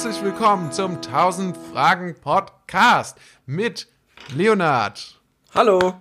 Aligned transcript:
Herzlich 0.00 0.22
willkommen 0.22 0.70
zum 0.70 0.98
1000 0.98 1.56
Fragen 1.72 2.14
Podcast 2.14 3.16
mit 3.46 3.88
Leonard 4.32 5.20
Hallo. 5.52 5.94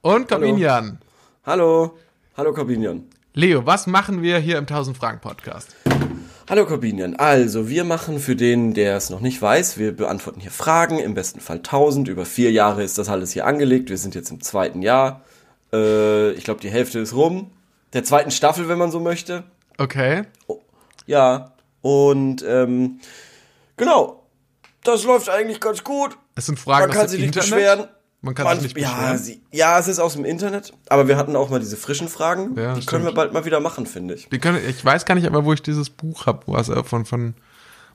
und 0.00 0.26
Corbinian. 0.26 0.98
Hallo. 1.44 1.96
Hallo 2.36 2.52
Corbinian. 2.52 3.04
Leo, 3.32 3.64
was 3.64 3.86
machen 3.86 4.22
wir 4.22 4.40
hier 4.40 4.58
im 4.58 4.64
1000 4.64 4.96
Fragen 4.96 5.20
Podcast? 5.20 5.76
Hallo 6.50 6.66
Corbinian. 6.66 7.14
Also, 7.14 7.68
wir 7.68 7.84
machen 7.84 8.18
für 8.18 8.34
den, 8.34 8.74
der 8.74 8.96
es 8.96 9.08
noch 9.08 9.20
nicht 9.20 9.40
weiß, 9.40 9.78
wir 9.78 9.96
beantworten 9.96 10.40
hier 10.40 10.50
Fragen, 10.50 10.98
im 10.98 11.14
besten 11.14 11.38
Fall 11.38 11.58
1000. 11.58 12.08
Über 12.08 12.24
vier 12.24 12.50
Jahre 12.50 12.82
ist 12.82 12.98
das 12.98 13.08
alles 13.08 13.30
hier 13.30 13.46
angelegt. 13.46 13.88
Wir 13.88 13.98
sind 13.98 14.16
jetzt 14.16 14.32
im 14.32 14.40
zweiten 14.40 14.82
Jahr. 14.82 15.20
Äh, 15.72 16.32
ich 16.32 16.42
glaube, 16.42 16.60
die 16.60 16.70
Hälfte 16.70 16.98
ist 16.98 17.14
rum. 17.14 17.52
Der 17.92 18.02
zweiten 18.02 18.32
Staffel, 18.32 18.68
wenn 18.68 18.78
man 18.78 18.90
so 18.90 18.98
möchte. 18.98 19.44
Okay. 19.78 20.24
Ja. 21.06 21.52
Und, 21.86 22.44
ähm, 22.48 22.98
genau. 23.76 24.22
Das 24.82 25.04
läuft 25.04 25.28
eigentlich 25.28 25.60
ganz 25.60 25.84
gut. 25.84 26.16
Es 26.34 26.46
sind 26.46 26.58
Fragen 26.58 26.88
Man 26.88 26.96
kann 26.96 27.08
sich 27.08 27.18
nicht 27.20 27.28
Internet. 27.36 27.50
beschweren. 27.50 27.88
Man 28.22 28.34
kann 28.34 28.44
Man- 28.44 28.60
sich 28.60 28.74
nicht 28.74 28.82
ja, 28.84 28.92
beschweren. 28.92 29.18
sie, 29.18 29.42
ja, 29.52 29.78
es 29.78 29.86
ist 29.88 30.00
aus 30.00 30.14
dem 30.14 30.24
Internet, 30.24 30.72
aber 30.88 31.06
wir 31.06 31.16
hatten 31.16 31.36
auch 31.36 31.48
mal 31.48 31.60
diese 31.60 31.76
frischen 31.76 32.08
Fragen. 32.08 32.56
Ja, 32.56 32.74
die 32.74 32.82
stimmt. 32.82 32.86
können 32.88 33.04
wir 33.04 33.12
bald 33.12 33.32
mal 33.32 33.44
wieder 33.44 33.60
machen, 33.60 33.86
finde 33.86 34.14
ich. 34.14 34.28
Die 34.28 34.38
können, 34.38 34.58
ich 34.68 34.84
weiß 34.84 35.04
gar 35.04 35.14
nicht, 35.14 35.26
aber 35.28 35.44
wo 35.44 35.52
ich 35.52 35.62
dieses 35.62 35.90
Buch 35.90 36.26
habe, 36.26 36.40
was 36.46 36.68
äh, 36.68 36.82
von 36.82 37.04
von 37.04 37.34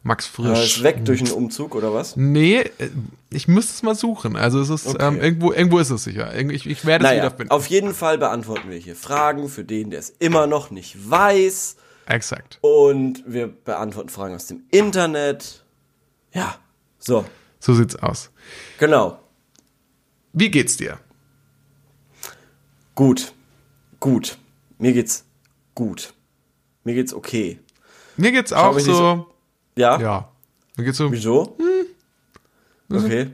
Max 0.04 0.28
Äh, 0.28 0.30
Frisch. 0.30 0.78
ist 0.78 0.84
weg 0.84 1.04
durch 1.06 1.22
einen 1.22 1.32
Umzug 1.32 1.76
oder 1.76 1.94
was? 1.94 2.16
Nee, 2.16 2.60
äh, 2.60 2.90
ich 3.30 3.48
müsste 3.50 3.74
es 3.74 3.84
mal 3.84 3.96
suchen. 3.96 4.36
Also 4.38 4.60
es 4.62 4.70
ist 4.70 4.88
Okay. 4.88 5.06
ähm, 5.06 5.20
irgendwo 5.22 5.52
irgendwo 5.52 5.80
ist 5.80 5.90
es 5.90 6.04
sicher. 6.06 6.34
Ich, 6.36 6.66
ich 6.66 6.86
werde 6.86 7.04
es 7.06 7.10
Naja, 7.12 7.24
wiederfinden. 7.24 7.52
auf 7.52 7.68
jeden 7.68 7.94
Fall 7.94 8.18
beantworten 8.18 8.70
wir 8.70 8.78
hier 8.78 8.96
Fragen 8.96 9.50
für 9.50 9.64
den, 9.66 9.90
der 9.92 10.00
es 10.00 10.10
immer 10.20 10.48
noch 10.48 10.72
nicht 10.72 11.10
weiß. 11.10 11.76
Exakt. 12.06 12.58
Und 12.62 13.24
wir 13.26 13.48
beantworten 13.48 14.10
Fragen 14.10 14.36
aus 14.36 14.48
dem 14.48 14.64
Internet. 14.72 15.64
Ja, 16.34 16.56
so, 17.00 17.26
So 17.60 17.74
sieht's 17.74 17.96
aus. 17.96 18.30
genau. 18.80 19.20
Wie 20.34 20.50
geht's 20.50 20.78
dir? 20.78 20.98
Gut, 22.96 23.34
gut. 24.00 24.38
Mir 24.78 24.94
geht's 24.94 25.26
gut. 25.76 26.14
Mir 26.84 26.94
geht's 26.96 27.14
okay. 27.14 27.60
Mir 28.18 28.32
geht's 28.32 28.54
auch 28.54 28.76
nicht 28.76 28.86
so. 28.86 29.28
Ja? 29.76 30.00
Ja. 30.00 30.32
Mir 30.78 30.86
geht's 30.86 30.98
so. 30.98 31.12
Wieso? 31.12 31.58
Hm. 31.58 32.98
Okay. 32.98 33.32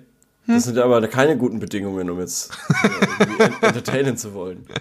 Das 0.48 0.64
sind 0.64 0.78
aber 0.78 1.06
keine 1.08 1.38
guten 1.38 1.60
Bedingungen, 1.60 2.10
um 2.10 2.20
jetzt 2.20 2.52
äh, 2.84 3.66
entertainen 3.66 4.18
zu 4.18 4.34
wollen. 4.34 4.66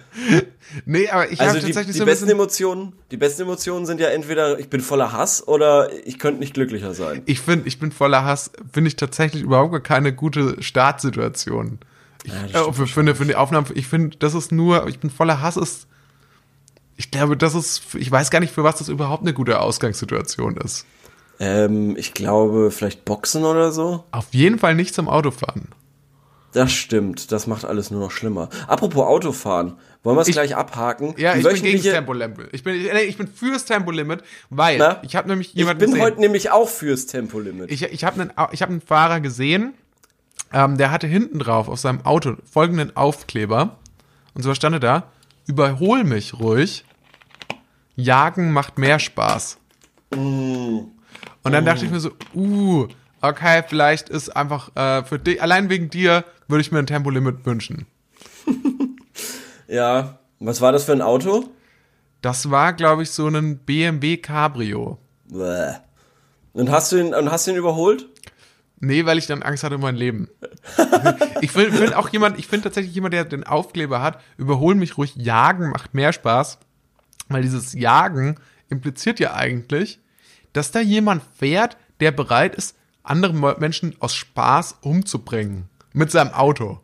Nee, 0.85 1.07
aber 1.07 1.31
ich 1.31 1.39
Also 1.39 1.51
habe 1.51 1.59
die, 1.61 1.65
tatsächlich 1.67 1.93
die 1.93 1.99
so 1.99 2.03
ein 2.03 2.07
besten. 2.07 2.29
Emotionen, 2.29 2.91
die 3.11 3.15
besten 3.15 3.43
Emotionen 3.43 3.85
sind 3.85 4.01
ja 4.01 4.09
entweder 4.09 4.59
ich 4.59 4.69
bin 4.69 4.81
voller 4.81 5.13
Hass 5.13 5.47
oder 5.47 5.89
ich 6.05 6.19
könnte 6.19 6.41
nicht 6.41 6.53
glücklicher 6.53 6.93
sein. 6.93 7.21
Ich 7.25 7.39
finde, 7.39 7.67
ich 7.69 7.79
bin 7.79 7.93
voller 7.93 8.25
Hass. 8.25 8.51
Finde 8.73 8.89
ich 8.89 8.97
tatsächlich 8.97 9.43
überhaupt 9.43 9.71
gar 9.71 9.79
keine 9.79 10.13
gute 10.13 10.61
Startsituation. 10.61 11.79
Ich, 12.25 12.33
Ja, 12.33 12.67
äh, 12.67 12.73
für, 12.73 12.85
für, 12.85 12.99
eine, 12.99 13.15
für 13.15 13.25
die 13.25 13.35
Aufnahme, 13.35 13.67
ich 13.75 13.87
finde, 13.87 14.17
das 14.17 14.33
ist 14.33 14.51
nur, 14.51 14.87
ich 14.87 14.99
bin 14.99 15.09
voller 15.09 15.41
Hass 15.41 15.55
ist. 15.55 15.87
Ich 16.97 17.11
glaube, 17.11 17.37
das 17.37 17.55
ist, 17.55 17.95
ich 17.95 18.11
weiß 18.11 18.29
gar 18.29 18.39
nicht, 18.41 18.53
für 18.53 18.65
was 18.65 18.77
das 18.79 18.89
überhaupt 18.89 19.21
eine 19.21 19.33
gute 19.33 19.61
Ausgangssituation 19.61 20.57
ist. 20.57 20.85
Ähm, 21.39 21.95
ich 21.97 22.13
glaube, 22.13 22.71
vielleicht 22.71 23.05
Boxen 23.05 23.43
oder 23.45 23.71
so. 23.71 24.03
Auf 24.11 24.33
jeden 24.33 24.57
Fall 24.59 24.75
nicht 24.75 24.93
zum 24.95 25.07
Autofahren. 25.07 25.69
Das 26.53 26.71
stimmt, 26.71 27.31
das 27.31 27.45
macht 27.45 27.65
alles 27.65 27.91
nur 27.91 27.99
noch 27.99 28.09
schlimmer. 28.11 28.49
Apropos 28.67 29.05
Autofahren, 29.05 29.77
wollen 30.01 30.17
wir 30.17 30.21
es 30.21 30.27
Ich- 30.29 30.33
gleich 30.33 30.55
abhaken? 30.55 31.13
Ja, 31.17 31.35
ich 31.35 31.43
bin 31.43 31.61
gegen 31.61 31.81
Tempolimit. 31.83 32.49
Ich 32.53 32.63
bin, 32.63 32.73
ich, 32.75 32.87
ich 32.91 33.17
bin 33.17 33.27
fürs 33.27 33.65
Tempolimit, 33.65 34.23
weil 34.49 34.77
Na? 34.79 34.99
ich 35.03 35.15
habe 35.15 35.27
nämlich 35.27 35.49
Ich 35.49 35.53
jemanden 35.55 35.79
bin 35.81 35.89
gesehen. 35.91 36.03
heute 36.03 36.19
nämlich 36.19 36.49
auch 36.49 36.67
fürs 36.69 37.05
Tempolimit. 37.05 37.69
Ich, 37.71 37.83
ich 37.83 38.03
habe 38.03 38.21
einen, 38.21 38.31
ich 38.51 38.61
hab 38.63 38.69
einen 38.69 38.81
Fahrer 38.81 39.19
gesehen, 39.19 39.73
ähm, 40.53 40.77
der 40.77 40.89
hatte 40.89 41.05
hinten 41.05 41.37
drauf 41.37 41.67
auf 41.67 41.79
seinem 41.79 42.03
Auto 42.05 42.35
folgenden 42.51 42.95
Aufkleber. 42.95 43.77
Und 44.33 44.41
zwar 44.43 44.55
stand 44.55 44.81
da, 44.83 45.03
überhol 45.45 46.03
mich 46.05 46.39
ruhig, 46.39 46.85
jagen 47.95 48.51
macht 48.51 48.77
mehr 48.79 48.97
Spaß. 48.97 49.57
Und 51.47 51.53
dann 51.53 51.65
dachte 51.65 51.85
ich 51.85 51.91
mir 51.91 51.99
so, 51.99 52.11
uh, 52.35 52.87
okay, 53.21 53.63
vielleicht 53.67 54.09
ist 54.09 54.35
einfach 54.35 54.75
äh, 54.75 55.03
für 55.03 55.19
dich, 55.19 55.41
allein 55.41 55.69
wegen 55.69 55.89
dir 55.89 56.23
würde 56.47 56.61
ich 56.61 56.71
mir 56.71 56.79
ein 56.79 56.87
Tempolimit 56.87 57.45
wünschen. 57.45 57.85
ja, 59.67 60.19
was 60.39 60.61
war 60.61 60.71
das 60.71 60.83
für 60.83 60.91
ein 60.91 61.01
Auto? 61.01 61.49
Das 62.21 62.51
war, 62.51 62.73
glaube 62.73 63.03
ich, 63.03 63.11
so 63.11 63.27
ein 63.27 63.59
BMW 63.59 64.17
Cabrio. 64.17 64.97
Bäh. 65.25 65.75
Und 66.53 66.71
hast 66.71 66.91
du 66.91 66.97
ihn, 66.97 67.13
und 67.13 67.31
hast 67.31 67.47
du 67.47 67.51
ihn 67.51 67.57
überholt? 67.57 68.07
Nee, 68.79 69.05
weil 69.05 69.17
ich 69.17 69.27
dann 69.27 69.41
Angst 69.41 69.63
hatte 69.63 69.75
um 69.75 69.81
mein 69.81 69.95
Leben. 69.95 70.29
ich 71.41 71.51
finde 71.51 71.71
find 71.71 71.95
auch 71.95 72.09
jemand, 72.09 72.37
ich 72.37 72.47
finde 72.47 72.65
tatsächlich 72.65 72.93
jemand, 72.93 73.13
der 73.13 73.25
den 73.25 73.43
Aufkleber 73.43 74.01
hat, 74.01 74.21
überhol 74.37 74.75
mich 74.75 74.97
ruhig, 74.97 75.15
jagen 75.15 75.69
macht 75.69 75.93
mehr 75.93 76.13
Spaß. 76.13 76.59
Weil 77.29 77.41
dieses 77.41 77.73
Jagen 77.73 78.37
impliziert 78.69 79.19
ja 79.19 79.33
eigentlich, 79.33 79.99
dass 80.57 80.71
da 80.71 80.79
jemand 80.79 81.21
fährt, 81.37 81.77
der 81.99 82.11
bereit 82.11 82.55
ist, 82.55 82.75
andere 83.03 83.55
Menschen 83.59 83.95
aus 83.99 84.13
Spaß 84.15 84.77
umzubringen. 84.81 85.69
Mit 85.93 86.11
seinem 86.11 86.31
Auto. 86.33 86.79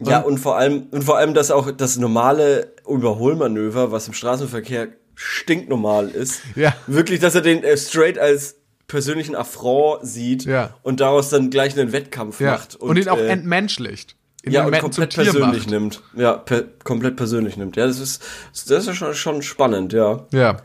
Ja, 0.00 0.20
und 0.20 0.38
vor 0.38 0.56
allem, 0.56 0.86
und 0.92 1.02
vor 1.04 1.18
allem, 1.18 1.34
dass 1.34 1.50
auch 1.50 1.70
das 1.72 1.96
normale 1.96 2.72
Überholmanöver, 2.88 3.90
was 3.92 4.06
im 4.08 4.14
Straßenverkehr 4.14 4.88
stinknormal 5.14 6.08
ist, 6.08 6.42
Ja. 6.54 6.72
wirklich, 6.86 7.20
dass 7.20 7.34
er 7.34 7.40
den 7.40 7.64
äh, 7.64 7.76
straight 7.76 8.18
als 8.18 8.56
persönlichen 8.86 9.34
Affront 9.34 10.06
sieht 10.06 10.44
Ja. 10.44 10.74
und 10.82 11.00
daraus 11.00 11.28
dann 11.30 11.50
gleich 11.50 11.78
einen 11.78 11.92
Wettkampf 11.92 12.40
Ja. 12.40 12.52
macht. 12.52 12.76
Und, 12.76 12.96
ihn 12.96 13.08
auch 13.08 13.18
äh, 13.18 13.26
entmenschlicht. 13.28 14.14
Ja, 14.52 14.66
und 14.66 14.78
komplett 14.78 15.14
persönlich 15.14 15.62
macht. 15.62 15.70
nimmt. 15.70 16.02
Ja, 16.16 16.32
per, 16.34 16.62
komplett 16.84 17.16
persönlich 17.16 17.56
nimmt. 17.56 17.76
Ja, 17.76 17.86
das 17.86 17.98
ist, 18.00 18.22
das 18.68 18.86
ist 18.86 18.96
schon, 18.96 19.14
schon 19.14 19.42
spannend, 19.42 19.92
ja. 19.92 20.26
Ja. 20.32 20.58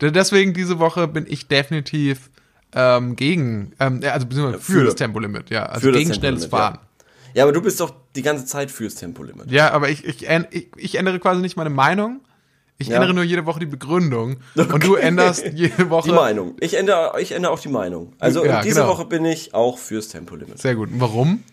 Deswegen 0.00 0.54
diese 0.54 0.78
Woche 0.78 1.06
bin 1.08 1.26
ich 1.28 1.48
definitiv 1.48 2.30
ähm, 2.74 3.16
gegen, 3.16 3.72
ähm, 3.80 4.00
ja, 4.02 4.12
also 4.12 4.26
beziehungsweise 4.26 4.62
für, 4.62 4.72
für. 4.72 4.84
das 4.84 4.94
Tempolimit, 4.94 5.50
ja. 5.50 5.66
Also 5.66 5.90
gegen 5.92 6.14
schnelles 6.14 6.46
Fahren. 6.46 6.78
Ja, 7.34 7.44
aber 7.44 7.52
du 7.52 7.60
bist 7.62 7.80
doch 7.80 7.92
die 8.16 8.22
ganze 8.22 8.44
Zeit 8.46 8.70
fürs 8.70 8.94
Tempolimit. 8.96 9.50
Ja, 9.50 9.70
aber 9.72 9.88
ich, 9.88 10.04
ich, 10.04 10.26
ich, 10.50 10.68
ich 10.76 10.94
ändere 10.96 11.18
quasi 11.20 11.40
nicht 11.40 11.56
meine 11.56 11.70
Meinung. 11.70 12.20
Ich 12.78 12.88
Ja. 12.88 12.94
ändere 12.96 13.12
nur 13.12 13.24
jede 13.24 13.44
Woche 13.44 13.60
die 13.60 13.66
Begründung. 13.66 14.38
Und 14.54 14.82
du 14.84 14.94
änderst 14.94 15.44
jede 15.52 15.90
Woche. 15.90 16.08
Die 16.08 16.14
Meinung. 16.14 16.56
Ich 16.60 16.74
ändere, 16.78 17.20
ich 17.20 17.32
ändere 17.32 17.52
auch 17.52 17.60
die 17.60 17.68
Meinung. 17.68 18.14
Also 18.18 18.42
Ja, 18.44 18.62
diese 18.62 18.76
genau. 18.80 18.88
Woche 18.92 19.04
bin 19.04 19.24
ich 19.26 19.52
auch 19.52 19.76
fürs 19.78 20.08
Tempolimit. 20.08 20.58
Sehr 20.58 20.74
gut. 20.74 20.90
Und 20.90 20.98
Warum? 21.00 21.44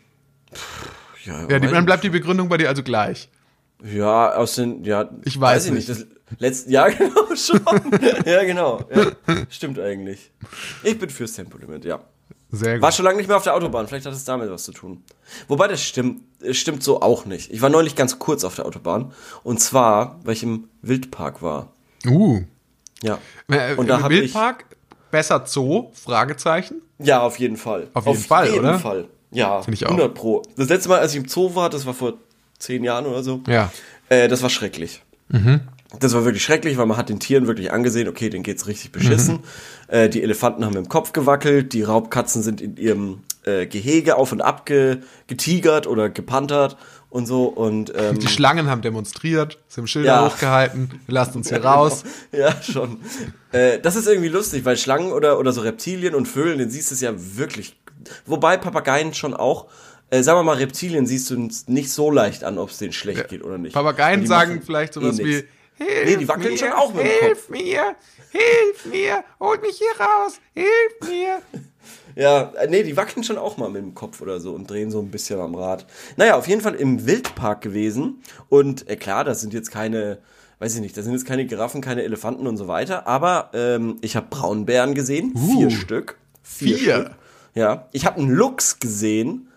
Ja, 1.28 1.46
die, 1.60 1.66
weiß 1.66 1.72
dann 1.72 1.86
bleibt 1.86 2.04
die 2.04 2.10
Begründung 2.10 2.50
bei 2.50 2.58
dir 2.58 2.70
also 2.70 2.84
gleich. 2.84 3.30
Ja, 3.84 4.34
aus 4.34 4.56
den, 4.56 4.84
ja. 4.84 5.10
Ich 5.24 5.40
weiß 5.40 5.68
ich 5.68 5.72
nicht. 5.72 5.90
Das 5.90 6.06
letzte, 6.40 6.72
ja, 6.72 6.88
genau, 6.90 7.36
schon. 7.36 7.62
ja, 8.26 8.44
genau. 8.44 8.84
Ja, 8.94 9.36
stimmt 9.50 9.80
eigentlich. 9.80 10.32
Ich 10.84 10.98
bin 10.98 11.10
fürs 11.10 11.34
Tempolimit, 11.34 11.86
ja. 11.86 12.00
Sehr 12.50 12.76
gut. 12.76 12.82
War 12.82 12.92
schon 12.92 13.06
lange 13.06 13.18
nicht 13.18 13.28
mehr 13.28 13.38
auf 13.38 13.44
der 13.44 13.56
Autobahn, 13.56 13.88
vielleicht 13.88 14.06
hat 14.06 14.14
es 14.14 14.24
damit 14.24 14.50
was 14.50 14.64
zu 14.64 14.72
tun. 14.72 15.04
Wobei 15.48 15.68
das 15.68 15.84
stimmt, 15.84 16.22
stimmt 16.52 16.82
so 16.82 17.02
auch 17.02 17.26
nicht. 17.26 17.52
Ich 17.52 17.62
war 17.62 17.70
neulich 17.70 17.96
ganz 17.96 18.20
kurz 18.20 18.44
auf 18.44 18.56
der 18.56 18.66
Autobahn. 18.66 19.12
Und 19.44 19.60
zwar, 19.60 20.20
weil 20.24 20.34
ich 20.34 20.44
im 20.44 20.70
Wildpark 20.82 21.42
war. 21.42 21.74
Uh. 22.06 22.44
Ja. 23.04 23.20
Äh, 23.50 23.76
Und 23.76 23.88
da 23.90 23.98
im 24.00 24.10
Wildpark 24.10 24.66
besser 25.12 25.46
Zoo? 25.46 25.92
Fragezeichen. 25.94 26.82
Ja, 27.00 27.22
auf 27.22 27.38
jeden 27.38 27.58
Fall. 27.58 27.90
Auf 27.94 28.08
jeden 28.08 28.20
Fall, 28.20 28.48
jeden 28.48 28.60
oder? 28.60 28.80
Fall. 28.80 29.08
Ja, 29.32 29.62
Find 29.62 29.76
ich 29.76 29.86
auch. 29.86 29.92
100 29.92 30.13
pro. 30.13 30.42
Das 30.56 30.69
letzte 30.69 30.90
Mal, 30.90 31.00
als 31.00 31.12
ich 31.13 31.18
im 31.22 31.28
Zoo 31.28 31.54
war, 31.56 31.69
das 31.69 31.86
war 31.86 31.94
vor 31.94 32.13
zehn 32.60 32.84
Jahren 32.84 33.06
oder 33.06 33.24
so. 33.24 33.42
Ja. 33.48 33.72
Äh, 34.10 34.28
das 34.28 34.42
war 34.42 34.50
schrecklich. 34.50 35.01
Das 36.00 36.13
war 36.13 36.24
wirklich 36.25 36.44
schrecklich, 36.44 36.78
weil 36.78 36.86
man 36.86 36.96
hat 36.98 37.10
den 37.10 37.19
Tieren 37.19 37.48
wirklich 37.48 37.72
angesehen, 37.72 38.07
okay, 38.07 38.30
denen 38.30 38.44
geht's 38.44 38.68
richtig 38.68 38.92
beschissen. 38.94 39.40
Äh, 39.90 40.07
die 40.10 40.24
Elefanten 40.24 40.63
haben 40.66 40.75
im 40.78 40.88
Kopf 40.90 41.12
gewackelt, 41.13 41.74
die 41.74 41.84
Raubkatzen 41.84 42.44
sind 42.44 42.62
in 42.62 42.78
ihrem 42.78 43.19
äh, 43.44 43.66
Gehege 43.68 44.16
auf 44.18 44.31
und 44.31 44.42
ab 44.42 44.66
ge 44.66 44.98
getigert 45.28 45.88
oder 45.88 46.10
gepantert 46.10 46.78
und 47.10 47.25
so. 47.25 47.46
Und 47.46 47.92
ähm, 47.96 48.19
Die 48.19 48.28
Schlangen 48.28 48.69
haben 48.69 48.81
demonstriert, 48.81 49.60
sie 49.68 49.81
haben 49.81 49.88
Schilder 49.88 50.07
Ja. 50.07 50.25
hochgehalten, 50.25 51.01
lassen 51.07 51.38
uns 51.40 51.50
hier 51.50 51.63
raus. 51.66 52.04
Ja, 52.31 52.54
schon. 52.62 53.00
äh, 53.51 53.80
das 53.80 53.96
ist 53.98 54.07
irgendwie 54.07 54.30
lustig, 54.30 54.63
weil 54.66 54.78
Schlangen 54.78 55.12
oder, 55.12 55.40
oder 55.40 55.51
so 55.51 55.62
Reptilien 55.62 56.16
und 56.16 56.28
Vögeln, 56.28 56.57
den 56.57 56.69
siehst 56.69 56.92
du 56.92 56.96
es 56.96 57.01
ja 57.01 57.12
wirklich. 57.16 57.75
Wobei 58.25 58.57
Papageien 58.57 59.13
schon 59.13 59.33
auch. 59.33 59.68
Äh, 60.09 60.24
sagen 60.24 60.39
wir 60.39 60.44
mal, 60.44 60.56
Reptilien 60.56 61.06
siehst 61.06 61.30
du 61.30 61.50
nicht 61.68 61.92
so 61.92 62.12
leicht 62.12 62.44
an, 62.44 62.57
ob 62.57 62.69
es 62.69 62.77
denen 62.77 62.94
schlecht 62.94 63.27
geht 63.27 63.44
oder 63.44 63.57
nicht. 63.57 63.74
Papageien 63.74 64.25
sagen 64.25 64.62
vielleicht 64.65 64.95
eh 64.95 65.00
sowas 65.01 65.18
wie, 65.18 65.24
nix. 65.24 65.48
Hilf 65.77 66.06
Nee, 66.06 66.15
die 66.18 66.27
wackeln 66.27 66.51
mir, 66.51 66.57
schon 66.57 66.71
auch 66.71 66.94
mit 66.94 67.04
dem 67.04 67.12
Hilf 67.19 67.50
mir, 67.50 67.95
hilf 68.31 68.86
mir, 68.86 69.24
holt 69.39 69.62
mich 69.62 69.77
hier 69.77 70.06
raus, 70.06 70.39
hilf 70.54 71.09
mir. 71.09 71.42
Ja, 72.15 72.51
äh, 72.59 72.68
nee, 72.68 72.81
die 72.81 72.98
wackeln 72.98 73.24
schon 73.24 73.38
auch 73.38 73.57
mal 73.57 73.69
mit 73.69 73.81
dem 73.81 73.94
Kopf 73.94 74.21
oder 74.21 74.39
so 74.39 74.53
und 74.53 74.69
drehen 74.69 74.89
so 74.89 75.00
ein 75.00 75.12
bisschen 75.12 75.39
am 75.39 75.53
Rad. 75.53 75.86
Naja, 76.15 76.36
auf 76.36 76.48
jeden 76.48 76.62
Fall 76.62 76.74
im 76.74 77.06
Wildpark 77.06 77.62
gewesen. 77.62 78.24
Und 78.50 78.89
äh, 78.89 78.95
klar, 78.95 79.24
das 79.24 79.42
sind 79.42 79.53
jetzt 79.53 79.69
keine, 79.69 80.18
weiß 80.57 80.74
ich 80.74 80.81
nicht, 80.81 80.98
das 80.98 81.06
sind 81.06 81.13
jetzt 81.13 81.27
keine 81.27 81.45
Giraffen, 81.45 81.80
keine 81.80 82.01
Elefanten 82.01 82.48
und 82.48 82.57
so 82.57 82.68
weiter. 82.68 83.06
Aber 83.06 83.51
ähm, 83.53 83.98
ich 84.01 84.15
habe 84.15 84.25
Braunbären 84.31 84.95
gesehen, 84.95 85.33
vier 85.38 85.69
Stück. 85.69 86.18
Vier. 86.42 86.77
Vier? 86.77 86.95
Stück. 86.95 87.12
Ja. 87.57 87.88
Ich 87.92 88.06
habe 88.06 88.19
einen 88.19 88.30
Luchs 88.30 88.80
gesehen. 88.80 89.48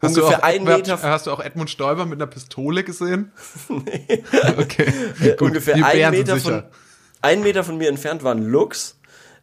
Hast 0.00 0.16
du, 0.16 0.20
ungefähr 0.22 0.40
auch, 0.40 0.44
einen 0.44 0.64
Meter, 0.64 1.02
hast 1.02 1.26
du 1.26 1.30
auch 1.30 1.40
Edmund 1.40 1.70
Stoiber 1.70 2.04
mit 2.04 2.18
einer 2.18 2.26
Pistole 2.26 2.84
gesehen? 2.84 3.32
nee. 3.68 4.24
Okay. 4.58 4.92
Gut, 5.36 5.42
ungefähr 5.42 5.74
sind 5.74 6.10
Meter, 6.10 6.36
von, 6.36 6.64
einen 7.20 7.42
Meter 7.42 7.64
von 7.64 7.78
mir 7.78 7.88
entfernt 7.88 8.22
war 8.22 8.34
ein 8.34 8.44
Luchs. 8.44 8.98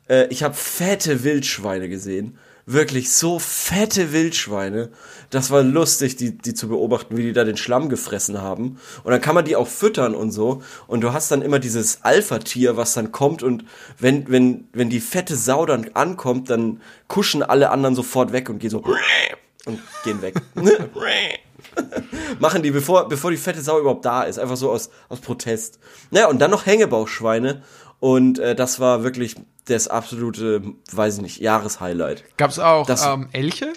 Äh, 0.10 0.28
ich 0.28 0.44
habe 0.44 0.54
fette 0.54 1.24
Wildschweine 1.24 1.90
gesehen. 1.90 2.38
Wirklich 2.66 3.12
so 3.12 3.40
fette 3.40 4.12
Wildschweine. 4.12 4.92
Das 5.30 5.52
war 5.52 5.64
lustig, 5.64 6.16
die, 6.16 6.38
die 6.38 6.54
zu 6.54 6.68
beobachten, 6.70 7.18
wie 7.18 7.24
die 7.24 7.34
da 7.34 7.44
den 7.44 7.58
Schlamm 7.58 7.90
gefressen 7.90 8.42
haben. 8.42 8.78
Und 9.04 9.12
dann 9.12 9.22
kann 9.22 9.36
man 9.36 9.46
die 9.46 9.56
auch 9.56 9.68
füttern 9.68 10.16
und 10.16 10.32
so. 10.32 10.62
Und 10.88 11.02
du 11.02 11.14
hast 11.14 11.32
dann 11.32 11.42
immer 11.42 11.60
dieses 11.60 12.04
Alpha-Tier, 12.04 12.78
was 12.78 12.94
dann 12.94 13.12
kommt. 13.12 13.44
Und 13.44 13.66
wenn, 14.00 14.30
wenn, 14.30 14.68
wenn 14.74 14.90
die 14.90 15.00
fette 15.00 15.36
Sau 15.36 15.66
dann 15.66 15.90
ankommt, 15.94 16.50
dann 16.50 16.82
kuschen 17.08 17.44
alle 17.44 17.70
anderen 17.72 17.96
sofort 17.96 18.32
weg 18.32 18.50
und 18.50 18.60
gehen 18.60 18.70
so 18.70 18.84
und 19.66 19.80
gehen 20.04 20.22
weg. 20.22 20.36
Machen 22.40 22.62
die, 22.64 22.72
bevor, 22.72 23.08
bevor 23.08 23.32
die 23.32 23.38
fette 23.38 23.62
Sau 23.62 23.80
überhaupt 23.80 24.06
da 24.06 24.24
ist. 24.24 24.38
Einfach 24.40 24.58
so 24.58 24.72
aus, 24.72 24.90
aus 25.10 25.20
Protest. 25.20 25.80
Naja, 26.12 26.28
und 26.28 26.40
dann 26.40 26.52
noch 26.52 26.66
Hängebauchschweine. 26.66 27.64
Und 28.00 28.40
äh, 28.40 28.56
das 28.56 28.80
war 28.80 29.04
wirklich 29.04 29.36
das 29.68 29.88
absolute, 29.88 30.62
weiß 30.92 31.16
ich 31.18 31.22
nicht, 31.22 31.40
Jahreshighlight. 31.42 32.24
Gab 32.38 32.52
es 32.52 32.60
auch 32.60 32.86
Das- 32.86 33.06
ähm, 33.06 33.30
Elche? 33.32 33.74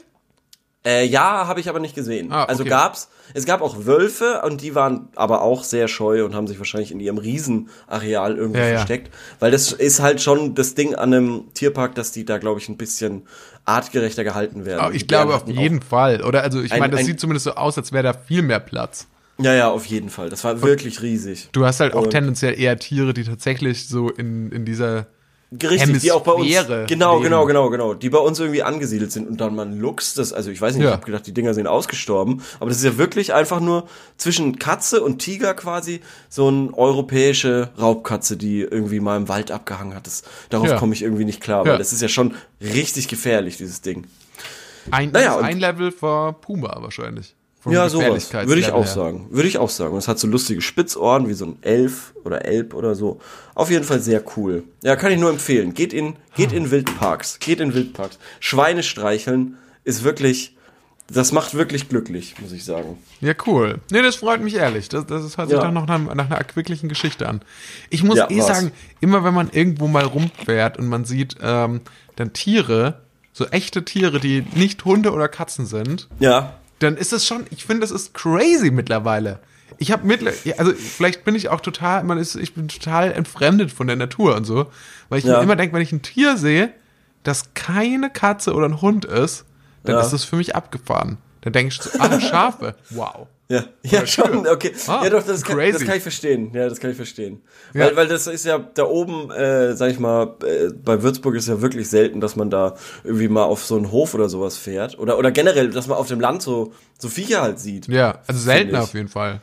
Äh, 0.89 1.05
ja, 1.05 1.47
habe 1.47 1.61
ich 1.61 1.69
aber 1.69 1.81
nicht 1.81 1.95
gesehen. 1.95 2.33
Ah, 2.33 2.45
Also 2.45 2.63
okay. 2.63 2.71
gab's, 2.71 3.09
es 3.35 3.45
gab 3.45 3.61
auch 3.61 3.85
Wölfe 3.85 4.41
und 4.47 4.63
die 4.63 4.75
waren 4.75 5.09
aber 5.17 5.43
auch 5.43 5.63
sehr 5.63 5.87
scheu 5.87 6.25
und 6.25 6.35
haben 6.35 6.47
sich 6.47 6.59
wahrscheinlich 6.59 6.93
in 6.93 6.99
ihrem 7.01 7.19
Riesenareal 7.19 8.37
irgendwie 8.37 8.61
Ja, 8.61 8.67
ja. 8.69 8.77
versteckt. 8.79 9.13
Weil 9.39 9.51
das 9.51 9.73
ist 9.73 10.01
halt 10.01 10.23
schon 10.23 10.55
das 10.55 10.75
Ding 10.75 10.95
an 10.95 11.13
einem 11.13 11.45
Tierpark, 11.55 11.95
dass 11.95 12.11
die 12.13 12.25
da, 12.25 12.39
glaube 12.39 12.59
ich, 12.61 12.69
ein 12.71 12.77
bisschen 12.79 13.27
artgerechter 13.67 14.25
gehalten 14.25 14.65
werden. 14.65 14.83
Oh, 14.87 14.91
Die 14.91 14.97
ich 14.97 15.09
glaube 15.09 15.35
auf 15.35 15.47
jeden 15.47 15.83
Fall. 15.83 16.23
Oder 16.23 16.43
also 16.43 16.63
ich 16.63 16.73
Ein- 16.73 16.81
meine, 16.81 16.93
das 16.93 17.01
ein- 17.01 17.07
sieht 17.07 17.21
zumindest 17.21 17.45
so 17.45 17.53
aus, 17.53 17.77
als 17.77 17.93
wäre 17.93 18.03
da 18.05 18.13
viel 18.15 18.41
mehr 18.43 18.61
Platz. 18.61 19.07
Ja, 19.41 19.53
ja, 19.55 19.69
auf 19.71 19.85
jeden 19.85 20.09
Fall. 20.09 20.31
Das 20.31 20.43
war 20.45 20.63
wirklich 20.63 21.03
riesig. 21.03 21.51
Du 21.53 21.65
hast 21.67 21.81
halt 21.81 21.93
auch 21.95 22.05
Und- 22.05 22.11
tendenziell 22.11 22.59
eher 22.59 22.79
Tiere, 22.79 23.13
die 23.15 23.25
tatsächlich 23.25 23.87
so 23.89 24.09
in, 24.11 24.51
in 24.51 24.65
dieser 24.65 25.07
Richtig, 25.51 26.03
die 26.03 26.13
auch 26.13 26.21
bei 26.23 26.33
uns. 26.33 26.47
Genau, 26.87 27.15
leben. 27.15 27.23
genau, 27.25 27.47
genau, 27.47 27.71
genau. 27.71 27.95
Die 27.95 28.11
bei 28.11 28.19
uns 28.19 28.39
irgendwie 28.39 28.63
angesiedelt 28.63 29.11
sind. 29.13 29.27
Und 29.29 29.41
dann 29.41 29.55
mal 29.55 29.65
ein 29.65 29.79
Luchs, 29.81 30.13
das, 30.13 30.35
also 30.35 30.51
ich 30.51 30.61
weiß 30.61 30.75
nicht, 30.75 30.83
Ja. 30.85 30.91
ich 30.91 30.97
habe 30.97 31.07
gedacht, 31.07 31.27
die 31.27 31.33
Dinger 31.33 31.55
sind 31.55 31.67
ausgestorben. 31.67 32.43
Aber 32.61 32.69
das 32.69 32.79
ist 32.79 32.85
ja 32.85 32.99
wirklich 32.99 33.33
einfach 33.33 33.59
nur 33.61 33.89
zwischen 34.19 34.59
Katze 34.59 35.03
und 35.03 35.21
Tiger 35.21 35.55
quasi 35.55 36.01
so 36.29 36.49
eine 36.49 36.75
europäische 36.75 37.71
Raubkatze, 37.81 38.37
die 38.37 38.61
irgendwie 38.61 39.01
mal 39.01 39.17
im 39.17 39.29
Wald 39.31 39.51
abgehangen 39.51 39.95
hat. 39.95 40.07
Das, 40.07 40.23
darauf 40.51 40.69
Ja. 40.69 40.77
komme 40.79 40.93
ich 40.93 41.03
irgendwie 41.03 41.25
nicht 41.25 41.41
klar, 41.41 41.65
Ja. 41.65 41.73
weil 41.73 41.79
das 41.79 41.95
ist 41.95 42.03
ja 42.03 42.09
schon 42.09 42.35
richtig 42.61 43.09
gefährlich, 43.09 43.57
dieses 43.57 43.81
Ding. 43.81 44.07
ein, 44.91 45.13
Naja, 45.13 45.39
ein 45.39 45.59
Level 45.59 45.93
vor 45.93 46.35
Puma 46.41 46.77
wahrscheinlich. 46.83 47.35
Ja, 47.65 47.89
sowas. 47.89 48.33
Würde 48.33 48.61
ich 48.61 48.71
auch 48.73 48.85
her. 48.85 48.93
sagen. 48.93 49.27
Würde 49.31 49.49
ich 49.49 49.59
auch 49.59 49.69
sagen. 49.69 49.93
Und 49.93 49.99
es 49.99 50.09
hat 50.09 50.19
so 50.19 50.27
lustige 50.27 50.61
Spitzohren 50.63 51.29
wie 51.29 51.35
so 51.35 51.45
ein 51.47 51.59
Elf 51.63 52.15
oder 52.25 52.45
Elb 52.45 52.73
oder 52.75 52.95
so. 52.95 53.21
Auf 53.55 53.71
jeden 53.71 53.85
Fall 53.85 54.01
sehr 54.01 54.23
cool. 54.37 54.63
Ja, 54.83 54.97
kann 54.97 55.13
ich 55.13 55.19
nur 55.19 55.31
empfehlen. 55.31 55.75
Geht 55.75 55.93
in, 55.93 56.15
geht 56.37 56.53
in 56.53 56.71
Wildparks. 56.71 57.39
Geht 57.41 57.61
in 57.61 57.75
Wildparks. 57.75 58.19
Schweine 58.41 58.83
streicheln 58.83 59.57
ist 59.85 60.05
wirklich, 60.05 60.57
das 61.13 61.33
macht 61.33 61.55
wirklich 61.55 61.89
glücklich, 61.89 62.37
muss 62.41 62.53
ich 62.53 62.65
sagen. 62.65 62.97
Ja, 63.21 63.35
cool. 63.47 63.81
Nee, 63.91 64.03
das 64.03 64.17
freut 64.17 64.41
mich 64.41 64.55
ehrlich. 64.55 64.89
Das, 64.89 65.07
das 65.07 65.37
hört 65.37 65.49
sich 65.49 65.59
Ja. 65.59 65.65
doch 65.65 65.73
noch 65.73 65.87
nach, 65.87 66.15
nach 66.15 66.31
einer 66.31 66.45
wirklichen 66.55 66.89
Geschichte 66.89 67.29
an. 67.29 67.41
Ich 67.91 68.03
muss 68.05 68.19
Ja, 68.19 68.31
eh 68.31 68.39
war's. 68.39 68.47
sagen, 68.47 68.73
immer 69.01 69.25
wenn 69.25 69.35
man 69.35 69.51
irgendwo 69.51 69.89
mal 69.89 70.05
rumfährt 70.05 70.79
und 70.79 70.87
man 70.89 71.05
sieht 71.05 71.37
ähm, 71.43 71.81
dann 72.17 72.33
Tiere, 72.33 73.01
so 73.33 73.47
echte 73.47 73.85
Tiere, 73.85 74.21
die 74.21 74.45
nicht 74.55 74.85
Hunde 74.85 75.13
oder 75.13 75.29
Katzen 75.29 75.67
sind, 75.67 76.09
Ja. 76.21 76.55
Dann 76.79 76.97
ist 76.97 77.13
es 77.13 77.27
schon, 77.27 77.45
ich 77.51 77.65
finde, 77.65 77.81
das 77.81 77.91
ist 77.91 78.15
crazy 78.15 78.71
mittlerweile. 78.71 79.41
Ich 79.79 79.93
habe 79.93 80.07
mittlerweile, 80.07 80.59
also 80.59 80.73
vielleicht 80.73 81.25
bin 81.25 81.35
ich 81.35 81.49
auch 81.51 81.61
total, 81.61 82.03
man 82.05 82.19
ist, 82.19 82.35
ich 82.35 82.55
bin 82.55 82.69
total 82.69 83.13
entfremdet 83.13 83.71
von 83.71 83.87
der 83.87 83.97
Natur 83.97 84.35
und 84.37 84.45
so, 84.45 84.67
weil 85.09 85.19
ich 85.19 85.25
Ja. 85.25 85.37
mir 85.39 85.43
immer 85.45 85.57
denke, 85.57 85.75
wenn 85.75 85.83
ich 85.83 85.93
ein 85.93 86.03
Tier 86.03 86.37
sehe, 86.37 86.73
das 87.23 87.55
keine 87.55 88.11
Katze 88.11 88.55
oder 88.55 88.67
ein 88.69 88.81
Hund 88.81 89.05
ist, 89.05 89.45
dann 89.85 89.97
Ja. 89.97 90.01
ist 90.01 90.13
das 90.13 90.25
für 90.25 90.37
mich 90.37 90.57
abgefahren. 90.57 91.19
Dann 91.43 91.53
denke 91.53 91.75
ich 91.75 91.81
so, 91.83 91.91
ah, 92.01 92.21
Schafe, 92.21 92.75
wow. 92.91 93.27
Ja, 93.51 93.65
ja 93.83 94.07
schon, 94.07 94.47
okay. 94.47 94.73
Ah, 94.89 95.01
ja 95.05 95.11
doch, 95.11 95.23
das 95.23 95.43
kann, 95.43 95.57
crazy. 95.57 95.73
das 95.73 95.85
kann 95.85 95.97
ich 95.97 96.03
verstehen. 96.03 96.51
Ja, 96.53 96.69
das 96.69 96.81
kann 96.81 96.91
ich 96.91 96.97
verstehen. 96.97 97.41
Ja. 97.73 97.87
Weil, 97.87 97.97
weil 97.97 98.09
das 98.09 98.27
ist 98.27 98.45
ja 98.45 98.59
da 98.59 98.85
oben, 98.85 99.31
äh, 99.31 99.75
sag 99.75 99.91
ich 99.91 99.99
mal, 99.99 100.37
äh, 100.45 100.69
bei 100.71 101.03
Würzburg 101.03 101.35
ist 101.35 101.49
ja 101.49 101.63
wirklich 101.63 101.89
selten, 101.89 102.21
dass 102.21 102.37
man 102.37 102.51
da 102.51 102.75
irgendwie 103.05 103.29
mal 103.29 103.45
auf 103.45 103.65
so 103.65 103.77
einen 103.77 103.91
Hof 103.91 104.13
oder 104.13 104.29
sowas 104.29 104.59
fährt. 104.59 104.99
Oder, 104.99 105.19
oder 105.19 105.31
generell, 105.31 105.71
dass 105.71 105.87
man 105.87 105.97
auf 105.97 106.09
dem 106.09 106.21
Land 106.21 106.43
so, 106.43 106.73
so 106.99 107.09
Viecher 107.09 107.41
halt 107.41 107.59
sieht. 107.59 107.89
Ja, 107.89 108.19
also 108.27 108.39
seltener 108.39 108.83
auf 108.83 108.93
jeden 108.93 109.09
Fall. 109.09 109.41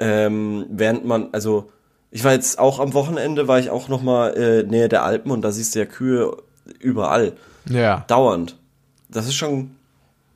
Ähm, 0.00 0.66
während 0.68 1.04
man, 1.04 1.28
also, 1.30 1.70
ich 2.10 2.24
war 2.24 2.32
jetzt 2.32 2.58
auch 2.58 2.80
am 2.80 2.94
Wochenende, 2.94 3.46
war 3.46 3.60
ich 3.60 3.70
auch 3.70 3.88
noch 3.88 4.02
mal 4.02 4.36
äh, 4.36 4.64
nähe 4.64 4.88
der 4.88 5.04
Alpen 5.04 5.30
und 5.30 5.42
da 5.42 5.52
siehst 5.52 5.76
du 5.76 5.78
ja 5.78 5.84
Kühe 5.84 6.36
überall. 6.80 7.34
Ja. 7.68 8.04
Dauernd. 8.08 8.56
Das 9.08 9.26
ist 9.26 9.34
schon, 9.34 9.76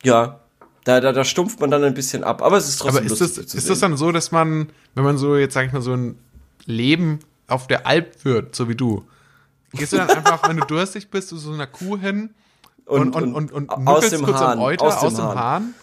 ja, 0.04 0.40
da, 0.84 1.00
da, 1.00 1.12
da 1.12 1.24
stumpft 1.24 1.60
man 1.60 1.70
dann 1.70 1.82
ein 1.84 1.94
bisschen 1.94 2.24
ab. 2.24 2.42
Aber 2.42 2.56
es 2.56 2.68
ist 2.68 2.78
trotzdem 2.78 3.04
Aber 3.04 3.12
ist 3.12 3.20
lustig 3.20 3.44
das, 3.44 3.54
ist 3.54 3.70
das 3.70 3.80
dann 3.80 3.96
so, 3.96 4.12
dass 4.12 4.32
man, 4.32 4.68
wenn 4.94 5.04
man 5.04 5.18
so 5.18 5.36
jetzt, 5.36 5.54
sag 5.54 5.66
ich 5.66 5.72
mal, 5.72 5.82
so 5.82 5.94
ein 5.94 6.18
Leben 6.66 7.20
auf 7.46 7.66
der 7.66 7.86
Alp 7.86 8.18
führt, 8.20 8.54
so 8.54 8.68
wie 8.68 8.74
du, 8.74 9.04
gehst 9.72 9.92
du 9.92 9.96
dann 9.96 10.10
einfach, 10.10 10.48
wenn 10.48 10.56
du 10.56 10.66
durstig 10.66 11.10
bist, 11.10 11.28
zu 11.28 11.36
so 11.36 11.52
einer 11.52 11.66
Kuh 11.66 11.98
hin 11.98 12.30
und, 12.86 13.16
und, 13.16 13.34
und, 13.34 13.52
und, 13.52 13.70
aus 13.70 13.78
nuckelst 13.78 14.12
dem 14.12 14.22
kurz 14.24 14.40
am 14.40 14.46
Hahn, 14.48 14.58
Euter 14.58 14.84
aus 14.84 15.00
dem 15.00 15.06
aus 15.06 15.14
dem 15.14 15.24
Hahn. 15.24 15.38
Hahn? 15.38 15.74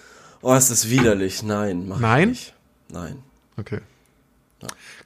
Oh, 0.43 0.53
ist 0.55 0.71
das 0.71 0.89
widerlich. 0.89 1.43
Nein, 1.43 1.87
mach 1.87 1.99
Nein? 1.99 2.29
ich 2.29 2.39
nicht. 2.39 2.53
Nein. 2.89 3.23
Okay. 3.57 3.79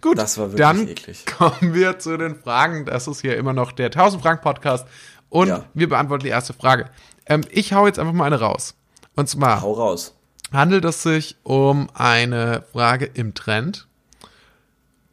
Gut, 0.01 0.17
Das 0.17 0.37
war 0.37 0.47
wirklich 0.51 0.59
dann 0.59 0.87
eklig. 0.87 1.25
kommen 1.37 1.73
wir 1.73 1.97
zu 1.99 2.17
den 2.17 2.35
Fragen. 2.35 2.85
Das 2.85 3.07
ist 3.07 3.21
hier 3.21 3.37
immer 3.37 3.53
noch 3.53 3.71
der 3.71 3.87
1000 3.87 4.21
Franken 4.21 4.43
Podcast 4.43 4.85
und 5.29 5.47
Ja. 5.47 5.65
wir 5.73 5.89
beantworten 5.89 6.23
die 6.23 6.29
erste 6.29 6.53
Frage. 6.53 6.89
Ähm, 7.25 7.41
ich 7.49 7.73
hau 7.73 7.87
jetzt 7.87 7.97
einfach 7.97 8.13
mal 8.13 8.25
eine 8.25 8.39
raus. 8.39 8.75
Und 9.15 9.29
zwar 9.29 9.61
Hau 9.61 9.73
raus. 9.73 10.13
handelt 10.51 10.85
es 10.85 11.03
sich 11.03 11.37
um 11.43 11.89
eine 11.93 12.63
Frage 12.73 13.05
im 13.13 13.33
Trend, 13.33 13.87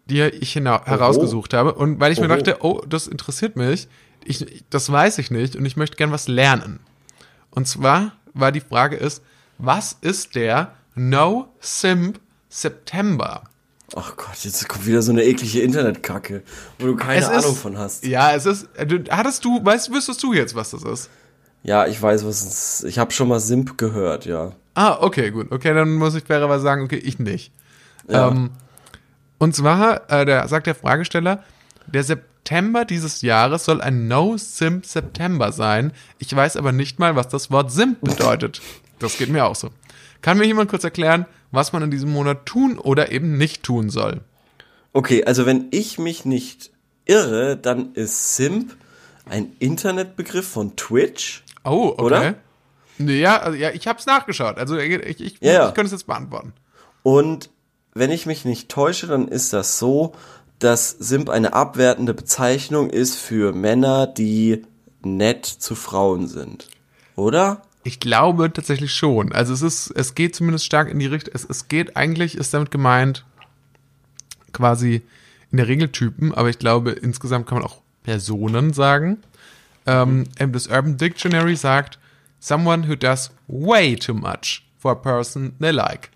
die 0.06 0.20
ich 0.22 0.54
herausgesucht 0.56 1.54
habe. 1.54 1.74
Und 1.74 2.00
weil 2.00 2.12
ich 2.12 2.20
mir 2.20 2.26
Oho. 2.26 2.36
dachte, 2.36 2.58
oh, 2.62 2.82
das 2.88 3.06
interessiert 3.06 3.56
mich, 3.56 3.88
ich, 4.24 4.64
das 4.70 4.90
weiß 4.90 5.18
ich 5.18 5.30
nicht 5.30 5.56
und 5.56 5.64
ich 5.64 5.76
möchte 5.76 5.96
gern 5.96 6.12
was 6.12 6.28
lernen. 6.28 6.80
Und 7.50 7.66
zwar 7.68 8.12
war 8.34 8.52
die 8.52 8.60
Frage 8.60 8.96
ist, 8.96 9.22
was 9.58 9.96
ist 10.00 10.34
der 10.34 10.74
No 10.94 11.48
Simp 11.60 12.20
September? 12.48 13.44
Ach 13.94 14.16
Gott, 14.16 14.36
jetzt 14.42 14.66
kommt 14.68 14.86
wieder 14.86 15.02
so 15.02 15.12
eine 15.12 15.22
eklige 15.24 15.60
Internetkacke, 15.60 16.42
wo 16.78 16.86
du 16.86 16.96
keine 16.96 17.20
Es 17.20 17.28
ist- 17.28 17.44
Ahnung 17.44 17.56
von 17.56 17.76
hast. 17.78 18.04
Ja, 18.06 18.32
es 18.32 18.46
ist, 18.46 18.68
du, 18.86 19.04
hattest 19.10 19.44
du, 19.44 19.62
weißt, 19.64 19.92
wüsstest 19.92 20.22
du 20.22 20.32
jetzt, 20.32 20.54
was 20.54 20.70
das 20.70 20.82
ist? 20.82 21.10
Ja, 21.62 21.86
ich 21.86 22.00
weiß, 22.00 22.24
was 22.24 22.44
es 22.44 22.80
ist. 22.80 22.84
Ich 22.88 22.98
habe 22.98 23.12
schon 23.12 23.28
mal 23.28 23.40
Simp 23.40 23.78
gehört, 23.78 24.26
ja. 24.26 24.52
Ah, 24.74 24.98
okay, 25.00 25.30
gut. 25.30 25.52
Okay, 25.52 25.74
dann 25.74 25.94
muss 25.94 26.14
ich 26.14 26.24
fairerweise 26.24 26.62
sagen, 26.62 26.82
okay, 26.82 26.96
ich 26.96 27.18
nicht. 27.18 27.52
Ja. 28.08 28.28
Ähm, 28.28 28.50
und 29.38 29.54
zwar, 29.54 30.10
äh, 30.10 30.24
der, 30.24 30.48
sagt 30.48 30.66
der 30.66 30.74
Fragesteller, 30.74 31.42
der 31.86 32.04
September 32.04 32.84
dieses 32.84 33.22
Jahres 33.22 33.64
soll 33.64 33.80
ein 33.80 34.08
No-Simp 34.08 34.86
September 34.86 35.52
sein. 35.52 35.92
Ich 36.18 36.34
weiß 36.34 36.56
aber 36.56 36.72
nicht 36.72 36.98
mal, 36.98 37.16
was 37.16 37.28
das 37.28 37.50
Wort 37.50 37.70
Simp 37.70 38.00
bedeutet. 38.00 38.60
Das 38.98 39.18
geht 39.18 39.28
mir 39.28 39.44
auch 39.44 39.56
so. 39.56 39.70
Kann 40.20 40.38
mir 40.38 40.46
jemand 40.46 40.70
kurz 40.70 40.84
erklären, 40.84 41.26
was 41.50 41.72
man 41.72 41.82
in 41.82 41.90
diesem 41.90 42.10
Monat 42.10 42.46
tun 42.46 42.78
oder 42.78 43.12
eben 43.12 43.36
nicht 43.36 43.62
tun 43.62 43.90
soll? 43.90 44.20
Okay, 44.92 45.24
also 45.24 45.46
wenn 45.46 45.66
ich 45.70 45.98
mich 45.98 46.24
nicht 46.24 46.70
irre, 47.04 47.56
dann 47.56 47.94
ist 47.94 48.36
Simp 48.36 48.76
ein 49.28 49.52
Internetbegriff 49.58 50.46
von 50.46 50.76
Twitch. 50.76 51.41
Oh, 51.64 51.94
okay. 51.96 52.02
Oder? 52.02 52.34
Ja, 52.98 53.38
also, 53.38 53.56
ja, 53.56 53.70
ich 53.70 53.86
hab's 53.86 54.06
nachgeschaut. 54.06 54.58
Also 54.58 54.76
ich, 54.78 55.20
ich, 55.20 55.38
ja. 55.40 55.68
ich 55.68 55.74
könnte 55.74 55.86
es 55.86 55.92
jetzt 55.92 56.06
beantworten. 56.06 56.52
Und 57.02 57.50
wenn 57.94 58.10
ich 58.10 58.26
mich 58.26 58.44
nicht 58.44 58.68
täusche, 58.68 59.06
dann 59.06 59.28
ist 59.28 59.52
das 59.52 59.78
so, 59.78 60.12
dass 60.58 60.90
Simp 60.90 61.28
eine 61.28 61.52
abwertende 61.52 62.14
Bezeichnung 62.14 62.90
ist 62.90 63.16
für 63.16 63.52
Männer, 63.52 64.06
die 64.06 64.62
nett 65.02 65.46
zu 65.46 65.74
Frauen 65.74 66.28
sind. 66.28 66.68
Oder? 67.16 67.62
Ich 67.84 67.98
glaube 67.98 68.52
tatsächlich 68.52 68.94
schon. 68.94 69.32
Also 69.32 69.52
es 69.52 69.62
ist, 69.62 69.90
es 69.90 70.14
geht 70.14 70.36
zumindest 70.36 70.64
stark 70.64 70.88
in 70.88 71.00
die 71.00 71.06
Richtung. 71.06 71.34
Es, 71.34 71.44
es 71.44 71.66
geht 71.66 71.96
eigentlich, 71.96 72.36
ist 72.36 72.54
damit 72.54 72.70
gemeint, 72.70 73.24
quasi 74.52 75.02
in 75.50 75.58
der 75.58 75.68
Regel 75.68 75.90
Typen, 75.90 76.32
aber 76.32 76.48
ich 76.48 76.58
glaube, 76.58 76.92
insgesamt 76.92 77.46
kann 77.46 77.58
man 77.58 77.66
auch 77.66 77.78
Personen 78.04 78.72
sagen. 78.72 79.18
Ähm, 79.86 80.24
das 80.38 80.68
Urban 80.68 80.96
Dictionary 80.96 81.56
sagt, 81.56 81.98
someone 82.38 82.88
who 82.88 82.96
does 82.96 83.30
way 83.48 83.96
too 83.96 84.14
much 84.14 84.62
for 84.78 84.92
a 84.92 84.94
person 84.94 85.54
they 85.60 85.70
like. 85.70 86.10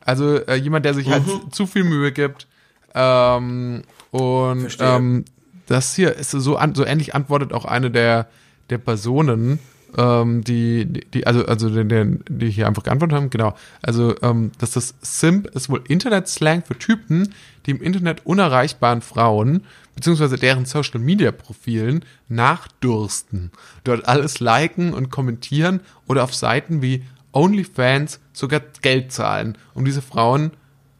Also 0.00 0.38
äh, 0.46 0.56
jemand, 0.56 0.84
der 0.84 0.94
sich 0.94 1.08
halt 1.08 1.24
zu 1.50 1.66
viel 1.66 1.84
Mühe 1.84 2.12
gibt. 2.12 2.46
Ähm, 2.94 3.82
und 4.10 4.76
ähm, 4.80 5.24
das 5.66 5.94
hier 5.94 6.14
ist 6.14 6.30
so, 6.30 6.56
an, 6.56 6.74
so 6.74 6.84
ähnlich 6.84 7.14
antwortet 7.14 7.52
auch 7.52 7.64
eine 7.64 7.90
der, 7.90 8.28
der 8.70 8.78
Personen, 8.78 9.58
ähm, 9.96 10.44
die, 10.44 10.86
die, 10.86 11.26
also, 11.26 11.46
also 11.46 11.70
den, 11.70 11.88
den, 11.88 12.24
die 12.28 12.50
hier 12.50 12.66
einfach 12.66 12.82
geantwortet 12.82 13.16
haben, 13.16 13.30
genau. 13.30 13.54
Also, 13.82 14.14
ähm, 14.22 14.52
dass 14.58 14.72
das 14.72 14.94
Simp 15.00 15.46
ist 15.48 15.68
wohl 15.68 15.82
Internet-Slang 15.88 16.64
für 16.64 16.78
Typen, 16.78 17.34
die 17.66 17.72
im 17.72 17.82
Internet 17.82 18.26
unerreichbaren 18.26 19.00
Frauen 19.00 19.64
beziehungsweise 19.98 20.36
deren 20.36 20.64
Social 20.64 21.00
Media 21.00 21.32
Profilen 21.32 22.04
nachdursten, 22.28 23.50
dort 23.82 24.06
alles 24.06 24.38
liken 24.38 24.94
und 24.94 25.10
kommentieren 25.10 25.80
oder 26.06 26.22
auf 26.22 26.32
Seiten 26.32 26.82
wie 26.82 27.02
OnlyFans 27.32 28.20
sogar 28.32 28.62
Geld 28.80 29.10
zahlen, 29.10 29.58
um 29.74 29.84
diese 29.84 30.00
Frauen, 30.00 30.52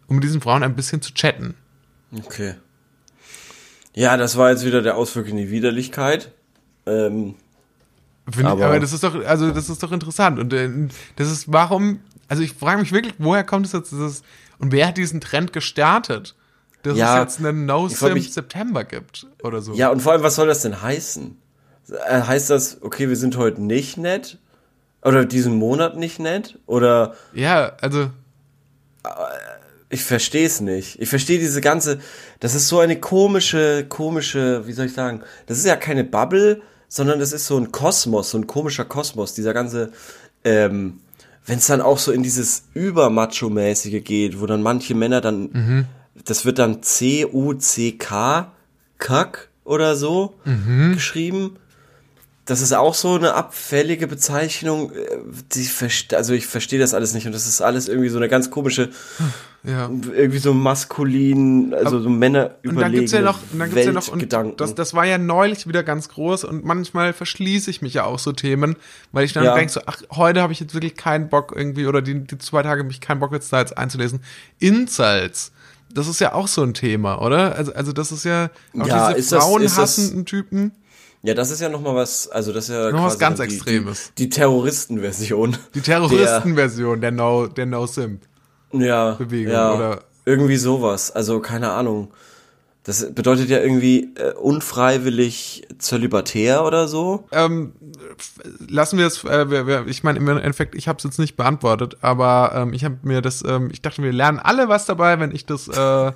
um 0.09 0.16
mit 0.16 0.25
diesen 0.25 0.40
Frauen 0.40 0.64
ein 0.64 0.75
bisschen 0.75 1.00
zu 1.00 1.14
chatten. 1.14 1.54
Okay. 2.12 2.54
Ja, 3.95 4.16
das 4.16 4.37
war 4.37 4.50
jetzt 4.50 4.64
wieder 4.64 4.83
der 4.83 4.97
Ausflug 4.97 5.28
in 5.28 5.37
die 5.37 5.50
Widerlichkeit. 5.52 6.33
Ähm, 6.85 7.37
Find 8.30 8.47
Aber- 8.47 8.61
ich, 8.61 8.66
aber 8.66 8.80
das 8.80 8.92
ist 8.92 9.02
doch, 9.04 9.14
also 9.25 9.50
das 9.50 9.68
ist 9.70 9.82
doch 9.82 9.92
interessant. 9.92 10.38
Und 10.38 10.52
äh, 10.52 10.68
das 11.16 11.30
ist, 11.30 11.50
warum, 11.52 12.00
also 12.28 12.42
ich 12.42 12.52
frage 12.52 12.80
mich 12.80 12.92
wirklich, 12.92 13.14
woher 13.18 13.44
kommt 13.44 13.66
es 13.66 13.73
jetzt, 13.73 13.90
dieses, 13.92 14.23
und 14.58 14.73
wer 14.73 14.88
hat 14.88 14.97
diesen 14.97 15.20
Trend 15.20 15.52
gestartet? 15.52 16.35
Dass 16.82 16.97
Ja, 16.97 17.16
es 17.16 17.37
jetzt 17.37 17.44
einen 17.47 17.66
No 17.66 17.87
ich 17.88 17.97
frag 17.97 18.08
Sim 18.08 18.14
mich- 18.14 18.32
September 18.32 18.85
gibt 18.85 19.26
oder 19.42 19.61
so. 19.62 19.75
ja, 19.75 19.88
und 19.90 20.00
vor 20.00 20.12
allem, 20.12 20.23
was 20.23 20.35
soll 20.37 20.47
das 20.47 20.62
denn 20.62 20.80
heißen? 20.80 21.37
Äh, 22.08 22.20
Heißt 22.23 22.50
das, 22.50 22.82
okay, 22.82 23.08
wir 23.08 23.16
sind 23.16 23.37
heute 23.37 23.62
nicht 23.62 23.97
nett? 23.97 24.38
Oder 25.02 25.25
diesen 25.25 25.54
Monat 25.56 25.97
nicht 25.97 26.18
nett? 26.18 26.58
Oder 26.66 27.14
Ja, 27.32 27.73
also, 27.80 28.11
ich 29.88 30.04
verstehe 30.04 30.47
es 30.47 30.61
nicht. 30.61 31.00
Ich 31.00 31.08
verstehe 31.08 31.38
diese 31.38 31.61
ganze, 31.61 31.99
das 32.40 32.54
ist 32.54 32.68
so 32.68 32.78
eine 32.80 33.00
komische, 33.00 33.87
komische, 33.88 34.66
wie 34.66 34.73
soll 34.73 34.87
ich 34.87 34.92
sagen, 34.92 35.23
das 35.47 35.58
ist 35.58 35.64
ja 35.66 35.76
keine 35.76 36.04
Bubble, 36.04 36.61
sondern 36.88 37.18
das 37.21 37.33
ist 37.33 37.47
so 37.47 37.57
ein 37.59 37.71
Kosmos, 37.71 38.30
so 38.30 38.38
ein 38.38 38.47
komischer 38.47 38.85
Kosmos, 38.85 39.35
dieser 39.35 39.52
ganze, 39.54 39.92
ähm, 40.45 41.00
wenn 41.47 41.59
es 41.59 41.66
dann 41.66 41.80
auch 41.80 41.99
so 41.99 42.12
in 42.12 42.23
dieses 42.23 42.64
Übermacho-mäßige 42.75 44.00
geht, 44.02 44.40
wo 44.40 44.47
dann 44.47 44.62
manche 44.62 44.95
Männer 44.95 45.21
dann, 45.21 45.87
das 46.25 46.45
wird 46.45 46.59
dann 46.59 46.83
C-U-C-K, 46.83 48.52
Kack 48.99 49.49
oder 49.64 49.95
so 49.97 50.35
geschrieben. 50.95 51.57
Das 52.47 52.62
ist 52.62 52.73
auch 52.73 52.95
so 52.95 53.14
eine 53.14 53.35
abfällige 53.35 54.07
Bezeichnung. 54.07 54.92
äh, 54.92 55.18
Die 55.54 55.68
also 56.14 56.33
ich 56.33 56.47
verstehe 56.47 56.78
das 56.78 56.95
alles 56.95 57.12
nicht 57.12 57.26
und 57.26 57.33
das 57.33 57.47
ist 57.47 57.61
alles 57.61 57.88
irgendwie 57.88 58.09
so 58.09 58.16
eine 58.16 58.28
ganz 58.28 58.50
komische 58.50 58.88
ja. 59.64 59.90
irgendwie 60.14 60.38
so 60.38 60.54
maskulin, 60.54 61.74
also 61.74 62.00
so 62.00 62.08
Männer 62.08 62.56
Und 62.64 62.76
dann 62.80 62.92
gibt's 62.92 63.12
ja 63.12 63.18
überlegene 63.20 63.22
noch, 63.22 63.52
und 63.52 63.58
dann 63.58 63.70
gibt's 63.70 63.84
ja 63.86 63.92
noch, 63.92 64.08
und 64.52 64.60
das, 64.60 64.74
das 64.74 64.94
war 64.94 65.04
ja 65.04 65.18
neulich 65.18 65.66
wieder 65.66 65.82
ganz 65.82 66.08
groß 66.08 66.44
und 66.44 66.64
manchmal 66.64 67.12
verschließe 67.12 67.70
ich 67.70 67.82
mich 67.82 67.94
ja 67.94 68.04
auch 68.04 68.18
so 68.18 68.32
Themen, 68.32 68.76
weil 69.12 69.24
ich 69.24 69.32
dann 69.32 69.44
Ja. 69.44 69.54
denke 69.54 69.72
so, 69.72 69.80
ach, 69.86 70.00
heute 70.12 70.42
habe 70.42 70.52
ich 70.52 70.60
jetzt 70.60 70.74
wirklich 70.74 70.96
keinen 70.96 71.28
Bock 71.28 71.52
irgendwie, 71.54 71.86
oder 71.86 72.02
die, 72.02 72.20
die 72.24 72.38
zwei 72.38 72.62
Tage 72.62 72.82
habe 72.82 72.90
ich 72.92 73.00
keinen 73.00 73.20
Bock 73.20 73.32
jetzt 73.32 73.52
da 73.52 73.60
jetzt 73.60 73.76
einzulesen. 73.76 74.20
Incels. 74.58 75.52
Das 75.92 76.06
ist 76.06 76.20
ja 76.20 76.34
auch 76.34 76.48
so 76.48 76.62
ein 76.62 76.74
Thema, 76.74 77.20
oder? 77.22 77.56
Also, 77.56 77.72
also 77.72 77.92
das 77.92 78.12
ist 78.12 78.24
ja 78.24 78.50
auch 78.78 78.86
Ja, 78.86 79.12
diese 79.14 79.40
frauenhassenden 79.40 80.26
Typen. 80.26 80.72
ja, 81.22 81.32
das 81.34 81.50
ist 81.50 81.60
ja 81.60 81.68
noch 81.70 81.80
mal 81.80 81.94
was, 81.94 82.28
also 82.28 82.52
das 82.52 82.64
ist 82.68 82.74
ja 82.74 82.90
Noch 82.90 83.04
was 83.06 83.18
ganz 83.18 83.38
die, 83.38 83.44
Extremes. 83.44 84.12
Die, 84.18 84.24
die 84.24 84.28
Terroristenversion. 84.30 85.56
Die 85.74 85.80
Terroristenversion 85.80 87.00
der 87.00 87.10
No, 87.10 87.46
der 87.46 87.66
No 87.66 87.86
Simp. 87.86 88.20
Ja, 88.72 89.12
Bewegung, 89.12 89.52
ja, 89.52 89.75
oder- 89.75 90.00
irgendwie 90.25 90.56
sowas. 90.56 91.10
Also 91.10 91.40
keine 91.40 91.70
Ahnung. 91.70 92.10
Das 92.84 93.12
bedeutet 93.12 93.50
ja 93.50 93.58
irgendwie 93.58 94.14
äh, 94.16 94.32
unfreiwillig 94.32 95.66
zölibatär 95.78 96.64
oder 96.64 96.88
so. 96.88 97.26
Ähm, 97.32 97.72
lassen 98.66 98.98
wir 98.98 99.06
es, 99.06 99.25
äh, 99.25 99.82
ich 99.90 100.04
meine, 100.04 100.18
im 100.18 100.26
Endeffekt, 100.28 100.75
ich 100.75 100.88
habe 100.88 100.96
es 100.96 101.04
jetzt 101.04 101.18
nicht 101.18 101.37
beantwortet, 101.37 101.98
aber 102.00 102.52
ähm, 102.54 102.72
ich 102.72 102.84
habe 102.84 102.96
mir 103.02 103.20
das, 103.20 103.44
ähm, 103.46 103.68
ich 103.70 103.82
dachte, 103.82 104.02
wir 104.02 104.12
lernen 104.12 104.38
alle 104.38 104.68
was 104.70 104.87
dabei, 104.87 105.20
wenn 105.20 105.32
ich 105.34 105.44
das, 105.44 105.68
äh, 105.68 105.72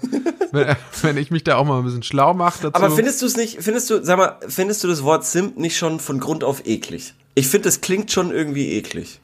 wenn, 0.52 0.76
wenn 1.02 1.16
ich 1.18 1.30
mich 1.30 1.44
da 1.44 1.56
auch 1.56 1.66
mal 1.66 1.78
ein 1.78 1.84
bisschen 1.84 2.02
schlau 2.02 2.32
mache 2.32 2.62
dazu. 2.62 2.74
Aber 2.82 2.90
findest 2.90 3.20
du 3.20 3.26
es 3.26 3.36
nicht, 3.36 3.62
findest 3.62 3.90
du, 3.90 4.02
sag 4.02 4.16
mal, 4.16 4.38
findest 4.48 4.82
du 4.82 4.88
das 4.88 5.02
Wort 5.02 5.26
Simp 5.26 5.58
nicht 5.58 5.76
schon 5.76 6.00
von 6.00 6.20
Grund 6.20 6.42
auf 6.42 6.64
eklig? 6.66 7.12
Ich 7.34 7.48
finde, 7.48 7.64
das 7.68 7.82
klingt 7.82 8.10
schon 8.12 8.30
irgendwie 8.30 8.72
eklig. 8.72 9.20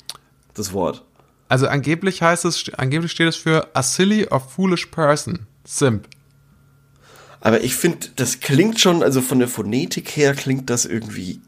Das 0.53 0.75
Wort. 0.75 1.05
Also 1.49 1.67
angeblich 1.67 2.23
heißt 2.23 2.45
es, 2.45 2.73
angeblich 2.75 3.13
steht 3.13 3.29
es 3.29 3.37
für 3.37 3.69
a 3.75 3.83
silly 3.83 4.27
or 4.27 4.41
foolish 4.41 4.87
person, 4.87 5.47
Simp. 5.65 6.09
Aber 7.41 7.63
ich 7.63 7.75
finde, 7.75 8.09
das 8.17 8.41
klingt 8.41 8.81
schon, 8.81 9.03
also 9.03 9.21
von 9.21 9.39
der 9.39 9.49
Phonetik 9.49 10.17
her 10.17 10.35
klingt 10.35 10.71
das 10.71 10.85
irgendwie 10.85 11.41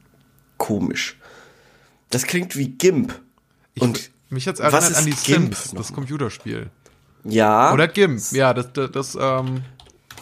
komisch. 0.57 1.19
Das 2.11 2.25
klingt 2.25 2.57
wie 2.57 2.69
Gimp. 2.69 3.21
Ich, 3.75 3.83
Und 3.83 4.11
mich 4.31 4.45
jetzt 4.45 4.61
was 4.61 4.73
erinnert 4.73 4.91
ist 4.91 4.97
an 4.99 5.05
die 5.07 5.11
GIMP 5.33 5.55
Sims, 5.55 5.75
das? 5.75 5.93
Computerspiel. 5.93 6.71
ja. 7.25 7.73
Oder 7.73 7.89
GIMP, 7.89 8.21
ja, 8.33 8.55
das, 8.55 8.73
das, 8.73 8.91
das 8.93 9.19
ähm, 9.21 9.63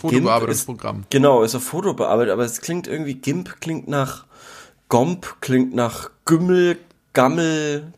Fotobearbeitungsprogramm. 0.00 1.00
Ist, 1.00 1.10
genau, 1.10 1.42
ist 1.42 1.54
auf 1.54 1.64
Foto 1.64 1.94
bearbeitet, 1.94 2.32
aber 2.32 2.44
es 2.44 2.60
klingt 2.60 2.86
irgendwie, 2.86 3.14
Gimp 3.14 3.60
klingt 3.60 3.88
nach 3.88 4.26
Gomp, 4.88 5.36
klingt 5.40 5.74
nach 5.74 6.10
Gümmel, 6.24 6.78
Gammel, 7.12 7.92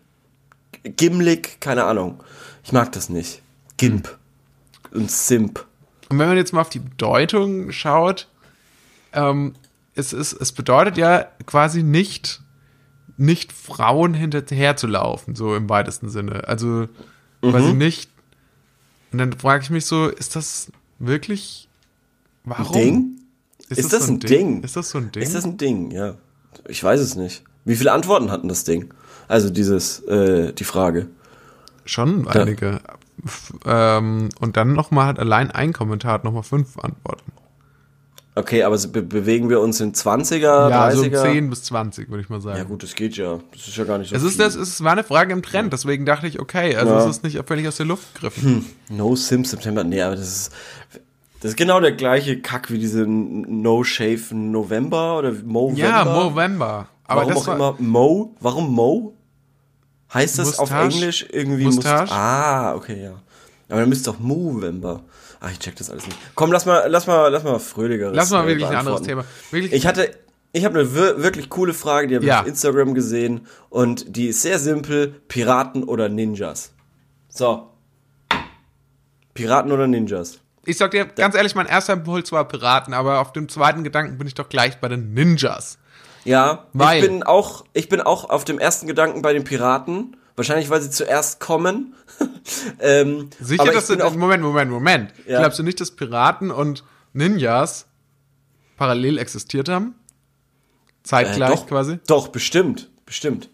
Gimlik, 0.84 1.60
keine 1.60 1.84
Ahnung. 1.84 2.22
Ich 2.64 2.72
mag 2.72 2.92
das 2.92 3.08
nicht. 3.08 3.42
Gimp 3.76 4.18
und 4.92 5.10
Simp. 5.10 5.66
Und 6.08 6.18
wenn 6.18 6.28
man 6.28 6.36
jetzt 6.36 6.52
mal 6.52 6.60
auf 6.60 6.70
die 6.70 6.80
Bedeutung 6.80 7.72
schaut, 7.72 8.28
ähm, 9.12 9.54
es, 9.94 10.12
ist, 10.12 10.32
es 10.32 10.52
bedeutet 10.52 10.96
ja 10.96 11.26
quasi 11.46 11.82
nicht, 11.82 12.42
nicht 13.16 13.52
Frauen 13.52 14.14
hinterher 14.14 14.76
zu 14.76 14.86
laufen, 14.86 15.34
so 15.34 15.54
im 15.54 15.68
weitesten 15.68 16.08
Sinne. 16.08 16.48
Also 16.48 16.88
quasi 17.42 17.72
nicht. 17.74 18.10
Und 19.12 19.18
dann 19.18 19.32
frage 19.32 19.64
ich 19.64 19.70
mich 19.70 19.86
so, 19.86 20.08
ist 20.08 20.36
das 20.36 20.70
wirklich 20.98 21.68
warum? 22.44 22.72
Ding? 22.72 23.16
Ist, 23.68 23.92
das, 23.92 24.08
ein 24.08 24.18
Ding? 24.18 24.62
Ist 24.62 24.76
das 24.76 24.90
so 24.90 24.98
ein 24.98 25.12
Ding? 25.12 25.22
Ist 25.22 25.34
das 25.34 25.44
ein 25.44 25.56
Ding, 25.56 25.90
ja. 25.92 26.16
Ich 26.66 26.82
weiß 26.82 27.00
es 27.00 27.14
nicht. 27.14 27.44
Wie 27.64 27.76
viele 27.76 27.92
Antworten 27.92 28.30
hatten 28.30 28.48
das 28.48 28.64
Ding? 28.64 28.92
Also 29.30 29.48
dieses, 29.50 30.00
äh, 30.00 30.52
die 30.52 30.64
Frage. 30.64 31.06
Schon 31.84 32.26
einige. 32.28 32.80
F- 33.24 33.52
Ähm, 33.66 34.30
und 34.40 34.56
dann 34.56 34.72
nochmal 34.72 35.06
hat 35.06 35.18
allein 35.18 35.50
ein 35.50 35.72
Kommentar 35.72 36.12
hat 36.14 36.24
nochmal 36.24 36.42
fünf 36.42 36.78
Antworten. 36.78 37.32
Okay, 38.34 38.62
aber 38.62 38.78
be 38.78 39.02
bewegen 39.02 39.50
wir 39.50 39.60
uns 39.60 39.80
in 39.80 39.92
20er, 39.92 40.70
Ja, 40.70 40.90
so 40.92 41.02
30er? 41.02 41.22
10 41.22 41.50
bis 41.50 41.64
20, 41.64 42.08
würde 42.08 42.22
ich 42.22 42.28
mal 42.30 42.40
sagen. 42.40 42.58
Ja 42.58 42.64
gut, 42.64 42.82
das 42.82 42.94
geht 42.94 43.16
ja. 43.16 43.38
Das 43.52 43.68
ist 43.68 43.76
ja 43.76 43.84
gar 43.84 43.98
nicht 43.98 44.10
so 44.10 44.16
Es 44.16 44.22
ist 44.22 44.36
viel. 44.36 44.44
das, 44.44 44.54
es 44.54 44.82
war 44.82 44.92
eine 44.92 45.04
Frage 45.04 45.32
im 45.32 45.42
Trend, 45.42 45.72
deswegen 45.72 46.06
dachte 46.06 46.26
ich, 46.28 46.40
okay, 46.40 46.74
also 46.76 46.92
Ja. 46.92 47.00
es 47.04 47.16
ist 47.16 47.24
nicht 47.24 47.38
völlig 47.46 47.66
aus 47.68 47.76
der 47.76 47.86
Luft 47.86 48.14
gegriffen. 48.14 48.64
No 48.88 49.14
Sim 49.16 49.44
September. 49.44 49.84
Nee, 49.84 50.00
aber 50.02 50.16
das 50.16 50.26
ist 50.28 50.52
das 51.40 51.52
ist 51.52 51.56
genau 51.56 51.80
der 51.80 51.92
gleiche 51.92 52.40
Kack 52.40 52.70
wie 52.70 52.78
diese 52.78 53.04
No 53.06 53.82
Shave 53.84 54.32
November 54.34 55.18
oder 55.18 55.32
Movember. 55.44 55.80
Ja, 55.80 56.04
Movember. 56.04 56.88
Aber 57.06 57.20
Warum 57.22 57.34
das 57.34 57.42
auch 57.42 57.46
war, 57.48 57.54
immer 57.56 57.74
Mo? 57.78 58.36
Warum 58.40 58.72
Mo? 58.74 59.14
Heißt 60.12 60.38
das 60.38 60.58
auf 60.58 60.70
Mustache? 60.70 60.84
Englisch 60.94 61.26
irgendwie 61.30 61.64
Mustache? 61.64 62.02
Must 62.02 62.12
Ah, 62.12 62.74
okay, 62.74 63.02
ja. 63.04 63.12
Aber 63.68 63.80
dann 63.80 63.88
müsste 63.88 64.10
doch 64.10 64.18
Movember. 64.18 65.04
Ach, 65.40 65.50
ich 65.50 65.58
check 65.60 65.76
das 65.76 65.88
alles 65.90 66.06
nicht. 66.06 66.18
Komm, 66.34 66.50
lass 66.52 66.66
mal, 66.66 66.84
lass 66.88 67.06
mal, 67.06 67.28
lass 67.28 67.44
mal 67.44 67.58
fröhlicheres. 67.60 68.14
lass 68.16 68.30
mal 68.30 68.44
äh, 68.44 68.48
wirklich 68.48 68.66
ein 68.66 68.76
anderes. 68.76 69.02
Thema. 69.02 69.24
Wirklich, 69.50 69.72
Ich 69.72 69.86
hatte, 69.86 70.10
ich 70.52 70.64
habe 70.64 70.80
eine 70.80 70.94
wir 70.94 71.22
wirklich 71.22 71.48
coole 71.48 71.72
Frage, 71.72 72.08
die 72.08 72.16
habe 72.16 72.26
Ja. 72.26 72.34
ich 72.36 72.40
auf 72.42 72.46
Instagram 72.48 72.94
gesehen 72.94 73.46
und 73.68 74.16
die 74.16 74.26
ist 74.28 74.42
sehr 74.42 74.58
simpel: 74.58 75.14
Piraten 75.28 75.84
oder 75.84 76.08
Ninjas? 76.08 76.72
So. 77.28 77.68
Piraten 79.34 79.70
oder 79.72 79.86
Ninjas? 79.86 80.40
ich 80.66 80.76
sag 80.76 80.90
dir 80.90 81.06
ganz 81.06 81.34
ehrlich, 81.34 81.54
mein 81.54 81.66
erster 81.66 81.94
Impuls 81.94 82.30
war 82.32 82.46
Piraten, 82.46 82.92
aber 82.94 83.20
auf 83.20 83.32
dem 83.32 83.48
zweiten 83.48 83.82
Gedanken 83.82 84.18
bin 84.18 84.26
ich 84.26 84.34
doch 84.34 84.48
gleich 84.48 84.78
bei 84.78 84.88
den 84.88 85.14
Ninjas. 85.14 85.78
Ja, 86.24 86.66
Weil- 86.72 87.02
ich 87.02 87.08
bin 87.08 87.22
auch, 87.22 87.64
ich 87.72 87.88
bin 87.88 88.00
auch 88.00 88.28
auf 88.28 88.44
dem 88.44 88.58
ersten 88.58 88.86
Gedanken 88.86 89.22
bei 89.22 89.32
den 89.32 89.44
Piraten. 89.44 90.16
Wahrscheinlich, 90.36 90.70
weil 90.70 90.80
sie 90.80 90.90
zuerst 90.90 91.40
kommen. 91.40 91.94
ähm, 92.80 93.28
Sicher, 93.40 93.62
aber 93.62 93.72
dass 93.72 93.88
du, 93.88 93.96
Moment, 93.96 94.42
Moment, 94.42 94.70
Moment. 94.70 95.12
Ja. 95.26 95.40
Glaubst 95.40 95.58
du 95.58 95.62
nicht, 95.62 95.80
dass 95.80 95.90
Piraten 95.90 96.50
und 96.50 96.84
Ninjas 97.12 97.86
parallel 98.76 99.18
existiert 99.18 99.68
haben? 99.68 99.94
Zeitgleich 101.02 101.50
äh, 101.50 101.54
doch, 101.54 101.66
quasi? 101.66 101.98
Doch, 102.06 102.28
bestimmt, 102.28 102.90
bestimmt. 103.04 103.50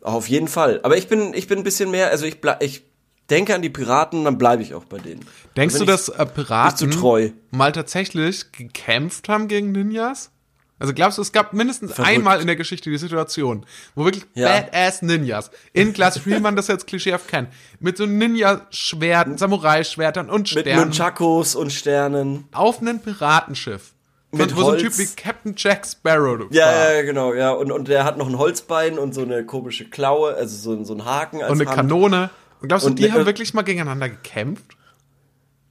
Auf 0.00 0.28
jeden 0.28 0.48
Fall. 0.48 0.80
Aber 0.82 0.96
ich 0.96 1.08
bin, 1.08 1.34
ich 1.34 1.48
bin 1.48 1.58
ein 1.58 1.64
bisschen 1.64 1.90
mehr, 1.90 2.10
also 2.10 2.26
ich, 2.26 2.40
bleib, 2.40 2.62
ich 2.62 2.84
denke 3.30 3.54
an 3.54 3.62
die 3.62 3.70
Piraten, 3.70 4.24
dann 4.24 4.38
bleibe 4.38 4.62
ich 4.62 4.74
auch 4.74 4.84
bei 4.84 4.98
denen. 4.98 5.24
Denkst 5.56 5.78
du, 5.78 5.84
dass 5.84 6.08
äh, 6.08 6.26
Piraten 6.26 6.88
nicht 6.88 6.94
zu 6.94 7.00
treu. 7.00 7.30
mal 7.50 7.72
tatsächlich 7.72 8.52
gekämpft 8.52 9.28
haben 9.28 9.48
gegen 9.48 9.72
Ninjas? 9.72 10.30
Also 10.78 10.92
glaubst 10.92 11.18
du, 11.18 11.22
es 11.22 11.30
gab 11.32 11.52
mindestens 11.52 11.92
Verrückt. 11.92 12.10
einmal 12.16 12.40
in 12.40 12.46
der 12.48 12.56
Geschichte 12.56 12.90
die 12.90 12.98
Situation, 12.98 13.64
wo 13.94 14.04
wirklich 14.04 14.24
Ja. 14.34 14.48
badass 14.48 15.02
Ninjas, 15.02 15.50
in 15.72 15.92
Classic 15.92 16.26
wie 16.26 16.40
man 16.40 16.56
das 16.56 16.66
jetzt 16.66 16.86
klischeehaft 16.86 17.28
kennt, 17.28 17.48
mit 17.78 17.96
so 17.96 18.06
Ninja-Schwerten, 18.06 19.38
Samurai-Schwertern 19.38 20.28
und 20.30 20.40
Mit 20.54 20.62
Sternen 20.66 20.84
Nunchakos 20.88 21.54
und 21.54 21.72
Sternen. 21.72 22.48
auf 22.52 22.80
einem 22.80 23.00
Piratenschiff 23.00 23.92
Mit 24.32 24.56
wo 24.56 24.60
so 24.62 24.66
ein 24.66 24.72
Holz. 24.72 24.82
Typ 24.82 24.98
wie 24.98 25.06
Captain 25.14 25.54
Jack 25.56 25.86
Sparrow 25.86 26.46
Ja, 26.50 26.66
war. 26.66 26.92
ja, 26.94 27.02
genau, 27.02 27.32
ja. 27.34 27.50
Und, 27.52 27.70
und 27.70 27.86
der 27.86 28.04
hat 28.04 28.18
noch 28.18 28.28
ein 28.28 28.36
Holzbein 28.36 28.98
und 28.98 29.14
so 29.14 29.22
eine 29.22 29.46
komische 29.46 29.88
Klaue, 29.88 30.34
also 30.34 30.56
so, 30.56 30.82
so 30.84 30.94
ein 30.94 31.04
Haken 31.04 31.40
als 31.40 31.52
Und 31.52 31.60
eine 31.60 31.70
Hand. 31.70 31.76
Kanone. 31.88 32.30
Und 32.60 32.68
glaubst 32.68 32.84
du, 32.84 32.90
Und 32.90 32.98
die 32.98 33.12
haben 33.12 33.26
wirklich 33.26 33.54
mal 33.54 33.62
gegeneinander 33.62 34.08
gekämpft? 34.08 34.76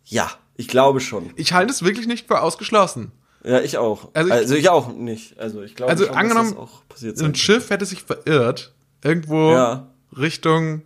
Ja, 0.05 0.31
ich 0.55 0.69
glaube 0.69 1.01
schon. 1.01 1.31
Ich 1.35 1.51
halte 1.51 1.71
es 1.73 1.83
wirklich 1.83 2.07
nicht 2.07 2.27
für 2.27 2.41
ausgeschlossen. 2.41 3.11
Ja, 3.43 3.59
ich 3.59 3.77
auch. 3.77 4.09
Also 4.13 4.31
Also 4.31 4.53
ich- 4.55 4.61
ich, 4.61 4.69
auch 4.69 4.93
nicht. 4.93 5.37
Also 5.39 5.61
ich 5.63 5.75
glaube 5.75 5.91
Also 5.91 6.05
schon, 6.05 6.15
angenommen, 6.15 6.49
dass 6.51 6.59
das 6.59 6.69
auch 6.73 6.87
passiert 6.87 7.17
So 7.17 7.23
sein 7.23 7.31
ein 7.31 7.35
Schiff 7.35 7.69
hätte 7.69 7.85
sich 7.85 8.03
verirrt. 8.03 8.73
Irgendwo 9.03 9.51
Ja. 9.51 9.87
Richtung. 10.17 10.83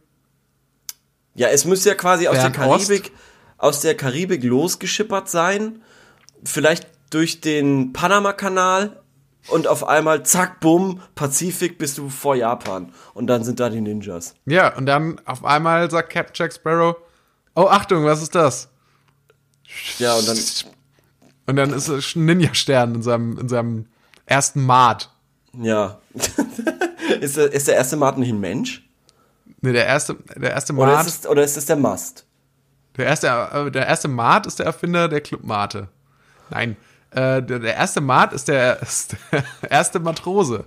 Ja, 1.35 1.49
es 1.49 1.65
müsste 1.65 1.89
ja 1.89 1.95
quasi 1.95 2.27
aus 2.27 2.37
der. 2.37 2.49
Karibik, 2.51 3.11
aus 3.57 3.81
der 3.81 3.95
Karibik 3.95 4.43
losgeschippert 4.43 5.29
sein. 5.29 5.81
Vielleicht 6.43 6.87
durch 7.11 7.41
den 7.41 7.93
Panama-Kanal 7.93 9.01
und 9.49 9.67
auf 9.67 9.87
einmal, 9.87 10.23
zack, 10.23 10.59
bumm, 10.59 11.01
Pazifik 11.15 11.77
bist 11.77 11.97
du 11.99 12.09
vor 12.09 12.35
Japan. 12.35 12.91
Und 13.13 13.27
dann 13.27 13.43
sind 13.43 13.59
da 13.59 13.69
die 13.69 13.81
Ninjas. 13.81 14.33
Ja, 14.45 14.75
und 14.75 14.87
dann 14.87 15.21
auf 15.25 15.45
einmal 15.45 15.89
sagt 15.91 16.09
Captain 16.11 16.33
Jack 16.35 16.53
Sparrow: 16.53 16.95
Oh, 17.55 17.67
Achtung, 17.67 18.03
was 18.03 18.21
ist 18.23 18.33
das? 18.35 18.69
Ja, 19.99 20.15
und 20.15 20.27
dann, 20.27 20.37
Und 21.47 21.55
dann 21.55 21.71
ist 21.73 21.87
es 21.87 22.15
ein 22.15 22.25
Ninja-Stern 22.25 22.95
in 22.95 23.01
seinem, 23.01 23.37
in 23.37 23.49
seinem 23.49 23.85
ersten 24.25 24.65
Maat. 24.65 25.09
ja. 25.59 25.99
ist, 27.21 27.37
der, 27.37 27.51
ist 27.53 27.67
der 27.67 27.75
erste 27.75 27.95
Martin 27.95 28.21
nicht 28.21 28.31
ein 28.31 28.39
Mensch? 28.39 28.87
Nee, 29.61 29.71
der 29.71 29.85
erste, 29.85 30.15
der 30.35 30.51
erste 30.51 30.73
Oder 30.73 30.93
Maat. 30.93 31.07
ist, 31.07 31.25
es, 31.25 31.29
oder 31.29 31.43
ist 31.43 31.57
es 31.57 31.65
der 31.65 31.77
Mast? 31.77 32.25
Der 32.97 33.05
erste, 33.05 33.27
äh, 33.27 33.71
der 33.71 33.87
erste 33.87 34.07
Maat 34.07 34.47
ist 34.47 34.59
der 34.59 34.65
Erfinder 34.65 35.07
der 35.07 35.21
Club 35.21 35.43
Mate. 35.43 35.87
Nein, 36.49 36.75
äh, 37.11 37.41
der, 37.41 37.59
der 37.59 37.75
erste 37.75 38.01
Maat 38.01 38.33
ist 38.33 38.47
der, 38.47 38.81
ist 38.81 39.15
der 39.31 39.43
erste 39.71 39.99
Matrose. 39.99 40.65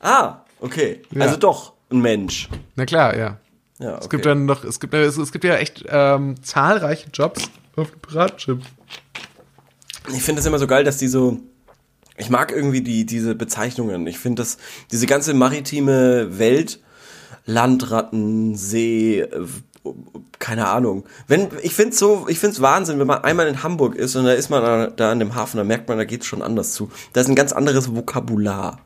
Ah, 0.00 0.38
okay. 0.60 1.02
Ja. 1.10 1.22
Also 1.22 1.36
doch, 1.36 1.72
ein 1.90 2.00
Mensch. 2.00 2.48
Na 2.76 2.84
klar, 2.84 3.16
ja. 3.16 3.38
Ja, 3.78 3.94
okay. 3.94 3.98
Es 4.02 4.10
gibt 4.10 4.26
dann 4.26 4.44
noch, 4.44 4.64
es 4.64 4.78
gibt, 4.78 4.92
es, 4.92 5.16
es 5.16 5.32
gibt 5.32 5.44
ja 5.44 5.56
echt 5.56 5.84
ähm, 5.88 6.42
zahlreiche 6.42 7.08
Jobs 7.12 7.48
auf 7.76 7.90
dem 7.90 8.00
Piratenschiff. 8.00 8.58
Ich 10.14 10.22
finde 10.22 10.40
das 10.40 10.46
immer 10.46 10.58
so 10.58 10.66
geil, 10.66 10.84
dass 10.84 10.98
die 10.98 11.08
so. 11.08 11.38
Ich 12.16 12.28
mag 12.28 12.52
irgendwie 12.52 12.82
die, 12.82 13.06
diese 13.06 13.34
Bezeichnungen. 13.34 14.06
Ich 14.06 14.18
finde 14.18 14.42
das, 14.42 14.58
diese 14.90 15.06
ganze 15.06 15.32
maritime 15.32 16.38
Welt, 16.38 16.80
Landratten, 17.46 18.54
See, 18.56 19.20
äh, 19.20 19.46
keine 20.38 20.68
Ahnung. 20.68 21.04
Wenn, 21.26 21.48
ich 21.62 21.74
finde 21.74 21.96
so, 21.96 22.26
ich 22.28 22.38
finde 22.38 22.54
es 22.54 22.60
Wahnsinn, 22.60 22.98
wenn 22.98 23.06
man 23.06 23.24
einmal 23.24 23.46
in 23.46 23.62
Hamburg 23.62 23.94
ist 23.94 24.16
und 24.16 24.24
da 24.24 24.32
ist 24.32 24.50
man 24.50 24.62
da, 24.62 24.86
da 24.88 25.10
an 25.10 25.18
dem 25.18 25.34
Hafen, 25.34 25.56
da 25.56 25.64
merkt 25.64 25.88
man, 25.88 25.98
da 25.98 26.04
geht's 26.04 26.26
schon 26.26 26.42
anders 26.42 26.72
zu. 26.72 26.90
Da 27.12 27.20
ist 27.20 27.28
ein 27.28 27.34
ganz 27.34 27.52
anderes 27.52 27.94
Vokabular. 27.94 28.80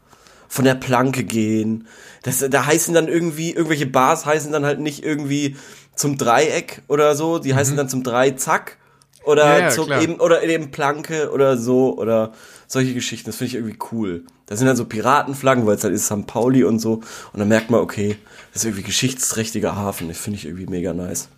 Von 0.47 0.65
der 0.65 0.75
Planke 0.75 1.25
gehen. 1.25 1.89
Das, 2.23 2.45
da 2.49 2.67
heißen 2.67 2.95
dann 2.95 3.09
irgendwie, 3.09 3.51
irgendwelche 3.51 3.87
Bars 3.87 4.25
heißen 4.25 4.53
dann 4.53 4.65
halt 4.65 4.79
nicht 4.79 5.03
irgendwie 5.03 5.57
zum 5.97 6.17
Dreieck 6.17 6.83
oder 6.87 7.17
so, 7.17 7.39
die 7.39 7.55
heißen 7.55 7.77
dann 7.77 7.89
zum 7.89 8.05
Dreizack. 8.05 8.77
Oder 9.25 9.45
Ja, 9.45 9.59
ja, 9.61 9.71
zum 9.71 9.91
eben, 9.93 10.17
oder 10.21 10.43
eben 10.43 10.71
Planke 10.71 11.31
oder 11.33 11.57
so, 11.57 11.97
oder 11.99 12.33
solche 12.67 12.93
Geschichten. 12.95 13.27
Das 13.27 13.37
finde 13.37 13.49
ich 13.49 13.55
irgendwie 13.55 13.79
cool. 13.93 14.25
Da 14.47 14.57
sind 14.57 14.67
dann 14.67 14.77
so 14.77 14.85
Piratenflaggen, 14.85 15.67
weil 15.67 15.77
es 15.77 15.85
halt 15.85 15.95
ist 15.95 16.07
St. 16.07 16.27
Pauli 16.27 16.65
und 16.65 16.79
so. 16.79 16.95
Und 17.33 17.39
dann 17.39 17.49
merkt 17.49 17.71
man, 17.71 17.81
okay, 17.81 18.17
das 18.53 18.63
ist 18.63 18.67
irgendwie 18.67 18.83
geschichtsträchtiger 18.83 19.77
Hafen. 19.77 20.09
Das 20.09 20.19
finde 20.19 20.39
ich 20.39 20.45
irgendwie 20.47 20.67
mega 20.67 20.93
nice. 20.93 21.29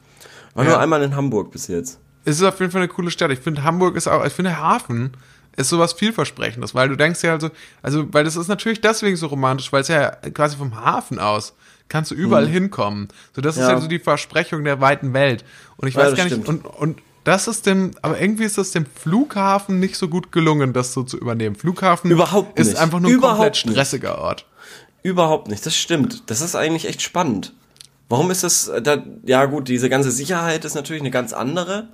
War 0.55 0.64
Ja. 0.64 0.71
nur 0.73 0.81
einmal 0.81 1.02
in 1.02 1.14
Hamburg 1.14 1.50
bis 1.52 1.69
jetzt. 1.69 1.99
Es 2.25 2.37
ist 2.37 2.42
auf 2.42 2.59
jeden 2.59 2.72
Fall 2.72 2.81
eine 2.83 2.88
coole 2.88 3.11
Stadt. 3.11 3.31
Ich 3.31 3.38
finde, 3.38 3.62
Hamburg 3.62 3.94
ist 3.96 4.09
auch, 4.09 4.25
ich 4.25 4.33
finde, 4.33 4.57
Hafen 4.59 5.12
ist 5.57 5.68
sowas 5.68 5.92
vielversprechendes, 5.92 6.75
weil 6.75 6.88
du 6.88 6.96
denkst 6.96 7.22
ja 7.22 7.33
also, 7.33 7.51
also, 7.83 8.12
weil 8.12 8.25
das 8.25 8.35
ist 8.37 8.49
natürlich 8.49 8.81
deswegen 8.81 9.16
so 9.16 9.29
romantisch, 9.29 9.72
weil 9.72 9.83
es 9.83 9.88
ja 9.88 10.11
quasi 10.35 10.57
vom 10.57 10.75
Hafen 10.85 11.18
aus 11.18 11.55
kannst 11.88 12.11
du 12.11 12.16
überall 12.16 12.49
hinkommen. 12.49 13.09
So, 13.35 13.40
das 13.40 13.55
ist 13.57 13.62
Mhm. 13.62 13.68
Ja. 13.68 13.75
ja 13.77 13.81
so 13.81 13.87
die 13.87 14.01
Versprechung 14.01 14.64
der 14.64 14.81
weiten 14.81 15.12
Welt. 15.14 15.44
Und 15.77 15.87
ich 15.87 15.94
Ja, 15.94 16.01
weiß 16.03 16.16
gar 16.16 16.25
nicht, 16.25 16.33
stimmt. 16.33 16.49
und, 16.49 16.64
und 16.66 16.99
das 17.26 17.48
ist 17.48 17.66
dem, 17.66 17.90
aber 18.02 18.20
irgendwie 18.20 18.44
ist 18.44 18.56
es 18.56 18.70
dem 18.70 18.86
Flughafen 18.86 19.80
nicht 19.80 19.96
so 19.96 20.08
gut 20.08 20.32
gelungen, 20.32 20.72
das 20.72 20.92
so 20.92 21.02
zu 21.02 21.18
übernehmen. 21.18 21.56
Flughafen 21.56 22.10
Überhaupt 22.10 22.58
ist 22.58 22.68
nicht. 22.68 22.78
einfach 22.78 23.00
nur 23.00 23.10
ein 23.10 23.14
Überhaupt 23.16 23.36
komplett 23.38 23.66
nicht. 23.66 23.74
stressiger 23.74 24.18
Ort. 24.18 24.46
Überhaupt 25.02 25.48
nicht, 25.48 25.64
das 25.66 25.76
stimmt. 25.76 26.30
Das 26.30 26.40
ist 26.40 26.54
eigentlich 26.54 26.86
echt 26.88 27.02
spannend. 27.02 27.52
Warum 28.08 28.30
ist 28.30 28.44
das, 28.44 28.68
äh, 28.68 28.80
da, 28.80 29.02
ja 29.24 29.44
gut, 29.46 29.68
diese 29.68 29.88
ganze 29.88 30.10
Sicherheit 30.10 30.64
ist 30.64 30.74
natürlich 30.74 31.02
eine 31.02 31.10
ganz 31.10 31.32
andere 31.32 31.88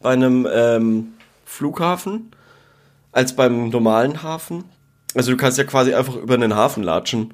bei 0.00 0.12
einem 0.12 0.46
ähm, 0.52 1.14
Flughafen 1.46 2.30
als 3.12 3.34
beim 3.36 3.70
normalen 3.70 4.22
Hafen. 4.22 4.64
Also 5.14 5.30
du 5.30 5.36
kannst 5.36 5.56
ja 5.56 5.64
quasi 5.64 5.94
einfach 5.94 6.16
über 6.16 6.34
einen 6.34 6.54
Hafen 6.54 6.82
latschen, 6.82 7.32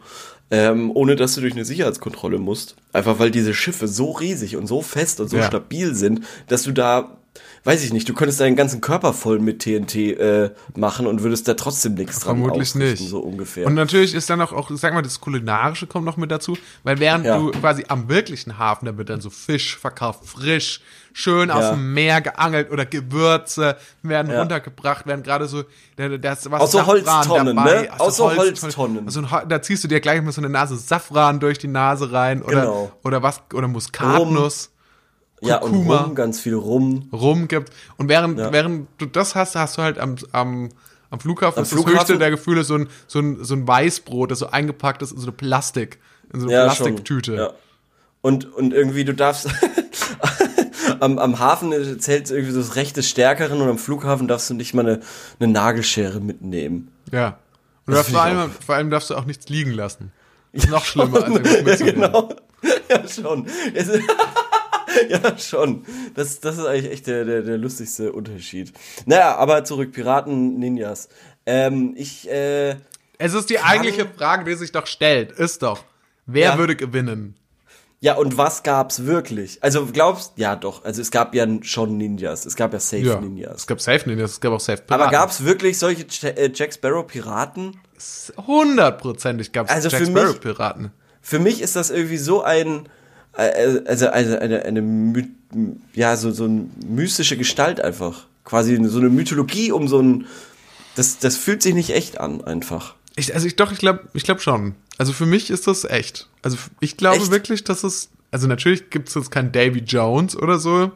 ähm, 0.52 0.90
ohne 0.94 1.16
dass 1.16 1.34
du 1.34 1.40
durch 1.40 1.54
eine 1.54 1.64
Sicherheitskontrolle 1.64 2.38
musst. 2.38 2.76
Einfach 2.92 3.18
weil 3.18 3.30
diese 3.30 3.54
Schiffe 3.54 3.88
so 3.88 4.10
riesig 4.12 4.56
und 4.56 4.66
so 4.66 4.82
fest 4.82 5.20
und 5.20 5.28
so 5.28 5.38
Ja. 5.38 5.46
stabil 5.46 5.94
sind, 5.94 6.24
dass 6.48 6.62
du 6.64 6.72
da, 6.72 7.16
weiß 7.64 7.85
ich 7.85 7.92
nicht, 7.92 8.09
du 8.09 8.14
könntest 8.14 8.40
deinen 8.40 8.57
ganzen 8.57 8.81
Körper 8.81 9.12
voll 9.12 9.38
mit 9.38 9.61
TNT 9.61 9.94
äh, 9.96 10.51
machen 10.77 11.07
und 11.07 11.23
würdest 11.23 11.46
da 11.46 11.55
trotzdem 11.55 11.94
nichts 11.94 12.20
dran 12.20 12.38
Vermutlich 12.38 12.75
nicht. 12.75 13.07
so 13.09 13.20
ungefähr. 13.20 13.66
Und 13.66 13.75
natürlich 13.75 14.14
ist 14.14 14.31
dann 14.31 14.40
auch, 14.40 14.53
auch, 14.53 14.70
sag 14.73 14.94
mal, 14.94 15.03
das 15.03 15.20
Kulinarische 15.20 15.87
kommt 15.87 16.05
noch 16.07 16.16
mit 16.16 16.31
dazu, 16.31 16.57
weil 16.85 16.99
während 17.01 17.27
Ja. 17.27 17.37
du 17.38 17.51
quasi 17.51 17.85
am 17.88 18.09
wirklichen 18.09 18.59
Hafen, 18.59 18.87
da 18.87 18.96
wird 18.96 19.11
dann 19.11 19.20
so 19.20 19.29
Fisch 19.31 19.77
verkauft, 19.77 20.20
frisch, 20.25 20.81
schön 21.12 21.51
aus 21.51 21.64
Ja. 21.64 21.70
dem 21.73 21.92
Meer 21.92 22.20
geangelt 22.20 22.70
oder 22.70 22.87
Gewürze 22.87 23.77
werden 24.03 24.31
Ja. 24.33 24.40
runtergebracht, 24.40 25.07
werden 25.07 25.23
gerade 25.23 25.46
so, 25.46 25.64
da, 25.96 26.09
da 26.09 26.33
ist 26.33 26.51
was 26.51 26.61
Aus 26.61 26.73
Safran 26.73 26.87
Holztonnen, 26.87 27.57
dabei, 27.57 27.83
ne? 27.83 27.88
Aus 28.01 28.16
so 28.16 28.31
Holztonnen. 28.35 29.07
Also 29.07 29.23
da 29.49 29.61
ziehst 29.61 29.85
du 29.85 29.88
dir 29.88 30.01
gleich 30.01 30.23
mit 30.23 30.33
so 30.33 30.40
einer 30.40 30.49
Nase 30.49 30.77
Safran 30.77 31.40
durch 31.40 31.59
die 31.59 31.68
Nase 31.68 32.11
rein 32.12 32.42
oder, 32.42 32.61
Genau. 32.62 32.92
oder 33.05 33.23
was, 33.23 33.42
oder 33.53 33.68
Muskatnuss. 33.68 34.69
Ja, 35.42 35.59
und 35.62 35.72
rum, 35.88 36.14
ganz 36.14 36.40
viel 36.40 36.55
rum. 36.55 37.09
rum 37.12 37.48
gibt. 37.48 37.70
Und 37.96 38.09
während, 38.09 38.38
Ja. 38.38 38.53
während 38.53 38.88
du 38.98 39.07
das 39.07 39.35
hast, 39.35 39.57
hast 39.57 39.79
du 39.79 39.83
halt 39.83 39.98
am, 39.98 40.16
am, 40.33 40.68
am 41.11 41.20
Flughafen, 41.20 41.59
Am 41.59 41.62
ist 41.62 41.70
Flughafen? 41.70 41.94
das 41.94 42.00
höchste 42.03 42.18
der 42.18 42.31
Gefühle 42.31 42.62
so 42.64 42.74
ein, 42.74 42.88
so, 43.07 43.20
ein, 43.20 43.42
so 43.44 43.55
ein 43.55 43.66
Weißbrot, 43.66 44.31
das 44.31 44.38
so 44.40 44.48
eingepackt 44.50 45.00
ist 45.03 45.12
in 45.12 45.18
so 45.18 45.24
eine 45.26 45.33
Plastik, 45.33 45.98
in 46.33 46.40
so 46.40 46.46
eine 46.46 46.55
Ja, 46.55 46.64
Plastiktüte. 46.64 47.35
Ja. 47.35 47.50
Und, 48.22 48.53
und 48.55 48.74
irgendwie, 48.74 49.05
du 49.05 49.14
darfst. 49.14 49.48
am, 51.00 51.18
am 51.18 51.38
Hafen 51.38 51.72
zählt 52.00 52.31
irgendwie 52.31 52.53
so 52.53 52.61
das 52.61 52.76
Recht 52.76 52.96
des 52.96 53.09
Stärkeren 53.09 53.61
und 53.61 53.68
am 53.68 53.79
Flughafen 53.79 54.29
darfst 54.29 54.50
du 54.50 54.55
nicht 54.55 54.74
mal 54.74 54.83
eine, 54.87 55.00
eine 55.38 55.50
Nagelschere 55.53 56.20
mitnehmen. 56.20 56.90
Ja. 57.12 57.38
Und 57.87 57.94
Das 57.94 58.09
vor, 58.11 58.20
allem, 58.22 58.50
vor 58.64 58.74
allem 58.74 58.90
darfst 58.90 59.09
du 59.11 59.14
auch 59.14 59.24
nichts 59.24 59.48
liegen 59.48 59.72
lassen. 59.72 60.12
Das 60.53 60.64
ist 60.64 60.70
noch 60.70 60.85
schlimmer, 60.85 61.24
als 61.24 61.35
irgendwas 61.35 61.62
mitzunehmen. 61.81 62.00
genau. 62.03 62.29
Ja, 62.90 63.09
schon. 63.09 63.46
Ja, 65.09 65.38
schon. 65.38 65.85
Das, 66.14 66.40
das 66.40 66.59
ist 66.59 66.64
eigentlich 66.66 66.92
echt 66.92 67.07
der, 67.07 67.24
der, 67.24 67.42
der 67.42 67.59
lustigste 67.59 68.12
Unterschied. 68.12 68.72
Naja, 69.07 69.37
aber 69.37 69.64
zurück, 69.64 69.92
Piraten, 69.92 70.59
Ninjas. 70.59 71.09
Ähm, 71.46 71.94
ich, 71.96 72.29
äh, 72.31 72.76
Es 73.18 73.35
ist 73.35 73.50
die 73.50 73.61
eigentliche 73.61 74.07
Frage, 74.07 74.44
die 74.44 74.55
sich 74.55 74.72
doch 74.72 74.87
stellt, 74.87 75.33
ist 75.33 75.62
doch, 75.62 75.85
wer 76.26 76.50
Ja. 76.50 76.59
würde 76.59 76.76
gewinnen? 76.76 77.35
ja, 78.03 78.14
und 78.16 78.38
was 78.38 78.62
gab's 78.62 79.05
wirklich? 79.05 79.62
Also 79.62 79.85
glaubst, 79.85 80.33
ja 80.37 80.57
doch, 80.57 80.85
also 80.87 81.03
es 81.03 81.11
gab 81.11 81.35
ja 81.35 81.46
schon 81.61 81.98
Ninjas. 81.98 82.46
Es 82.46 82.57
gab 82.57 82.72
ja 82.72 82.81
Safe 82.81 83.03
Ja. 83.03 83.20
Ninjas. 83.20 83.57
Es 83.59 83.66
gab 83.66 83.79
Safe 83.81 84.09
Ninjas, 84.09 84.31
es 84.33 84.40
gab 84.40 84.53
auch 84.55 84.61
Safe 84.61 84.83
Aber 84.88 84.96
Piraten. 84.96 85.12
gab's 85.12 85.44
wirklich 85.44 85.79
solche 85.79 86.07
äh, 86.37 86.50
Jack 86.55 86.72
Sparrow 86.72 87.07
Piraten? 87.07 87.79
Hundertprozentig 88.46 89.53
gab 89.53 89.66
es 89.68 89.72
Also 89.72 89.88
Jack 89.88 90.00
für 90.03 90.11
mich- 90.11 90.18
Sparrow 90.22 90.40
Piraten. 90.40 90.90
Für 91.22 91.38
mich 91.38 91.61
ist 91.61 91.76
das 91.76 91.90
irgendwie 91.90 92.16
so 92.16 92.42
ein, 92.42 92.88
äh, 93.37 93.83
also 93.87 94.09
eine, 94.09 94.64
eine, 94.64 95.29
ja, 95.95 96.16
so, 96.16 96.31
so 96.31 96.45
eine 96.45 96.66
mystische 96.87 97.37
Gestalt 97.37 97.81
einfach. 97.81 98.27
Quasi 98.45 98.79
so 98.85 98.99
eine 98.99 99.11
Mythologie 99.11 99.73
um 99.73 99.88
so 99.88 100.01
ein, 100.01 100.27
das, 100.97 101.19
das 101.19 101.37
fühlt 101.37 101.62
sich 101.62 101.75
nicht 101.75 101.90
echt 101.90 102.19
an, 102.21 102.43
einfach. 102.43 102.95
Ich, 103.16 103.35
also 103.35 103.47
ich 103.47 103.57
doch, 103.57 103.73
ich 103.73 103.79
glaube, 103.79 104.09
ich 104.12 104.25
glaube 104.25 104.40
schon. 104.40 104.75
Also 104.99 105.12
für 105.12 105.27
mich 105.27 105.51
ist 105.51 105.66
das 105.66 105.85
echt. 105.85 106.29
Also 106.43 106.57
ich 106.81 106.97
glaube 106.97 107.16
Echt? 107.16 107.31
wirklich, 107.31 107.64
dass 107.64 107.85
es. 107.85 108.11
Also 108.31 108.47
natürlich 108.47 108.90
gibt 108.90 109.09
es 109.09 109.14
jetzt 109.14 109.31
keinen 109.31 109.51
Davy 109.51 109.81
Jones 109.81 110.37
oder 110.37 110.59
so 110.59 110.93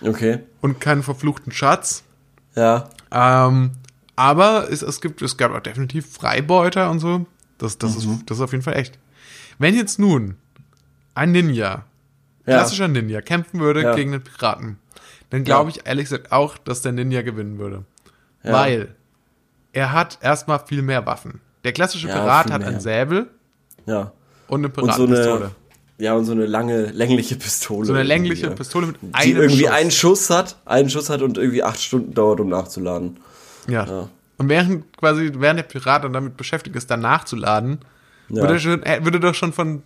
Okay. 0.00 0.38
und 0.60 0.80
keinen 0.80 1.02
verfluchten 1.02 1.52
Schatz. 1.52 2.02
Ja. 2.54 2.88
Ähm, 3.12 3.72
aber 4.16 4.70
es, 4.70 4.82
es 4.82 5.00
gibt, 5.00 5.22
es 5.22 5.36
gab 5.36 5.52
auch 5.52 5.60
definitiv 5.60 6.10
Freibeuter 6.10 6.90
und 6.90 6.98
so. 7.00 7.26
Das, 7.58 7.78
das, 7.78 7.96
ist, 7.96 8.08
das 8.26 8.38
ist 8.38 8.42
auf 8.42 8.52
jeden 8.52 8.64
Fall 8.64 8.76
echt. 8.76 8.98
Wenn 9.58 9.74
jetzt 9.74 9.98
nun 9.98 10.36
ein 11.18 11.32
Ninja, 11.32 11.84
Ja. 12.46 12.54
klassischer 12.54 12.88
Ninja, 12.88 13.20
kämpfen 13.20 13.60
würde 13.60 13.82
Ja. 13.82 13.94
gegen 13.94 14.12
einen 14.14 14.22
Piraten, 14.22 14.78
dann 15.30 15.44
glaube 15.44 15.70
ich 15.70 15.86
ehrlich 15.86 16.04
gesagt 16.04 16.32
auch, 16.32 16.56
dass 16.58 16.82
der 16.82 16.92
Ninja 16.92 17.22
gewinnen 17.22 17.58
würde. 17.58 17.84
Ja. 18.42 18.52
Weil 18.52 18.94
er 19.72 19.92
hat 19.92 20.18
erstmal 20.22 20.60
viel 20.66 20.82
mehr 20.82 21.04
Waffen. 21.06 21.40
Der 21.64 21.72
klassische 21.72 22.08
Ja, 22.08 22.14
Pirat 22.14 22.50
hat 22.50 22.62
einen 22.64 22.80
Säbel 22.80 23.28
Ja. 23.86 24.12
und 24.48 24.60
eine 24.64 24.68
Und 24.68 24.92
so 24.94 25.06
Piratenpistole. 25.06 25.50
ja, 25.98 26.14
und 26.14 26.24
so 26.24 26.32
eine 26.32 26.46
lange, 26.46 26.86
längliche 26.86 27.36
Pistole. 27.36 27.84
So 27.86 27.92
eine 27.92 28.04
längliche 28.04 28.46
ja. 28.46 28.54
Pistole 28.54 28.86
mit 28.86 28.96
Die 29.02 29.12
einem 29.14 29.36
irgendwie 29.36 29.60
Schuss. 29.64 29.70
einen 29.70 29.90
Schuss 29.90 30.30
hat, 30.30 30.56
einen 30.64 30.88
Schuss 30.90 31.10
hat 31.10 31.20
und 31.22 31.36
irgendwie 31.36 31.62
acht 31.62 31.80
Stunden 31.80 32.14
dauert, 32.14 32.40
um 32.40 32.48
nachzuladen. 32.48 33.18
ja. 33.66 33.84
Ja. 33.84 34.08
Und 34.38 34.48
während 34.48 34.96
quasi, 34.96 35.32
während 35.34 35.58
der 35.58 35.64
Pirat 35.64 36.04
dann 36.04 36.12
damit 36.12 36.36
beschäftigt 36.36 36.76
ist, 36.76 36.88
dann 36.92 37.00
nachzuladen, 37.00 37.80
Ja. 38.28 38.42
würde, 38.42 38.60
schon, 38.60 38.82
er 38.84 39.04
würde 39.04 39.18
doch 39.18 39.34
schon 39.34 39.52
von 39.52 39.82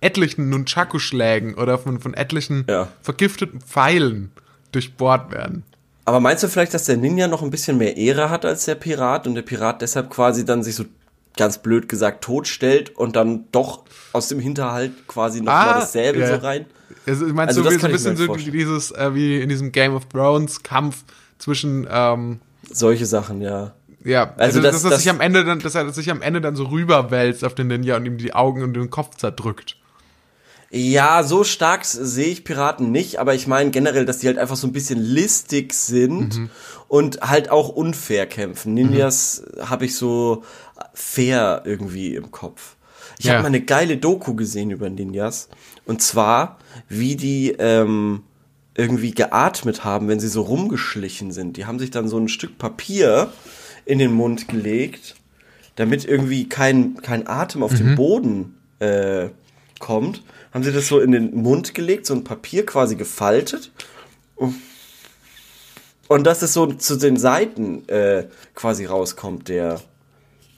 etlichen 0.00 0.48
Nunchaku-Schlägen 0.50 1.54
oder 1.54 1.78
von, 1.78 2.00
von 2.00 2.14
etlichen 2.14 2.64
Ja. 2.68 2.88
vergifteten 3.02 3.60
Pfeilen 3.60 4.30
durchbohrt 4.72 5.32
werden. 5.32 5.64
Aber 6.04 6.20
meinst 6.20 6.42
du 6.44 6.48
vielleicht, 6.48 6.74
dass 6.74 6.84
der 6.84 6.96
Ninja 6.96 7.26
noch 7.28 7.42
ein 7.42 7.50
bisschen 7.50 7.78
mehr 7.78 7.96
Ehre 7.96 8.30
hat 8.30 8.44
als 8.44 8.64
der 8.66 8.76
Pirat 8.76 9.26
und 9.26 9.34
der 9.34 9.42
Pirat 9.42 9.82
deshalb 9.82 10.10
quasi 10.10 10.44
dann 10.44 10.62
sich 10.62 10.74
so 10.76 10.84
ganz 11.36 11.58
blöd 11.58 11.88
gesagt 11.88 12.22
totstellt 12.24 12.96
und 12.96 13.16
dann 13.16 13.44
doch 13.52 13.84
aus 14.12 14.28
dem 14.28 14.38
Hinterhalt 14.40 14.92
quasi 15.08 15.40
noch 15.40 15.52
mal 15.52 15.80
dasselbe 15.80 16.24
Ah, 16.24 16.28
ja. 16.28 16.34
so 16.36 16.46
rein? 16.46 16.66
Also, 17.06 17.26
ich 17.26 17.32
meine, 17.32 17.48
Also 17.48 17.62
so, 17.62 17.68
das 17.70 17.80
so 17.80 17.86
ein 17.86 17.92
bisschen 17.92 18.16
so 18.16 18.34
dieses, 18.36 18.90
äh, 18.92 19.14
wie 19.14 19.40
in 19.40 19.48
diesem 19.48 19.72
Game 19.72 19.94
of 19.94 20.06
Thrones 20.06 20.62
Kampf 20.62 21.04
zwischen, 21.38 21.86
ähm, 21.90 22.40
Solche 22.70 23.06
Sachen, 23.06 23.40
ja. 23.42 23.74
ja, 24.04 24.30
Also 24.36 24.58
also, 24.58 24.62
das- 24.62 24.74
dass, 24.76 24.84
er 24.84 24.90
das- 24.90 25.02
sich 25.02 25.10
am 25.10 25.20
Ende 25.20 25.44
dann, 25.44 25.58
dass 25.60 25.74
er 25.74 25.92
sich 25.92 26.10
am 26.10 26.22
Ende 26.22 26.40
dann 26.40 26.56
so 26.56 26.64
rüberwälzt 26.64 27.44
auf 27.44 27.54
den 27.54 27.66
Ninja 27.66 27.96
und 27.96 28.06
ihm 28.06 28.16
die 28.18 28.32
Augen 28.34 28.62
und 28.62 28.74
den 28.74 28.90
Kopf 28.90 29.16
zerdrückt. 29.16 29.76
Ja, 30.76 31.22
so 31.22 31.42
stark 31.44 31.84
sehe 31.84 32.26
ich 32.26 32.44
Piraten 32.44 32.90
nicht, 32.90 33.18
aber 33.18 33.34
ich 33.34 33.46
meine 33.46 33.70
generell, 33.70 34.04
dass 34.04 34.18
die 34.18 34.26
halt 34.26 34.36
einfach 34.38 34.56
so 34.56 34.66
ein 34.66 34.72
bisschen 34.72 35.00
listig 35.00 35.72
sind 35.72 36.36
Mhm. 36.36 36.50
und 36.88 37.20
halt 37.22 37.50
auch 37.50 37.68
unfair 37.70 38.26
kämpfen. 38.26 38.74
Ninjas 38.74 39.42
habe 39.60 39.86
ich 39.86 39.96
so 39.96 40.44
fair 40.92 41.62
irgendwie 41.64 42.14
im 42.14 42.30
Kopf. 42.30 42.76
Ich 43.18 43.24
Ja. 43.26 43.32
habe 43.34 43.42
mal 43.42 43.48
eine 43.48 43.62
geile 43.62 43.96
Doku 43.96 44.34
gesehen 44.34 44.70
über 44.70 44.90
Ninjas 44.90 45.48
und 45.86 46.02
zwar, 46.02 46.58
wie 46.88 47.16
die 47.16 47.52
ähm, 47.58 48.22
irgendwie 48.74 49.12
geatmet 49.12 49.84
haben, 49.84 50.08
wenn 50.08 50.20
sie 50.20 50.28
so 50.28 50.42
rumgeschlichen 50.42 51.32
sind. 51.32 51.56
Die 51.56 51.64
haben 51.64 51.78
sich 51.78 51.90
dann 51.90 52.08
so 52.08 52.18
ein 52.18 52.28
Stück 52.28 52.58
Papier 52.58 53.32
in 53.86 53.98
den 53.98 54.12
Mund 54.12 54.48
gelegt, 54.48 55.14
damit 55.76 56.04
irgendwie 56.04 56.46
kein, 56.48 56.96
kein 57.00 57.26
Atem 57.26 57.62
auf 57.62 57.72
den 57.74 57.94
Boden 57.94 58.56
äh, 58.80 59.28
kommt, 59.78 60.22
haben 60.56 60.62
sie 60.62 60.72
das 60.72 60.86
so 60.86 61.00
in 61.00 61.12
den 61.12 61.34
Mund 61.34 61.74
gelegt, 61.74 62.06
so 62.06 62.14
ein 62.14 62.24
Papier 62.24 62.64
quasi 62.64 62.96
gefaltet. 62.96 63.70
Und 66.08 66.24
dass 66.24 66.40
es 66.40 66.54
so 66.54 66.64
zu 66.72 66.96
den 66.96 67.18
Seiten 67.18 67.86
äh, 67.90 68.28
quasi 68.54 68.86
rauskommt, 68.86 69.48
der, 69.48 69.82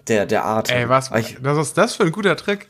der, 0.07 0.25
der 0.25 0.45
Atem. 0.45 0.77
Ey, 0.77 0.89
was, 0.89 1.11
was 1.11 1.59
ist 1.59 1.77
das 1.77 1.97
für 1.97 2.05
ein 2.05 2.13
guter 2.13 2.37
Trick? 2.37 2.69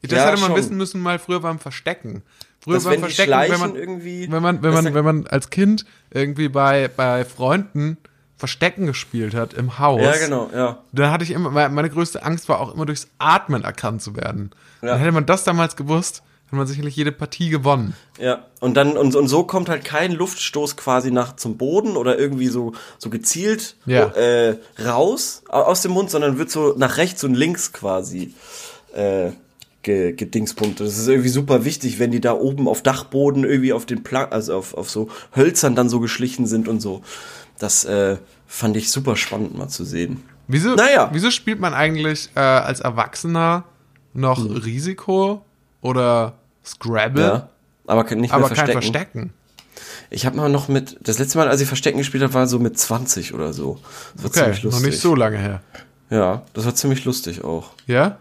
Das 0.00 0.12
Ja, 0.12 0.24
hätte 0.28 0.40
man 0.40 0.52
schon. 0.52 0.56
wissen 0.56 0.76
müssen 0.78 1.02
mal 1.02 1.18
früher 1.18 1.40
beim 1.40 1.58
Verstecken. 1.58 2.22
Früher 2.60 2.76
Dass 2.76 2.84
beim 2.84 3.00
Verstecken, 3.00 3.30
wenn 3.30 3.60
man, 3.60 3.76
irgendwie, 3.76 4.32
wenn 4.32 4.42
man, 4.42 4.62
wenn 4.62 4.72
man, 4.72 4.94
wenn 4.94 5.04
man 5.04 5.26
als 5.26 5.50
Kind 5.50 5.84
irgendwie 6.10 6.48
bei, 6.48 6.88
bei 6.88 7.26
Freunden 7.26 7.98
Verstecken 8.38 8.86
gespielt 8.86 9.34
hat 9.34 9.52
im 9.52 9.78
Haus. 9.78 10.00
ja, 10.00 10.16
genau, 10.16 10.48
ja. 10.54 10.78
Da 10.92 11.10
hatte 11.10 11.24
ich 11.24 11.32
immer, 11.32 11.50
meine 11.50 11.74
meine 11.74 11.90
größte 11.90 12.22
Angst 12.22 12.48
war 12.48 12.58
auch 12.58 12.72
immer 12.72 12.86
durchs 12.86 13.08
Atmen 13.18 13.64
erkannt 13.64 14.00
zu 14.00 14.16
werden. 14.16 14.52
Ja. 14.80 14.88
Dann 14.88 14.98
hätte 14.98 15.12
man 15.12 15.26
das 15.26 15.44
damals 15.44 15.76
gewusst, 15.76 16.22
hätte 16.50 16.56
man 16.56 16.66
sicherlich 16.66 16.96
jede 16.96 17.12
Partie 17.12 17.48
gewonnen. 17.48 17.94
Ja, 18.18 18.44
und 18.58 18.74
dann, 18.74 18.96
und, 18.96 19.14
und 19.14 19.28
so 19.28 19.44
kommt 19.44 19.68
halt 19.68 19.84
kein 19.84 20.10
Luftstoß 20.12 20.76
quasi 20.76 21.12
nach 21.12 21.36
zum 21.36 21.56
Boden 21.56 21.96
oder 21.96 22.18
irgendwie 22.18 22.48
so, 22.48 22.72
so 22.98 23.08
gezielt 23.08 23.76
Ja. 23.86 24.06
äh, 24.08 24.56
raus 24.84 25.42
au- 25.48 25.62
aus 25.62 25.82
dem 25.82 25.92
Mund, 25.92 26.10
sondern 26.10 26.38
wird 26.38 26.50
so 26.50 26.74
nach 26.76 26.96
rechts 26.96 27.22
und 27.22 27.34
links 27.34 27.72
quasi 27.72 28.34
äh, 28.94 29.30
ge, 29.82 30.12
gedingspunktet. 30.12 30.86
Das 30.88 30.98
ist 30.98 31.06
irgendwie 31.06 31.28
super 31.28 31.64
wichtig, 31.64 32.00
wenn 32.00 32.10
die 32.10 32.20
da 32.20 32.32
oben 32.32 32.66
auf 32.66 32.82
Dachboden 32.82 33.44
irgendwie 33.44 33.72
auf 33.72 33.86
den 33.86 34.02
Pla 34.02 34.24
also 34.24 34.56
auf, 34.56 34.74
auf 34.74 34.90
so 34.90 35.08
Hölzern 35.36 35.76
dann 35.76 35.88
so 35.88 36.00
geschlichen 36.00 36.46
sind 36.46 36.66
und 36.66 36.80
so. 36.80 37.02
Das 37.60 37.84
äh, 37.84 38.16
fand 38.48 38.76
ich 38.76 38.90
super 38.90 39.14
spannend 39.14 39.56
mal 39.56 39.68
zu 39.68 39.84
sehen. 39.84 40.24
Wieso, 40.48 40.74
Naja. 40.74 41.10
wieso 41.12 41.30
spielt 41.30 41.60
man 41.60 41.74
eigentlich 41.74 42.30
äh, 42.34 42.40
als 42.40 42.80
Erwachsener 42.80 43.62
noch 44.12 44.38
Hm. 44.44 44.56
Risiko 44.56 45.44
oder 45.80 46.39
Scrabble, 46.64 47.22
Ja. 47.22 47.48
Aber 47.86 48.04
nicht 48.04 48.30
mehr 48.30 48.32
aber 48.34 48.46
verstecken. 48.48 48.72
kein 48.72 48.82
Verstecken? 48.82 49.32
Ich 50.10 50.26
habe 50.26 50.36
mal 50.36 50.48
noch 50.48 50.68
mit, 50.68 50.98
das 51.02 51.18
letzte 51.18 51.38
Mal, 51.38 51.48
als 51.48 51.60
ich 51.60 51.68
Verstecken 51.68 51.98
gespielt 51.98 52.22
habe, 52.22 52.34
war 52.34 52.46
so 52.46 52.58
mit 52.58 52.78
20 52.78 53.34
oder 53.34 53.52
so. 53.52 53.78
Das 54.14 54.24
war 54.36 54.48
Okay, 54.48 54.58
noch 54.68 54.80
nicht 54.80 55.00
so 55.00 55.14
lange 55.14 55.38
her. 55.38 55.62
Ja, 56.10 56.42
das 56.52 56.64
war 56.66 56.74
ziemlich 56.74 57.04
lustig 57.04 57.44
auch. 57.44 57.70
Ja? 57.86 58.18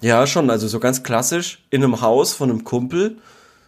Ja, 0.00 0.26
schon, 0.26 0.50
also 0.50 0.68
so 0.68 0.78
ganz 0.80 1.02
klassisch 1.02 1.62
in 1.70 1.82
einem 1.82 2.00
Haus 2.00 2.34
von 2.34 2.50
einem 2.50 2.64
Kumpel. 2.64 3.16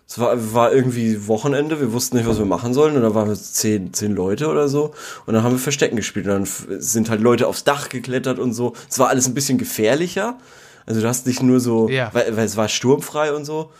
Es 0.06 0.18
war, 0.18 0.52
war 0.52 0.72
irgendwie 0.72 1.26
Wochenende, 1.28 1.80
wir 1.80 1.92
wussten 1.92 2.16
nicht, 2.18 2.26
was 2.28 2.38
wir 2.38 2.44
machen 2.44 2.74
sollen. 2.74 2.94
Und 2.96 3.02
da 3.02 3.14
waren 3.14 3.28
wir 3.28 3.34
zehn, 3.36 3.94
zehn 3.94 4.12
Leute 4.14 4.48
oder 4.48 4.68
so. 4.68 4.92
Und 5.24 5.32
dann 5.34 5.42
haben 5.42 5.52
wir 5.52 5.58
Verstecken 5.58 5.96
gespielt. 5.96 6.26
Und 6.26 6.32
dann 6.32 6.80
sind 6.80 7.08
halt 7.08 7.22
Leute 7.22 7.46
aufs 7.46 7.64
Dach 7.64 7.88
geklettert 7.88 8.38
und 8.38 8.52
so. 8.52 8.74
Es 8.90 8.98
war 8.98 9.08
alles 9.08 9.26
ein 9.26 9.34
bisschen 9.34 9.56
gefährlicher. 9.56 10.36
Also 10.84 11.00
du 11.00 11.08
hast 11.08 11.26
nicht 11.26 11.42
nur 11.42 11.60
so, 11.60 11.88
Ja. 11.88 12.10
weil, 12.12 12.36
weil 12.36 12.44
es 12.44 12.56
war 12.58 12.68
sturmfrei 12.68 13.32
und 13.32 13.46
so. 13.46 13.72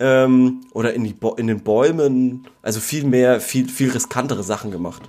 Ähm, 0.00 0.60
oder 0.72 0.94
in, 0.94 1.04
die 1.04 1.12
Bo 1.12 1.34
in 1.34 1.48
den 1.48 1.62
Bäumen. 1.64 2.46
Also 2.62 2.80
viel 2.80 3.04
mehr, 3.04 3.40
viel, 3.40 3.68
viel 3.68 3.90
riskantere 3.90 4.42
Sachen 4.42 4.70
gemacht. 4.70 5.02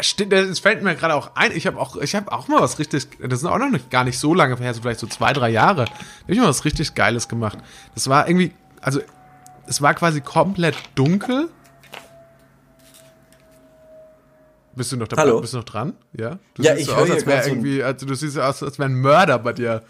Stimmt, 0.00 0.32
es 0.32 0.58
fällt 0.58 0.82
mir 0.82 0.96
gerade 0.96 1.14
auch 1.14 1.36
ein, 1.36 1.52
ich 1.52 1.68
habe 1.68 1.78
auch, 1.78 1.96
ich 1.96 2.16
habe 2.16 2.32
auch 2.32 2.48
mal 2.48 2.60
was 2.60 2.80
richtig, 2.80 3.06
das 3.20 3.38
ist 3.38 3.44
auch 3.44 3.58
noch 3.58 3.70
nicht, 3.70 3.90
gar 3.92 4.02
nicht 4.02 4.18
so 4.18 4.34
lange 4.34 4.56
her, 4.56 4.74
so 4.74 4.82
vielleicht 4.82 4.98
so 4.98 5.06
zwei, 5.06 5.32
drei 5.32 5.50
Jahre, 5.50 5.84
da 5.84 5.92
habe 5.92 6.32
ich 6.32 6.38
mal 6.38 6.48
was 6.48 6.64
richtig 6.64 6.94
Geiles 6.94 7.28
gemacht. 7.28 7.58
Das 7.94 8.08
war 8.08 8.26
irgendwie, 8.28 8.52
also 8.80 9.00
es 9.68 9.80
war 9.80 9.94
quasi 9.94 10.20
komplett 10.20 10.74
dunkel. 10.96 11.48
Bist 14.74 14.90
du 14.90 14.96
noch 14.96 15.06
dabei? 15.06 15.22
Hallo? 15.22 15.40
Bist 15.40 15.52
du 15.52 15.58
noch 15.58 15.64
dran? 15.64 15.94
Ja. 16.12 16.38
Du 16.54 16.62
Ja, 16.62 16.72
siehst 16.74 16.80
ich 16.80 16.86
so 16.86 16.96
höre 16.96 17.04
aus, 17.04 17.10
als 17.12 17.26
wäre 17.26 17.48
irgendwie, 17.48 17.82
also 17.84 18.04
du 18.04 18.14
siehst 18.14 18.36
aus, 18.36 18.64
als 18.64 18.78
wäre 18.80 18.88
ein 18.88 18.96
Mörder 18.96 19.38
bei 19.38 19.52
dir. 19.52 19.84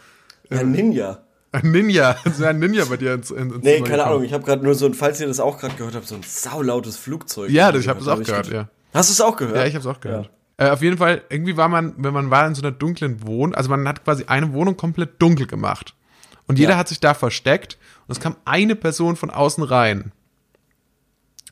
Ja, 0.50 0.62
Ninja. 0.62 1.23
Ein 1.54 1.70
Ninja, 1.70 2.16
als 2.24 2.38
wäre 2.40 2.50
ein 2.50 2.58
Ninja 2.58 2.84
bei 2.86 2.96
dir 2.96 3.14
ins, 3.14 3.30
ins 3.30 3.54
Nee, 3.56 3.60
Zimmer 3.60 3.62
keine 3.62 3.84
gekommen. 3.84 4.00
Ahnung. 4.00 4.24
Ich 4.24 4.32
habe 4.32 4.44
gerade 4.44 4.64
nur 4.64 4.74
so, 4.74 4.86
ein, 4.86 4.94
falls 4.94 5.20
ihr 5.20 5.26
das 5.28 5.38
auch 5.40 5.58
gerade 5.58 5.74
gehört 5.76 5.94
habt, 5.94 6.06
so 6.08 6.14
ein 6.16 6.22
saulautes 6.24 6.96
Flugzeug. 6.96 7.50
Ja, 7.50 7.70
das, 7.70 7.82
ich 7.82 7.88
habe 7.88 8.00
das 8.00 8.08
auch 8.08 8.22
gehört, 8.22 8.48
ja. 8.50 8.68
Hast 8.92 9.08
du 9.10 9.12
es 9.12 9.20
auch 9.20 9.36
gehört? 9.36 9.56
Ja, 9.56 9.64
ich 9.66 9.74
habe 9.74 9.88
es 9.88 9.94
auch 9.96 10.00
gehört. 10.00 10.30
Äh, 10.56 10.70
auf 10.70 10.82
jeden 10.82 10.98
Fall, 10.98 11.22
irgendwie 11.30 11.56
war 11.56 11.68
man, 11.68 11.94
wenn 11.98 12.12
man 12.14 12.30
war 12.30 12.46
in 12.46 12.54
so 12.54 12.62
einer 12.62 12.70
dunklen 12.72 13.26
Wohnung, 13.26 13.54
also 13.54 13.68
man 13.70 13.86
hat 13.88 14.04
quasi 14.04 14.24
eine 14.26 14.52
Wohnung 14.52 14.76
komplett 14.76 15.20
dunkel 15.22 15.46
gemacht. 15.46 15.94
Und 16.46 16.58
jeder 16.58 16.72
Ja. 16.72 16.76
hat 16.78 16.88
sich 16.88 17.00
da 17.00 17.14
versteckt 17.14 17.78
und 18.06 18.12
es 18.12 18.20
kam 18.20 18.36
eine 18.44 18.76
Person 18.76 19.16
von 19.16 19.30
außen 19.30 19.64
rein. 19.64 20.12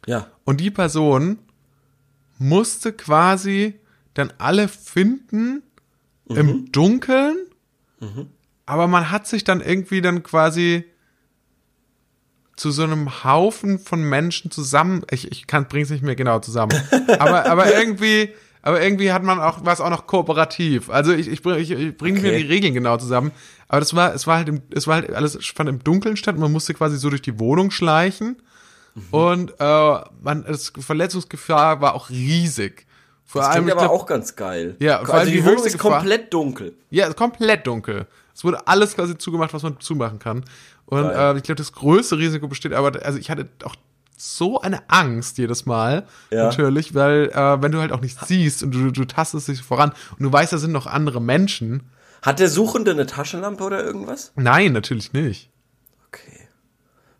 Ja. 0.06 0.26
Und 0.44 0.60
die 0.60 0.70
Person 0.70 1.38
musste 2.38 2.92
quasi 2.92 3.78
dann 4.14 4.32
alle 4.38 4.68
finden 4.68 5.62
im 6.28 6.70
Dunkeln, 6.72 7.36
aber 8.66 8.86
man 8.86 9.10
hat 9.10 9.26
sich 9.26 9.44
dann 9.44 9.60
irgendwie 9.60 10.00
dann 10.00 10.22
quasi 10.22 10.84
zu 12.56 12.70
so 12.70 12.82
einem 12.82 13.24
Haufen 13.24 13.78
von 13.78 14.02
Menschen 14.02 14.50
zusammen, 14.50 15.04
ich, 15.10 15.30
ich 15.32 15.46
kann, 15.46 15.66
bring's 15.68 15.90
nicht 15.90 16.02
mehr 16.04 16.14
genau 16.16 16.38
zusammen, 16.40 16.72
aber, 17.18 17.46
aber 17.46 17.74
irgendwie, 17.76 18.30
aber 18.60 18.80
irgendwie 18.82 19.10
hat 19.12 19.22
man 19.22 19.40
auch, 19.40 19.64
war 19.64 19.72
es 19.72 19.80
auch 19.80 19.90
noch 19.90 20.06
kooperativ. 20.06 20.90
Also 20.90 21.12
ich, 21.12 21.28
ich, 21.28 21.42
bring- 21.42 21.58
ich, 21.58 21.70
ich 21.70 21.96
bringe 21.96 22.20
mir 22.20 22.28
Okay. 22.28 22.42
die 22.42 22.48
Regeln 22.48 22.74
genau 22.74 22.98
zusammen, 22.98 23.32
aber 23.68 23.80
das 23.80 23.94
war, 23.96 24.14
es 24.14 24.26
war 24.26 24.36
halt, 24.36 24.48
im, 24.48 24.60
es 24.74 24.86
war 24.86 24.96
halt 24.96 25.10
alles 25.12 25.36
fand 25.54 25.68
im 25.70 25.82
Dunkeln 25.82 26.16
statt. 26.16 26.38
Man 26.38 26.52
musste 26.52 26.74
quasi 26.74 26.98
so 26.98 27.08
durch 27.10 27.22
die 27.22 27.38
Wohnung 27.40 27.70
schleichen 27.70 28.40
und 29.10 29.54
äh, 29.58 30.00
man, 30.22 30.44
das 30.46 30.72
Verletzungsgefahr 30.78 31.80
war 31.80 31.94
auch 31.94 32.10
riesig. 32.10 32.86
Vor 33.24 33.40
Das 33.40 33.52
klingt 33.52 33.68
ich 33.68 33.72
aber 33.72 33.82
glaub- 33.86 33.92
auch 34.02 34.06
ganz 34.06 34.36
geil. 34.36 34.76
Ja, 34.78 34.98
vor 35.02 35.14
allem 35.14 35.20
also 35.20 35.30
die 35.32 35.38
die 35.38 35.44
Wohnung 35.46 35.64
ist 35.64 35.72
Gefahr- 35.72 35.92
komplett 36.00 36.32
dunkel. 36.34 36.74
Ja, 36.90 37.10
komplett 37.14 37.66
dunkel. 37.66 38.06
Es 38.34 38.44
wurde 38.44 38.66
alles 38.66 38.94
quasi 38.94 39.16
zugemacht, 39.18 39.52
was 39.54 39.62
man 39.62 39.78
zumachen 39.80 40.18
kann. 40.18 40.44
Und 40.86 41.04
äh, 41.04 41.36
ich 41.36 41.42
glaube, 41.42 41.56
das 41.56 41.72
größte 41.72 42.18
Risiko 42.18 42.48
besteht 42.48 42.72
aber, 42.72 43.04
also 43.04 43.18
ich 43.18 43.30
hatte 43.30 43.48
auch 43.64 43.74
so 44.16 44.60
eine 44.60 44.88
Angst 44.88 45.38
jedes 45.38 45.66
Mal, 45.66 46.06
Ja. 46.30 46.44
natürlich, 46.44 46.94
weil 46.94 47.30
äh, 47.34 47.62
wenn 47.62 47.72
du 47.72 47.80
halt 47.80 47.92
auch 47.92 48.00
nicht 48.00 48.18
siehst 48.26 48.62
und 48.62 48.72
du, 48.72 48.90
du 48.90 49.04
tastest 49.04 49.48
dich 49.48 49.62
voran 49.62 49.92
und 50.18 50.22
du 50.22 50.32
weißt, 50.32 50.52
da 50.52 50.58
sind 50.58 50.72
noch 50.72 50.86
andere 50.86 51.20
Menschen. 51.20 51.90
Hat 52.22 52.38
der 52.38 52.48
Suchende 52.48 52.92
eine 52.92 53.06
Taschenlampe 53.06 53.64
oder 53.64 53.82
irgendwas? 53.84 54.32
Nein, 54.36 54.72
natürlich 54.72 55.12
nicht. 55.12 55.50
Okay. 56.08 56.48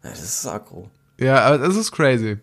Ja, 0.05 0.11
das 0.11 0.23
ist 0.23 0.47
aggro. 0.47 0.91
Ja, 1.19 1.41
aber 1.45 1.59
das 1.59 1.75
ist 1.77 1.91
crazy. 1.93 2.39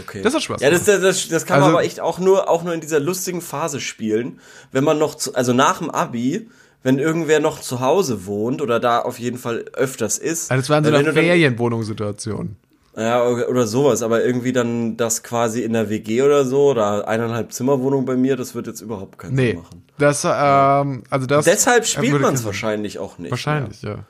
Okay. 0.00 0.20
Das 0.22 0.34
hat 0.34 0.42
Spaß 0.42 0.60
Ja, 0.60 0.70
das, 0.70 0.84
das, 0.84 1.00
das, 1.00 1.28
das 1.28 1.46
kann 1.46 1.60
man 1.60 1.68
Also- 1.68 1.78
aber 1.78 1.86
echt 1.86 2.00
auch 2.00 2.18
nur, 2.18 2.48
auch 2.50 2.62
nur 2.62 2.74
in 2.74 2.80
dieser 2.82 3.00
lustigen 3.00 3.40
Phase 3.40 3.80
spielen, 3.80 4.40
wenn 4.72 4.84
man 4.84 4.98
noch, 4.98 5.14
zu, 5.14 5.34
also 5.34 5.52
nach 5.54 5.78
dem 5.78 5.90
Abi, 5.90 6.50
wenn 6.84 7.00
irgendwer 7.00 7.40
noch 7.40 7.60
zu 7.60 7.80
Hause 7.80 8.26
wohnt 8.26 8.62
oder 8.62 8.78
da 8.78 9.00
auf 9.00 9.18
jeden 9.18 9.38
Fall 9.38 9.64
öfters 9.72 10.18
ist. 10.18 10.52
Also 10.52 10.60
es 10.62 10.70
war 10.70 10.78
in 10.78 10.84
so 10.84 10.92
einer 10.94 11.12
Ferienwohnungssituation. 11.12 12.56
Ja, 12.96 13.24
oder 13.26 13.66
sowas, 13.66 14.02
aber 14.02 14.24
irgendwie 14.24 14.52
dann 14.52 14.96
das 14.96 15.24
quasi 15.24 15.62
in 15.62 15.72
der 15.72 15.90
WG 15.90 16.22
oder 16.22 16.44
so 16.44 16.70
oder 16.70 17.08
eineinhalb 17.08 17.52
Zimmerwohnung 17.52 18.04
bei 18.04 18.16
mir, 18.16 18.36
das 18.36 18.54
wird 18.54 18.68
jetzt 18.68 18.82
überhaupt 18.82 19.18
keinen 19.18 19.34
Nee, 19.34 19.48
Sinn 19.50 19.56
machen. 19.62 19.82
das, 19.98 20.24
ähm, 20.24 21.02
also 21.10 21.26
das. 21.26 21.44
Deshalb 21.44 21.86
spielt 21.86 22.20
man 22.20 22.34
es 22.34 22.44
wahrscheinlich 22.44 23.00
auch 23.00 23.18
nicht. 23.18 23.32
Wahrscheinlich, 23.32 23.82
ja. 23.82 24.04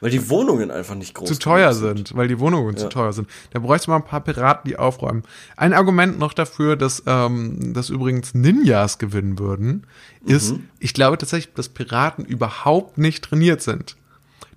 Weil 0.00 0.10
die 0.10 0.28
Wohnungen 0.30 0.70
einfach 0.70 0.94
nicht 0.94 1.14
groß 1.14 1.28
zu 1.28 1.38
teuer 1.38 1.70
genug 1.74 1.96
sind, 1.96 2.16
weil 2.16 2.28
die 2.28 2.38
Wohnungen 2.38 2.76
zu 2.76 2.88
teuer 2.88 3.12
sind. 3.12 3.28
Da 3.52 3.58
bräuchte 3.58 3.90
man 3.90 4.02
ein 4.02 4.06
paar 4.06 4.20
Piraten, 4.20 4.68
die 4.68 4.76
aufräumen. 4.78 5.24
Ein 5.56 5.72
Argument 5.72 6.18
noch 6.18 6.32
dafür, 6.34 6.76
dass, 6.76 7.02
ähm, 7.06 7.72
dass 7.74 7.90
übrigens 7.90 8.32
Ninjas 8.34 8.98
gewinnen 8.98 9.38
würden, 9.38 9.86
ist, 10.24 10.52
Mhm. 10.52 10.68
ich 10.78 10.94
glaube 10.94 11.18
tatsächlich, 11.18 11.52
dass 11.54 11.68
Piraten 11.68 12.24
überhaupt 12.24 12.96
nicht 12.98 13.24
trainiert 13.24 13.60
sind. 13.62 13.96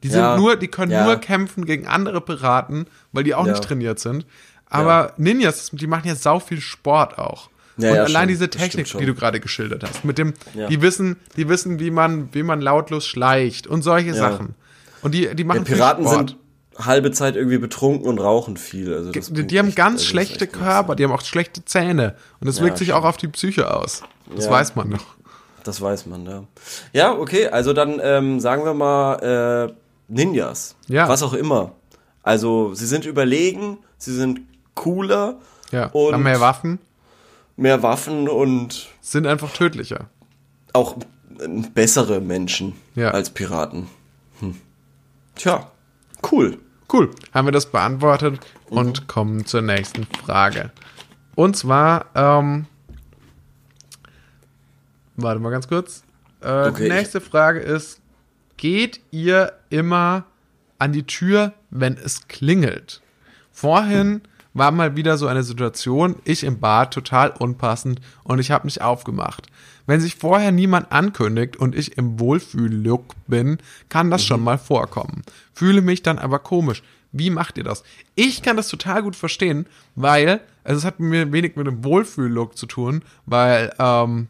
Die 0.04 0.10
sind 0.10 0.20
Ja. 0.20 0.38
nur, 0.38 0.56
die 0.58 0.68
können 0.68 0.92
Ja. 0.92 1.06
nur 1.06 1.16
kämpfen 1.18 1.66
gegen 1.66 1.88
andere 1.88 2.22
Piraten, 2.22 2.86
weil 3.12 3.24
die 3.24 3.34
auch 3.36 3.46
Ja. 3.46 3.52
nicht 3.54 3.64
trainiert 3.64 4.00
sind. 4.00 4.26
Aber 4.68 5.14
Ninjas, 5.18 5.70
die 5.74 5.88
machen 5.88 6.08
ja 6.08 6.16
sau 6.16 6.40
viel 6.40 6.62
Sport 6.62 7.18
auch. 7.18 7.50
Ja, 7.78 7.90
und 7.90 7.96
ja, 7.96 8.04
allein 8.04 8.22
schon. 8.24 8.28
diese 8.30 8.50
Technik, 8.50 8.86
die 8.98 9.06
du 9.06 9.16
gerade 9.16 9.40
geschildert 9.40 9.84
hast, 9.84 10.06
mit 10.06 10.18
dem, 10.18 10.34
Ja. 10.54 10.68
die 10.68 10.82
wissen, 10.82 11.16
die 11.36 11.50
wissen, 11.50 11.80
wie 11.80 11.90
man, 11.90 12.34
wie 12.34 12.44
man 12.44 12.62
lautlos 12.62 13.08
schleicht 13.08 13.66
und 13.66 13.82
solche 13.82 14.14
Sachen. 14.14 14.56
Und 15.02 15.14
die, 15.14 15.34
die 15.36 15.44
machen 15.44 15.60
Ja, 15.60 15.64
Piraten 15.64 16.08
sind 16.08 16.38
halbe 16.78 17.12
Zeit 17.12 17.36
irgendwie 17.36 17.58
betrunken 17.58 18.08
und 18.08 18.20
rauchen 18.20 18.58
viel. 18.58 18.94
Also 18.94 19.12
Die, 19.12 19.46
die 19.46 19.60
haben 19.60 19.68
echt- 19.68 19.76
ganz 19.78 19.94
also 19.94 20.04
ist 20.04 20.10
schlechte 20.10 20.46
echt 20.46 20.54
Körper, 20.54 20.96
die 20.96 21.04
haben 21.04 21.12
auch 21.12 21.22
schlechte 21.22 21.64
Zähne. 21.66 22.16
Und 22.40 22.48
das 22.48 22.58
Ja, 22.60 22.64
wirkt 22.66 22.78
sich 22.78 22.88
stimmt. 22.88 23.04
auch 23.04 23.08
auf 23.08 23.18
die 23.18 23.28
Psyche 23.28 23.76
aus. 23.76 24.02
Das 24.36 24.46
Ja. 24.46 24.52
weiß 24.52 24.76
man 24.76 24.90
noch. 24.90 25.06
Das 25.64 25.80
weiß 25.82 26.06
man, 26.08 26.26
ja. 26.26 26.44
Ja, 26.94 27.12
okay, 27.14 27.48
also 27.48 27.74
dann 27.74 28.00
ähm, 28.02 28.40
sagen 28.40 28.64
wir 28.64 28.74
mal 28.74 29.68
äh, 29.70 29.74
Ninjas. 30.08 30.76
Ja. 30.88 31.08
Was 31.08 31.22
auch 31.24 31.34
immer. 31.34 31.74
Also 32.24 32.74
sie 32.74 32.88
sind 32.88 33.06
überlegen, 33.06 33.78
sie 33.98 34.14
sind 34.16 34.42
cooler, 34.74 35.36
Ja. 35.72 35.88
Und- 35.88 36.14
haben 36.14 36.24
mehr 36.24 36.40
Waffen, 36.42 36.80
mehr 37.58 37.84
Waffen 37.84 38.28
und 38.28 38.88
sind 39.02 39.28
einfach 39.28 39.52
tödlicher. 39.54 40.08
auch 40.74 40.96
äh, 41.40 41.48
bessere 41.74 42.22
Menschen 42.22 42.74
Ja. 42.96 43.12
als 43.12 43.30
Piraten. 43.30 43.88
Hm. 45.32 45.36
Tja, 45.36 45.72
cool. 46.32 46.58
Cool. 46.92 47.10
Haben 47.34 47.48
wir 47.48 47.52
das 47.54 47.72
beantwortet 47.72 48.40
Mhm. 48.70 48.78
und 48.78 49.08
kommen 49.08 49.46
zur 49.46 49.62
nächsten 49.62 50.06
Frage. 50.26 50.72
Und 51.36 51.56
zwar, 51.56 52.06
ähm, 52.16 52.66
warte 55.16 55.40
mal 55.40 55.50
ganz 55.52 55.68
kurz. 55.68 56.04
Äh, 56.42 56.68
Okay, 56.70 56.84
die 56.86 56.90
nächste 56.90 57.22
Frage 57.22 57.60
ist, 57.60 58.02
geht 58.58 59.00
ihr 59.12 59.54
immer 59.70 60.26
an 60.80 60.92
die 60.92 61.04
Tür, 61.06 61.54
wenn 61.70 61.96
es 61.98 62.28
klingelt? 62.28 63.02
Vorhin 63.52 64.22
war 64.54 64.72
mal 64.72 64.96
wieder 64.96 65.18
so 65.18 65.28
eine 65.28 65.44
Situation, 65.44 66.16
ich 66.26 66.44
im 66.44 66.60
Bad, 66.60 66.94
total 66.94 67.30
unpassend 67.32 68.02
und 68.24 68.40
ich 68.40 68.52
habe 68.52 68.68
nicht 68.68 68.82
aufgemacht. 68.82 69.48
Wenn 69.92 70.00
sich 70.00 70.16
vorher 70.16 70.54
niemand 70.54 70.90
ankündigt 70.94 71.58
und 71.58 71.76
ich 71.76 71.98
im 71.98 72.18
Wohlfühl-Look 72.18 73.14
bin, 73.28 73.58
kann 73.90 74.10
das 74.10 74.24
schon 74.24 74.42
mal 74.42 74.58
vorkommen. 74.58 75.22
Fühle 75.54 75.82
mich 75.82 76.02
dann 76.02 76.18
aber 76.18 76.40
komisch. 76.40 76.82
Wie 77.12 77.30
macht 77.30 77.58
ihr 77.58 77.66
das? 77.66 77.84
Ich 78.16 78.42
kann 78.42 78.56
das 78.56 78.70
total 78.70 79.04
gut 79.04 79.18
verstehen, 79.18 79.66
weil, 79.96 80.40
also 80.64 80.78
es 80.80 80.86
hat 80.86 81.02
mir 81.02 81.34
wenig 81.34 81.58
mit 81.58 81.68
dem 81.68 81.84
Wohlfühl-Look 81.84 82.58
zu 82.58 82.68
tun, 82.68 83.04
weil 83.26 83.74
ähm, 83.80 84.30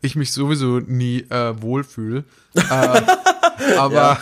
ich 0.00 0.16
mich 0.16 0.32
sowieso 0.32 0.80
nie 0.80 1.26
äh, 1.30 1.62
wohlfühle. 1.62 2.24
Äh, 2.56 3.02
aber 3.78 4.18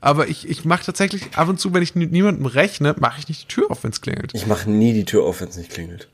aber 0.00 0.28
ich, 0.28 0.48
ich 0.48 0.64
mache 0.64 0.86
tatsächlich 0.86 1.36
ab 1.36 1.48
und 1.48 1.60
zu, 1.60 1.74
wenn 1.74 1.82
ich 1.82 1.94
mit 1.94 2.12
niemandem 2.12 2.46
rechne, 2.46 2.96
mache 2.98 3.18
ich 3.20 3.28
nicht 3.28 3.42
die 3.42 3.54
Tür 3.54 3.70
auf, 3.70 3.84
wenn 3.84 3.90
es 3.90 4.00
klingelt. 4.00 4.32
Ich 4.32 4.46
mache 4.46 4.70
nie 4.70 4.94
die 4.94 5.04
Tür 5.04 5.24
auf, 5.24 5.42
wenn 5.42 5.50
es 5.50 5.58
nicht 5.58 5.68
klingelt. 5.70 6.08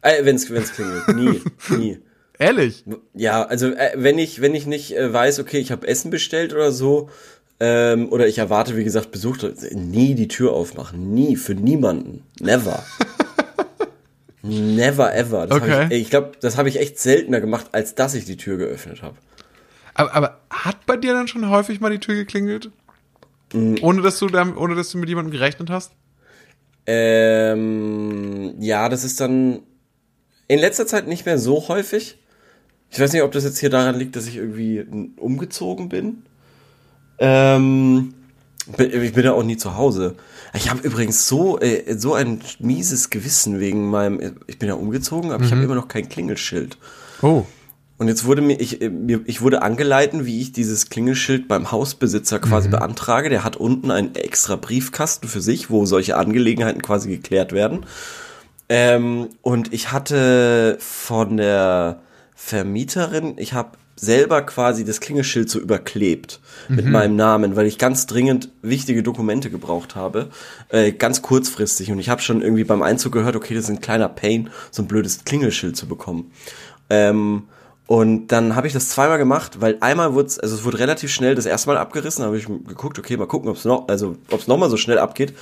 Äh, 0.00 0.24
wenn 0.24 0.36
es 0.36 0.46
klingelt. 0.46 1.08
Nie, 1.08 1.42
nie. 1.76 1.98
Ehrlich? 2.38 2.84
Ja, 3.14 3.42
also 3.44 3.68
äh, 3.68 3.92
wenn 3.96 4.18
ich 4.18 4.40
wenn 4.40 4.54
ich 4.54 4.66
nicht 4.66 4.96
äh, 4.96 5.12
weiß, 5.12 5.40
okay, 5.40 5.58
ich 5.58 5.72
habe 5.72 5.88
Essen 5.88 6.10
bestellt 6.10 6.52
oder 6.52 6.70
so, 6.70 7.10
ähm, 7.60 8.12
oder 8.12 8.28
ich 8.28 8.38
erwarte, 8.38 8.76
wie 8.76 8.84
gesagt, 8.84 9.10
Besuch, 9.10 9.38
nie 9.72 10.14
die 10.14 10.28
Tür 10.28 10.52
aufmachen, 10.52 11.12
nie 11.12 11.34
für 11.36 11.54
niemanden, 11.54 12.22
never, 12.40 12.84
never 14.42 15.14
ever. 15.14 15.46
Das 15.48 15.60
Okay. 15.60 15.86
ich 15.90 16.02
ich 16.02 16.10
glaube, 16.10 16.32
das 16.40 16.56
habe 16.56 16.68
ich 16.68 16.78
echt 16.78 16.98
seltener 17.00 17.40
gemacht, 17.40 17.66
als 17.72 17.96
dass 17.96 18.14
ich 18.14 18.24
die 18.24 18.36
Tür 18.36 18.56
geöffnet 18.56 19.02
habe. 19.02 19.16
Aber, 19.94 20.14
aber 20.14 20.40
hat 20.50 20.86
bei 20.86 20.96
dir 20.96 21.14
dann 21.14 21.26
schon 21.26 21.48
häufig 21.50 21.80
mal 21.80 21.90
die 21.90 21.98
Tür 21.98 22.14
geklingelt? 22.14 22.70
Mm. 23.52 23.74
Ohne 23.80 24.02
dass 24.02 24.20
du 24.20 24.28
dann, 24.28 24.56
ohne 24.56 24.76
dass 24.76 24.90
du 24.90 24.98
mit 24.98 25.08
jemandem 25.08 25.32
gerechnet 25.32 25.70
hast? 25.70 25.90
Ähm, 26.86 28.54
ja, 28.60 28.88
das 28.88 29.02
ist 29.02 29.20
dann 29.20 29.62
in 30.46 30.60
letzter 30.60 30.86
Zeit 30.86 31.08
nicht 31.08 31.26
mehr 31.26 31.38
so 31.38 31.66
häufig. 31.68 32.18
Ich 32.90 33.00
weiß 33.00 33.12
nicht, 33.12 33.22
ob 33.22 33.32
das 33.32 33.44
jetzt 33.44 33.58
hier 33.58 33.70
daran 33.70 33.98
liegt, 33.98 34.16
dass 34.16 34.26
ich 34.26 34.36
irgendwie 34.36 34.84
umgezogen 35.16 35.88
bin. 35.88 36.22
Ähm, 37.18 38.14
ich 38.76 39.12
bin 39.12 39.24
ja 39.24 39.32
auch 39.32 39.42
nie 39.42 39.56
zu 39.56 39.76
Hause. 39.76 40.14
Ich 40.54 40.70
habe 40.70 40.86
übrigens 40.86 41.26
so 41.26 41.58
äh, 41.58 41.96
so 41.96 42.14
ein 42.14 42.40
mieses 42.58 43.10
Gewissen 43.10 43.60
wegen 43.60 43.90
meinem. 43.90 44.36
Ich 44.46 44.58
bin 44.58 44.68
ja 44.68 44.74
umgezogen, 44.74 45.32
aber 45.32 45.44
ich 45.44 45.50
habe 45.50 45.62
immer 45.62 45.74
noch 45.74 45.88
kein 45.88 46.08
Klingelschild. 46.08 46.78
Oh. 47.22 47.44
Und 47.98 48.06
jetzt 48.06 48.24
wurde 48.24 48.42
mir 48.42 48.60
ich, 48.60 48.80
äh, 48.80 48.88
mir, 48.88 49.20
ich 49.26 49.42
wurde 49.42 49.62
angeleitet, 49.62 50.24
wie 50.24 50.40
ich 50.40 50.52
dieses 50.52 50.88
Klingelschild 50.88 51.48
beim 51.48 51.72
Hausbesitzer 51.72 52.38
quasi 52.38 52.68
beantrage. 52.68 53.28
Der 53.28 53.44
hat 53.44 53.56
unten 53.56 53.90
einen 53.90 54.14
extra 54.14 54.56
Briefkasten 54.56 55.28
für 55.28 55.40
sich, 55.40 55.68
wo 55.70 55.84
solche 55.84 56.16
Angelegenheiten 56.16 56.80
quasi 56.80 57.08
geklärt 57.08 57.52
werden. 57.52 57.86
Ähm, 58.68 59.28
und 59.42 59.72
ich 59.72 59.92
hatte 59.92 60.76
von 60.80 61.38
der 61.38 62.00
Vermieterin, 62.40 63.34
ich 63.36 63.52
habe 63.52 63.72
selber 63.96 64.42
quasi 64.42 64.84
das 64.84 65.00
Klingelschild 65.00 65.50
so 65.50 65.58
überklebt 65.58 66.38
mit 66.68 66.86
meinem 66.86 67.16
Namen, 67.16 67.56
weil 67.56 67.66
ich 67.66 67.78
ganz 67.78 68.06
dringend 68.06 68.50
wichtige 68.62 69.02
Dokumente 69.02 69.50
gebraucht 69.50 69.96
habe, 69.96 70.28
äh, 70.68 70.92
ganz 70.92 71.20
kurzfristig. 71.20 71.90
Und 71.90 71.98
ich 71.98 72.08
habe 72.08 72.22
schon 72.22 72.40
irgendwie 72.40 72.62
beim 72.62 72.80
Einzug 72.80 73.12
gehört, 73.12 73.34
okay, 73.34 73.54
das 73.54 73.64
ist 73.64 73.70
ein 73.70 73.80
kleiner 73.80 74.08
Pain, 74.08 74.50
so 74.70 74.82
ein 74.82 74.86
blödes 74.86 75.24
Klingelschild 75.24 75.76
zu 75.76 75.88
bekommen. 75.88 76.30
Ähm, 76.90 77.48
und 77.88 78.28
dann 78.28 78.54
habe 78.54 78.68
ich 78.68 78.72
das 78.72 78.88
zweimal 78.88 79.18
gemacht, 79.18 79.60
weil 79.60 79.76
einmal 79.80 80.14
wurde 80.14 80.32
also 80.40 80.54
es 80.54 80.64
wurde 80.64 80.78
relativ 80.78 81.10
schnell 81.10 81.34
das 81.34 81.44
erste 81.44 81.70
Mal 81.70 81.76
abgerissen, 81.76 82.24
habe 82.24 82.38
ich 82.38 82.46
geguckt, 82.46 83.00
okay, 83.00 83.16
mal 83.16 83.26
gucken, 83.26 83.50
ob 83.50 83.56
es 83.56 83.64
noch, 83.64 83.88
also 83.88 84.16
ob 84.30 84.40
es 84.40 84.46
nochmal 84.46 84.70
so 84.70 84.76
schnell 84.76 84.98
abgeht. 84.98 85.34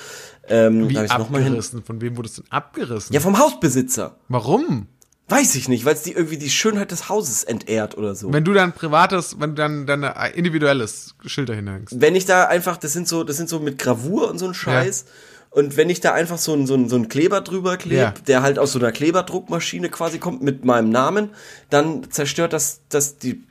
Ähm, 0.49 0.89
Wie 0.89 0.97
ich's 0.97 1.11
noch 1.19 1.29
mal 1.29 1.39
hin. 1.43 1.49
abgerissen? 1.49 1.83
Von 1.83 2.01
wem 2.01 2.17
wurde 2.17 2.29
es 2.29 2.37
denn 2.37 2.47
abgerissen? 2.49 3.13
Ja, 3.13 3.21
vom 3.21 3.39
Hausbesitzer. 3.39 4.17
Warum? 4.29 4.87
Weiß 5.29 5.57
ich 5.57 5.69
nicht, 5.69 5.85
weil 5.85 5.95
es 5.95 6.03
die 6.03 6.13
irgendwie 6.13 6.39
die 6.39 6.51
Schönheit 6.51 6.93
des 6.93 7.09
Hauses 7.09 7.43
entehrt 7.43 7.99
oder 7.99 8.15
so. 8.15 8.33
Wenn 8.33 8.45
du 8.45 8.53
dann 8.53 8.73
privates, 8.73 9.41
wenn 9.41 9.51
du 9.51 9.57
dann 9.57 9.87
dein 9.87 10.05
individuelles 10.35 11.15
Schild 11.27 11.49
dahin 11.49 11.67
hängst. 11.69 12.01
Wenn 12.01 12.15
ich 12.15 12.27
da 12.27 12.45
einfach, 12.45 12.77
das 12.77 12.93
sind 12.93 13.09
so, 13.09 13.25
das 13.25 13.37
sind 13.37 13.49
so 13.49 13.59
mit 13.59 13.79
Gravur 13.79 14.31
und 14.31 14.39
so 14.39 14.47
ein 14.47 14.55
Scheiß. 14.55 15.05
Und 15.51 15.77
wenn 15.77 15.91
ich 15.91 16.01
da 16.01 16.13
einfach 16.13 16.39
so 16.39 16.53
einen 16.53 16.67
so 16.67 16.75
einen- 16.75 16.89
so 16.89 16.97
einen 16.97 17.09
Kleber 17.09 17.41
drüber 17.41 17.77
klebe, 17.77 17.97
Ja. 18.03 18.15
der 18.27 18.43
halt 18.43 18.59
aus 18.59 18.73
so 18.73 18.79
einer 18.79 18.93
Kleberdruckmaschine 18.93 19.89
quasi 19.89 20.19
kommt 20.19 20.43
mit 20.43 20.65
meinem 20.65 20.91
Namen, 20.91 21.31
dann 21.71 22.09
zerstört 22.11 22.53
das, 22.53 22.81
das, 22.91 23.17
die, 23.19 23.43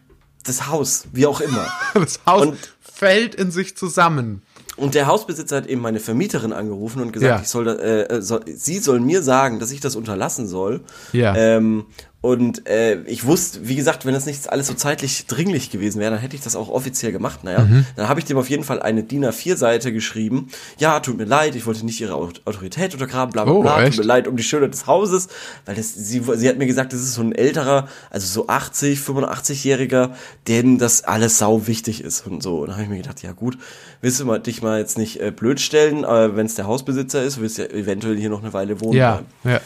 das 0.44 0.68
Haus, 0.68 1.06
wie 1.12 1.26
auch 1.26 1.42
immer. 1.42 1.68
Das 1.94 2.20
Haus 2.26 2.44
Und- 2.48 2.58
fällt 2.80 3.36
in 3.36 3.52
sich 3.52 3.76
zusammen. 3.76 4.44
Und 4.78 4.94
der 4.94 5.08
Hausbesitzer 5.08 5.58
hat 5.58 5.68
eben 5.68 5.82
meine 5.82 6.00
Vermieterin 6.00 6.52
angerufen 6.52 7.02
und 7.02 7.14
gesagt, 7.14 7.30
Ja. 7.30 7.42
ich 7.42 7.48
soll, 7.48 7.64
da, 7.66 7.76
äh, 7.76 8.22
soll, 8.22 8.42
sie 8.46 8.80
soll 8.80 9.00
mir 9.00 9.22
sagen, 9.24 9.60
dass 9.60 9.72
ich 9.72 9.80
das 9.80 9.96
unterlassen 9.96 10.48
soll. 10.48 10.82
Ja. 11.14 11.34
Ähm, 11.36 11.86
und 12.26 12.68
äh, 12.68 13.02
ich 13.04 13.26
wusste, 13.26 13.68
wie 13.68 13.76
gesagt, 13.76 14.06
wenn 14.06 14.14
das 14.14 14.26
nicht 14.26 14.50
alles 14.50 14.68
so 14.68 14.74
zeitlich 14.74 15.28
dringlich 15.28 15.70
gewesen 15.70 16.00
wäre, 16.00 16.12
dann 16.12 16.20
hätte 16.20 16.36
ich 16.36 16.42
das 16.42 16.56
auch 16.56 16.70
offiziell 16.70 17.12
gemacht. 17.12 17.44
Naja, 17.44 17.60
Mhm. 17.60 17.86
dann 17.96 18.10
habe 18.10 18.20
ich 18.20 18.26
dem 18.26 18.38
auf 18.38 18.50
jeden 18.50 18.64
Fall 18.64 18.82
eine 18.82 19.04
DIN 19.04 19.24
A4-Seite 19.26 19.94
geschrieben. 19.94 20.48
Ja, 20.80 21.00
tut 21.00 21.18
mir 21.18 21.26
leid, 21.26 21.56
ich 21.56 21.66
wollte 21.66 21.86
nicht 21.86 22.02
ihre 22.02 22.16
Au- 22.16 22.30
Autorität 22.46 22.94
untergraben, 22.94 23.32
bla 23.32 23.44
bla 23.46 23.54
Oh, 23.54 23.62
bla. 23.62 23.84
echt? 23.84 23.96
Tut 23.98 24.06
mir 24.06 24.08
leid 24.08 24.28
um 24.28 24.36
die 24.38 24.44
Schönheit 24.44 24.74
des 24.74 24.88
Hauses, 24.88 25.28
weil 25.66 25.76
das, 25.76 25.94
sie, 25.94 26.22
sie 26.36 26.50
hat 26.50 26.58
mir 26.58 26.66
gesagt, 26.68 26.94
das 26.94 27.00
ist 27.02 27.14
so 27.14 27.22
ein 27.22 27.32
älterer, 27.34 27.88
also 28.10 28.28
so 28.28 28.48
80, 28.48 29.00
85-Jähriger, 29.00 30.12
dem 30.48 30.78
das 30.78 31.04
alles 31.04 31.38
sau 31.38 31.68
wichtig 31.68 32.04
ist 32.04 32.26
und 32.28 32.42
so. 32.42 32.60
Und 32.60 32.68
dann 32.68 32.76
habe 32.76 32.84
ich 32.84 32.90
mir 32.90 32.98
gedacht, 32.98 33.22
ja 33.24 33.32
gut, 33.32 33.58
willst 34.02 34.20
du 34.20 34.26
mal, 34.26 34.40
dich 34.40 34.62
mal 34.62 34.80
jetzt 34.80 34.98
nicht 34.98 35.20
äh, 35.22 35.32
blöd 35.32 35.60
stellen, 35.60 36.06
aber 36.06 36.36
wenn 36.36 36.46
es 36.46 36.56
der 36.56 36.68
Hausbesitzer 36.68 37.24
ist, 37.24 37.40
willst 37.40 37.58
du 37.58 37.64
ja 37.64 37.70
eventuell 37.70 38.16
hier 38.18 38.30
noch 38.30 38.42
eine 38.42 38.54
Weile 38.54 38.80
wohnen 38.82 38.98
Ja, 38.98 39.22
bleiben 39.44 39.56
ja. 39.56 39.62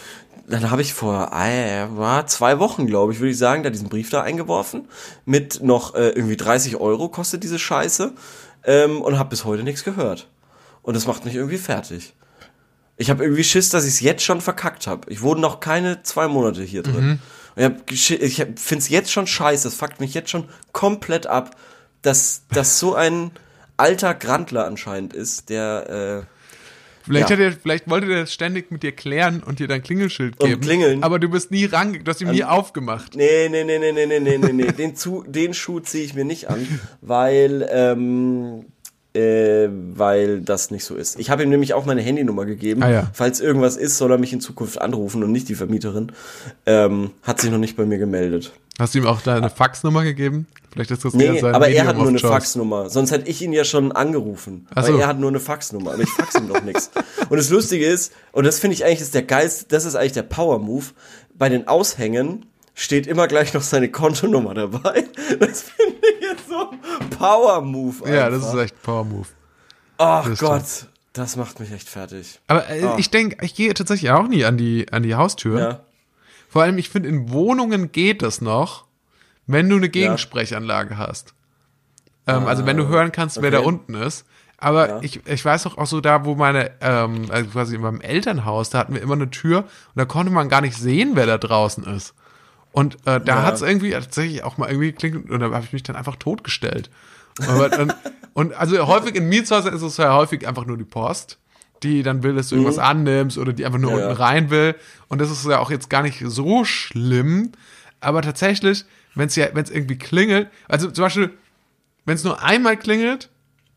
dann 0.48 0.72
habe 0.72 0.82
ich 0.82 0.94
vor 0.94 1.32
äh, 1.34 1.86
war 1.96 2.26
zwei 2.28 2.49
Wochen, 2.58 2.88
glaube 2.88 3.14
ich, 3.14 3.20
würde 3.20 3.32
ich 3.32 3.38
sagen, 3.38 3.62
da 3.62 3.70
diesen 3.70 3.90
Brief 3.90 4.10
da 4.10 4.24
eingeworfen. 4.24 4.88
Mit 5.26 5.62
noch 5.62 5.94
äh, 5.94 6.10
irgendwie 6.10 6.38
30 6.38 6.78
Euro 6.78 7.10
kostet 7.10 7.44
diese 7.44 7.60
Scheiße. 7.60 8.14
Ähm, 8.64 9.02
und 9.02 9.20
habe 9.20 9.30
bis 9.30 9.46
heute 9.46 9.64
nichts 9.64 9.84
gehört. 9.84 10.28
Und 10.82 10.96
das 10.96 11.06
macht 11.06 11.26
mich 11.26 11.36
irgendwie 11.36 11.58
fertig. 11.58 12.14
Ich 12.98 13.10
habe 13.10 13.24
irgendwie 13.24 13.44
Schiss, 13.44 13.70
dass 13.70 13.86
ich 13.86 13.94
es 13.94 14.00
jetzt 14.00 14.24
schon 14.24 14.42
verkackt 14.42 14.88
habe. 14.88 15.12
Ich 15.12 15.22
wohne 15.22 15.40
noch 15.40 15.60
keine 15.60 16.02
zwei 16.04 16.28
Monate 16.28 16.64
hier 16.64 16.82
drin. 16.82 17.20
Und 17.56 17.92
ich, 17.92 18.12
hab 18.12 18.20
ich 18.22 18.36
finde 18.36 18.84
es 18.84 18.90
jetzt 18.90 19.12
schon 19.12 19.28
scheiße. 19.28 19.66
Das 19.66 19.76
fuckt 19.76 20.00
mich 20.00 20.14
jetzt 20.14 20.30
schon 20.30 20.50
komplett 20.72 21.28
ab, 21.28 21.56
dass 22.02 22.44
das 22.52 22.80
so 22.80 22.96
ein 22.96 23.32
alter 23.78 24.14
Grandler 24.14 24.66
anscheinend 24.66 25.14
ist, 25.14 25.50
der 25.50 26.26
äh, 26.26 26.39
Vielleicht, 27.10 27.32
ja. 27.32 27.38
hat 27.38 27.44
er, 27.44 27.52
vielleicht 27.54 27.90
wollte 27.90 28.06
er 28.06 28.20
das 28.20 28.32
ständig 28.32 28.70
mit 28.70 28.84
dir 28.84 28.92
klären 28.92 29.42
und 29.42 29.58
dir 29.58 29.68
dein 29.68 29.82
Klingelschild 29.82 30.38
geben. 30.38 30.54
Und 30.54 30.62
klingeln. 30.62 31.02
Aber 31.02 31.18
du 31.18 31.28
bist 31.28 31.50
nie 31.50 31.66
rangegangen, 31.66 32.06
du 32.06 32.12
hast 32.12 32.22
ihm 32.22 32.28
an 32.28 32.36
nie 32.36 32.42
ähm, 32.42 32.48
aufgemacht. 32.50 33.16
Nee, 33.16 33.50
nee, 33.50 33.64
nee, 33.64 33.80
nee, 33.80 33.92
nee, 33.92 34.20
nee, 34.20 34.38
nee, 34.38 34.54
nee. 34.54 34.72
den, 34.72 34.96
zu, 34.96 35.24
den 35.28 35.56
Schuh 35.56 35.80
ziehe 35.80 36.04
ich 36.04 36.14
mir 36.14 36.24
nicht 36.24 36.52
an, 36.52 36.68
weil 37.02 37.68
ähm, 37.72 38.66
äh, 39.14 39.68
weil 39.96 40.42
das 40.42 40.72
nicht 40.72 40.86
so 40.86 40.96
ist. 40.96 41.20
Ich 41.20 41.30
habe 41.30 41.44
ihm 41.44 41.50
nämlich 41.50 41.74
auch 41.74 41.86
meine 41.86 42.02
Handynummer 42.02 42.46
gegeben. 42.46 42.84
Ah, 42.84 42.92
ja. 42.92 43.12
Falls 43.14 43.40
irgendwas 43.40 43.76
ist, 43.76 43.98
soll 43.98 44.12
er 44.12 44.18
mich 44.18 44.34
in 44.34 44.42
Zukunft 44.42 44.80
anrufen 44.82 45.24
und 45.24 45.32
nicht 45.32 45.50
die 45.50 45.56
Vermieterin. 45.56 46.12
Ähm, 46.66 47.12
hat 47.24 47.42
sich 47.42 47.50
noch 47.50 47.58
nicht 47.58 47.76
bei 47.76 47.86
mir 47.86 47.98
gemeldet. 47.98 48.52
Hast 48.80 48.96
du 48.96 49.00
ihm 49.00 49.08
auch 49.08 49.22
deine 49.22 49.50
Faxnummer 49.50 50.04
gegeben? 50.04 50.48
Vielleicht 50.72 50.92
ist 50.92 51.04
das 51.04 51.14
Nee, 51.14 51.26
eher 51.26 51.40
sein 51.42 51.56
aber 51.56 51.66
er 51.66 51.72
Medium 51.72 51.88
hat 51.88 51.98
nur 51.98 52.08
eine 52.08 52.18
choice. 52.20 52.32
Faxnummer. 52.32 52.90
Sonst 52.90 53.12
hätte 53.12 53.28
ich 53.30 53.42
ihn 53.42 53.52
ja 53.52 53.64
schon 53.66 53.92
angerufen. 53.92 54.68
Ach 54.74 54.84
Weil 54.84 54.94
so. 54.94 54.98
er 55.00 55.08
hat 55.08 55.20
nur 55.20 55.30
eine 55.30 55.40
Faxnummer. 55.40 55.94
Aber 55.94 56.04
ich 56.04 56.10
fax 56.10 56.36
ihm 56.36 56.48
doch 56.48 56.62
nichts. 56.64 56.92
Und 57.30 57.38
das 57.38 57.50
Lustige 57.50 57.86
ist, 57.86 58.14
und 58.32 58.46
das 58.46 58.60
finde 58.60 58.76
ich 58.76 58.86
eigentlich 58.86 59.02
ist 59.02 59.16
der 59.16 59.24
geilste, 59.24 59.66
das 59.68 59.86
ist 59.86 59.96
eigentlich 59.96 60.14
der 60.14 60.24
Power-Move, 60.24 60.86
bei 61.34 61.50
den 61.50 61.68
Aushängen 61.68 62.46
steht 62.80 63.08
immer 63.08 63.28
gleich 63.28 63.54
noch 63.54 63.62
seine 63.62 63.90
Kontonummer 63.90 64.54
dabei. 64.54 65.04
Das 65.40 65.64
finde 65.64 65.96
ich 66.20 66.22
jetzt 66.26 66.48
so 66.50 66.72
Power-Move. 67.18 68.10
Ja, 68.12 68.30
das 68.30 68.46
ist 68.48 68.54
echt 68.56 68.76
ein 68.76 68.82
Power-Move. 68.84 69.28
Ach 69.98 70.28
das 70.28 70.40
Gott, 70.40 70.64
das 71.14 71.36
macht 71.36 71.60
mich 71.60 71.72
echt 71.72 71.90
fertig. 71.90 72.40
Aber 72.48 72.70
äh, 72.70 72.84
Ah. 72.84 72.96
ich 72.98 73.10
denke, 73.12 73.44
ich 73.46 73.54
gehe 73.56 73.74
tatsächlich 73.74 74.12
auch 74.12 74.28
nie 74.28 74.46
an 74.46 74.58
die, 74.58 74.92
an 74.92 75.04
die 75.04 75.16
Haustür. 75.16 75.60
Ja. 75.60 75.80
Vor 76.48 76.64
allem, 76.64 76.78
ich 76.78 76.90
finde, 76.90 77.10
in 77.10 77.32
Wohnungen 77.32 77.92
geht 77.92 78.22
das 78.22 78.42
noch, 78.42 78.86
wenn 79.46 79.70
du 79.70 79.76
eine 79.76 79.90
Gegensprechanlage 79.90 80.98
hast. 80.98 81.34
Ähm, 82.28 82.46
also 82.48 82.66
wenn 82.66 82.78
du 82.78 82.88
hören 82.88 83.12
kannst, 83.12 83.38
wer 83.42 83.50
okay. 83.50 83.52
da 83.52 83.60
unten 83.60 83.94
ist. 83.96 84.26
Aber 84.58 84.88
Ja. 84.90 85.00
ich, 85.02 85.26
ich 85.28 85.44
weiß 85.46 85.68
auch, 85.68 85.78
auch 85.78 85.86
so 85.86 86.02
da, 86.02 86.26
wo 86.26 86.36
meine, 86.36 86.72
ähm, 86.82 87.26
also 87.30 87.50
quasi 87.50 87.76
in 87.76 87.82
meinem 87.82 88.02
Elternhaus, 88.02 88.70
da 88.70 88.80
hatten 88.80 88.94
wir 88.94 89.02
immer 89.02 89.14
eine 89.16 89.30
Tür 89.30 89.60
und 89.60 89.68
da 89.96 90.06
konnte 90.06 90.32
man 90.32 90.50
gar 90.50 90.62
nicht 90.62 90.76
sehen, 90.78 91.12
wer 91.16 91.26
da 91.26 91.38
draußen 91.38 91.84
ist. 91.86 92.14
Und 92.80 92.96
äh, 93.06 93.20
da 93.20 93.38
Ja. 93.40 93.44
hat 93.44 93.56
es 93.56 93.62
irgendwie 93.62 93.92
tatsächlich 93.92 94.44
auch 94.44 94.58
mal 94.58 94.70
irgendwie 94.70 94.92
geklingelt 94.92 95.30
und 95.30 95.40
da 95.40 95.52
habe 95.52 95.66
ich 95.66 95.74
mich 95.74 95.84
dann 95.84 95.96
einfach 95.96 96.16
totgestellt. 96.16 96.90
Dann, 97.38 97.94
und 98.34 98.54
also 98.54 98.88
häufig 98.88 99.16
in 99.16 99.28
Mietshäusern 99.30 99.74
ist 99.74 99.82
es 99.82 99.98
ja 99.98 100.14
häufig 100.14 100.48
einfach 100.48 100.66
nur 100.66 100.78
die 100.78 100.84
Post, 100.84 101.38
die 101.84 102.04
dann 102.04 102.24
will, 102.24 102.36
dass 102.36 102.50
du 102.50 102.56
irgendwas 102.56 102.80
annimmst 102.80 103.38
oder 103.38 103.54
die 103.54 103.66
einfach 103.66 103.80
nur 103.80 103.92
Mhm. 103.92 103.98
Ja, 104.00 104.08
unten 104.08 104.22
rein 104.22 104.50
will. 104.50 104.76
Und 105.08 105.20
das 105.22 105.30
ist 105.32 105.46
ja 105.46 105.60
auch 105.60 105.72
jetzt 105.72 105.90
gar 105.90 106.02
nicht 106.04 106.22
so 106.26 106.66
schlimm. 106.66 107.52
Aber 108.02 108.22
tatsächlich, 108.22 108.86
wenn 109.16 109.28
es 109.28 109.36
ja, 109.36 109.48
wenn 109.54 109.64
es 109.64 109.72
irgendwie 109.72 109.98
klingelt, 109.98 110.50
also 110.68 110.90
zum 110.92 111.04
Beispiel, 111.04 111.32
wenn 112.06 112.16
es 112.16 112.24
nur 112.24 112.42
einmal 112.42 112.78
klingelt, 112.78 113.30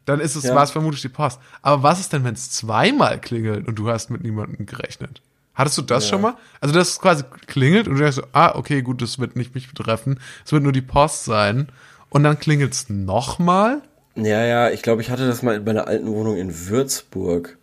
dann 0.04 0.18
ist 0.20 0.34
es, 0.36 0.44
Ja. 0.44 0.54
war 0.54 0.64
es 0.64 0.70
vermutlich 0.72 1.02
die 1.02 1.08
Post. 1.08 1.38
Aber 1.62 1.82
was 1.84 2.00
ist 2.00 2.12
denn, 2.12 2.24
wenn 2.24 2.34
es 2.34 2.50
zweimal 2.50 3.20
klingelt 3.20 3.66
und 3.68 3.76
du 3.76 3.88
hast 3.88 4.10
mit 4.10 4.22
niemandem 4.22 4.66
gerechnet? 4.66 5.22
Hattest 5.54 5.76
du 5.78 5.82
das 5.82 6.04
Ja. 6.04 6.10
schon 6.10 6.22
mal? 6.22 6.34
Also, 6.60 6.74
das 6.74 6.98
quasi 7.00 7.24
klingelt 7.46 7.86
und 7.88 7.94
du 7.94 8.00
denkst 8.00 8.16
so, 8.16 8.22
ah, 8.32 8.54
okay, 8.56 8.82
gut, 8.82 9.02
das 9.02 9.18
wird 9.18 9.36
nicht 9.36 9.54
mich 9.54 9.68
betreffen. 9.72 10.18
Es 10.44 10.52
wird 10.52 10.62
nur 10.62 10.72
die 10.72 10.80
Post 10.82 11.24
sein. 11.24 11.68
Und 12.08 12.24
dann 12.24 12.38
klingelt 12.38 12.72
es 12.72 12.88
nochmal. 12.90 13.82
Ja, 14.16 14.44
ja, 14.44 14.70
ich 14.70 14.82
glaube, 14.82 15.00
ich 15.02 15.10
hatte 15.10 15.26
das 15.26 15.42
mal 15.42 15.56
in 15.56 15.64
meiner 15.64 15.86
alten 15.86 16.06
Wohnung 16.06 16.36
in 16.36 16.68
Würzburg. 16.68 17.56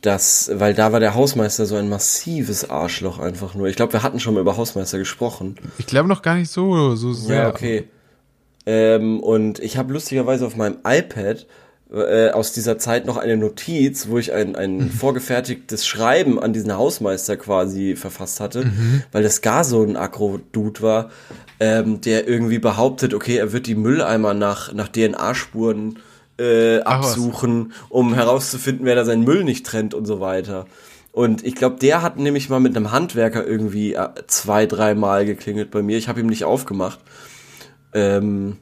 Das, 0.00 0.48
weil 0.54 0.74
da 0.74 0.92
war 0.92 1.00
der 1.00 1.14
Hausmeister 1.14 1.66
so 1.66 1.74
ein 1.74 1.88
massives 1.88 2.70
Arschloch 2.70 3.18
einfach 3.18 3.54
nur. 3.56 3.66
Ich 3.66 3.74
glaube, 3.74 3.92
wir 3.92 4.04
hatten 4.04 4.20
schon 4.20 4.34
mal 4.34 4.40
über 4.40 4.56
Hausmeister 4.56 4.96
gesprochen. 4.98 5.56
Ich 5.78 5.86
glaube 5.86 6.08
noch 6.08 6.22
gar 6.22 6.36
nicht 6.36 6.52
so, 6.52 6.94
so 6.94 7.12
sehr. 7.12 7.36
Ja, 7.42 7.48
okay. 7.48 7.88
Ähm, 8.64 9.18
und 9.20 9.58
ich 9.58 9.76
habe 9.76 9.92
lustigerweise 9.92 10.46
auf 10.46 10.54
meinem 10.54 10.78
iPad 10.86 11.46
äh, 11.92 12.30
aus 12.30 12.52
dieser 12.52 12.78
Zeit 12.78 13.06
noch 13.06 13.16
eine 13.16 13.36
Notiz, 13.36 14.08
wo 14.08 14.18
ich 14.18 14.32
ein, 14.32 14.56
ein 14.56 14.90
vorgefertigtes 14.90 15.86
Schreiben 15.86 16.38
an 16.38 16.52
diesen 16.52 16.76
Hausmeister 16.76 17.36
quasi 17.36 17.96
verfasst 17.96 18.40
hatte, 18.40 18.70
weil 19.12 19.22
das 19.22 19.40
gar 19.40 19.64
so 19.64 19.82
ein 19.82 19.96
Agro-Dude 19.96 20.82
war, 20.82 21.10
ähm, 21.60 22.00
der 22.00 22.28
irgendwie 22.28 22.58
behauptet, 22.58 23.14
okay, 23.14 23.36
er 23.36 23.52
wird 23.52 23.66
die 23.66 23.74
Mülleimer 23.74 24.34
nach, 24.34 24.72
nach 24.72 24.88
DNA-Spuren 24.88 25.98
äh, 26.38 26.80
absuchen, 26.80 27.72
um 27.88 28.14
herauszufinden, 28.14 28.84
wer 28.84 28.94
da 28.94 29.04
seinen 29.04 29.24
Müll 29.24 29.44
nicht 29.44 29.66
trennt 29.66 29.94
und 29.94 30.06
so 30.06 30.20
weiter. 30.20 30.66
Und 31.12 31.44
ich 31.44 31.54
glaube, 31.54 31.78
der 31.80 32.02
hat 32.02 32.18
nämlich 32.18 32.48
mal 32.48 32.60
mit 32.60 32.76
einem 32.76 32.92
Handwerker 32.92 33.46
irgendwie 33.46 33.94
äh, 33.94 34.08
zwei, 34.26 34.66
dreimal 34.66 35.24
geklingelt 35.24 35.70
bei 35.70 35.82
mir. 35.82 35.96
Ich 35.96 36.06
habe 36.08 36.20
ihm 36.20 36.26
nicht 36.26 36.44
aufgemacht. 36.44 37.00
Ähm, 37.92 38.58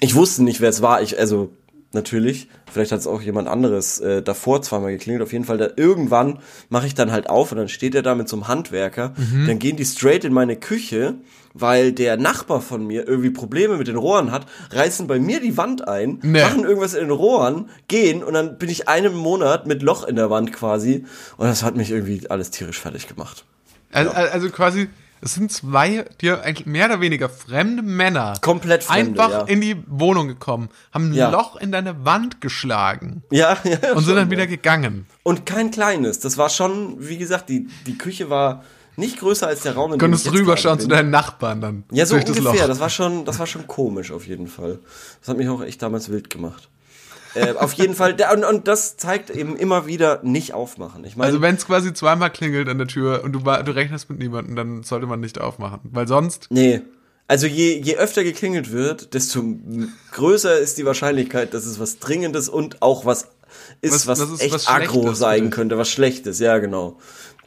ich 0.00 0.14
wusste 0.14 0.44
nicht, 0.44 0.60
wer 0.60 0.68
es 0.68 0.82
war. 0.82 1.02
Ich, 1.02 1.18
also, 1.18 1.50
natürlich, 1.94 2.48
vielleicht 2.70 2.92
hat 2.92 3.00
es 3.00 3.06
auch 3.06 3.20
jemand 3.22 3.48
anderes 3.48 3.98
äh, 4.00 4.22
davor 4.22 4.62
zweimal 4.62 4.92
geklingelt. 4.92 5.22
Auf 5.22 5.32
jeden 5.32 5.44
Fall, 5.44 5.58
da, 5.58 5.68
irgendwann 5.76 6.38
mache 6.68 6.86
ich 6.86 6.94
dann 6.94 7.12
halt 7.12 7.28
auf 7.30 7.52
und 7.52 7.58
dann 7.58 7.68
steht 7.68 7.94
er 7.94 8.02
da 8.02 8.14
mit 8.14 8.28
so 8.28 8.36
einem 8.36 8.48
Handwerker. 8.48 9.14
Mhm. 9.16 9.46
Dann 9.46 9.58
gehen 9.58 9.76
die 9.76 9.84
straight 9.84 10.24
in 10.24 10.32
meine 10.32 10.56
Küche, 10.56 11.14
weil 11.54 11.92
der 11.92 12.16
Nachbar 12.16 12.60
von 12.60 12.86
mir 12.86 13.06
irgendwie 13.06 13.30
Probleme 13.30 13.76
mit 13.76 13.88
den 13.88 13.96
Rohren 13.96 14.32
hat, 14.32 14.46
reißen 14.70 15.06
bei 15.06 15.18
mir 15.18 15.40
die 15.40 15.56
Wand 15.56 15.86
ein, 15.86 16.18
Nee. 16.22 16.42
machen 16.42 16.64
irgendwas 16.64 16.94
in 16.94 17.00
den 17.00 17.10
Rohren, 17.10 17.68
gehen 17.88 18.22
und 18.22 18.34
dann 18.34 18.58
bin 18.58 18.70
ich 18.70 18.88
einen 18.88 19.14
Monat 19.14 19.66
mit 19.66 19.82
Loch 19.82 20.06
in 20.06 20.16
der 20.16 20.30
Wand 20.30 20.52
quasi. 20.52 21.04
Und 21.36 21.46
das 21.46 21.62
hat 21.62 21.76
mich 21.76 21.90
irgendwie 21.90 22.28
alles 22.30 22.50
tierisch 22.50 22.80
fertig 22.80 23.06
gemacht. 23.08 23.44
Also, 23.92 24.10
also 24.12 24.48
quasi, 24.48 24.88
es 25.22 25.34
sind 25.34 25.52
zwei, 25.52 26.04
dir 26.20 26.42
eigentlich 26.42 26.66
mehr 26.66 26.86
oder 26.86 27.00
weniger 27.00 27.28
fremde 27.28 27.82
Männer 27.82 28.34
Komplett 28.40 28.82
fremde, 28.82 29.22
einfach 29.22 29.30
ja. 29.30 29.42
in 29.42 29.60
die 29.60 29.76
Wohnung 29.86 30.26
gekommen, 30.26 30.68
haben 30.92 31.10
ein 31.10 31.14
Ja. 31.14 31.30
Loch 31.30 31.56
in 31.56 31.70
deine 31.70 32.04
Wand 32.04 32.40
geschlagen 32.40 33.22
Ja, 33.30 33.56
ja. 33.64 33.92
und 33.94 34.04
sind 34.04 34.16
dann 34.16 34.30
wieder 34.30 34.46
gegangen. 34.48 35.06
Und 35.22 35.46
kein 35.46 35.70
kleines. 35.70 36.18
Das 36.18 36.36
war 36.38 36.48
schon, 36.50 36.96
wie 36.98 37.18
gesagt, 37.18 37.48
die, 37.48 37.68
die 37.86 37.96
Küche 37.96 38.30
war 38.30 38.64
nicht 38.96 39.20
größer 39.20 39.46
als 39.46 39.62
der 39.62 39.74
Raum, 39.74 39.92
in 39.92 39.98
dem 39.98 40.00
Konntest 40.00 40.26
ich 40.26 40.32
rüberschauen 40.32 40.80
zu 40.80 40.88
deinen 40.88 41.10
Nachbarn 41.10 41.60
dann. 41.60 41.84
Ja, 41.92 42.04
so 42.04 42.16
das 42.16 42.28
ungefähr. 42.28 42.52
Loch. 42.52 42.66
Das 42.66 42.80
war 42.80 42.90
schon, 42.90 43.24
das 43.24 43.38
war 43.38 43.46
schon 43.46 43.66
komisch 43.66 44.10
auf 44.10 44.26
jeden 44.26 44.48
Fall. 44.48 44.80
Das 45.20 45.28
hat 45.28 45.36
mich 45.36 45.48
auch 45.48 45.62
echt 45.62 45.80
damals 45.80 46.10
wild 46.10 46.30
gemacht. 46.30 46.68
Äh, 47.34 47.54
auf 47.54 47.72
jeden 47.72 47.94
Fall, 47.94 48.16
und, 48.34 48.44
und 48.44 48.68
das 48.68 48.96
zeigt 48.96 49.30
eben 49.30 49.56
immer 49.56 49.86
wieder 49.86 50.20
nicht 50.22 50.54
aufmachen. 50.54 51.04
Ich 51.04 51.16
meine, 51.16 51.28
Also 51.28 51.40
wenn 51.40 51.54
es 51.54 51.66
quasi 51.66 51.92
zweimal 51.94 52.30
klingelt 52.30 52.68
an 52.68 52.78
der 52.78 52.86
Tür 52.86 53.22
und 53.24 53.32
du, 53.32 53.40
du 53.40 53.74
rechnest 53.74 54.10
mit 54.10 54.18
niemandem, 54.18 54.56
dann 54.56 54.82
sollte 54.82 55.06
man 55.06 55.20
nicht 55.20 55.40
aufmachen. 55.40 55.80
Weil 55.84 56.06
sonst, 56.08 56.48
nee. 56.50 56.82
Also 57.28 57.46
je, 57.46 57.80
je 57.80 57.96
öfter 57.96 58.24
geklingelt 58.24 58.72
wird, 58.72 59.14
desto 59.14 59.42
größer 60.10 60.58
ist 60.58 60.76
die 60.76 60.84
Wahrscheinlichkeit, 60.84 61.54
dass 61.54 61.64
es 61.64 61.80
was 61.80 61.98
Dringendes 61.98 62.48
und 62.48 62.82
auch 62.82 63.06
was 63.06 63.28
ist, 63.80 63.92
Was- 63.92 64.06
was, 64.06 64.32
was 64.32 64.40
echt 64.40 64.52
was 64.54 64.66
aggro 64.68 65.12
sein 65.14 65.50
könnte, 65.50 65.78
was 65.78 65.88
Schlechtes, 65.90 66.38
ja 66.38 66.58
genau. 66.58 66.98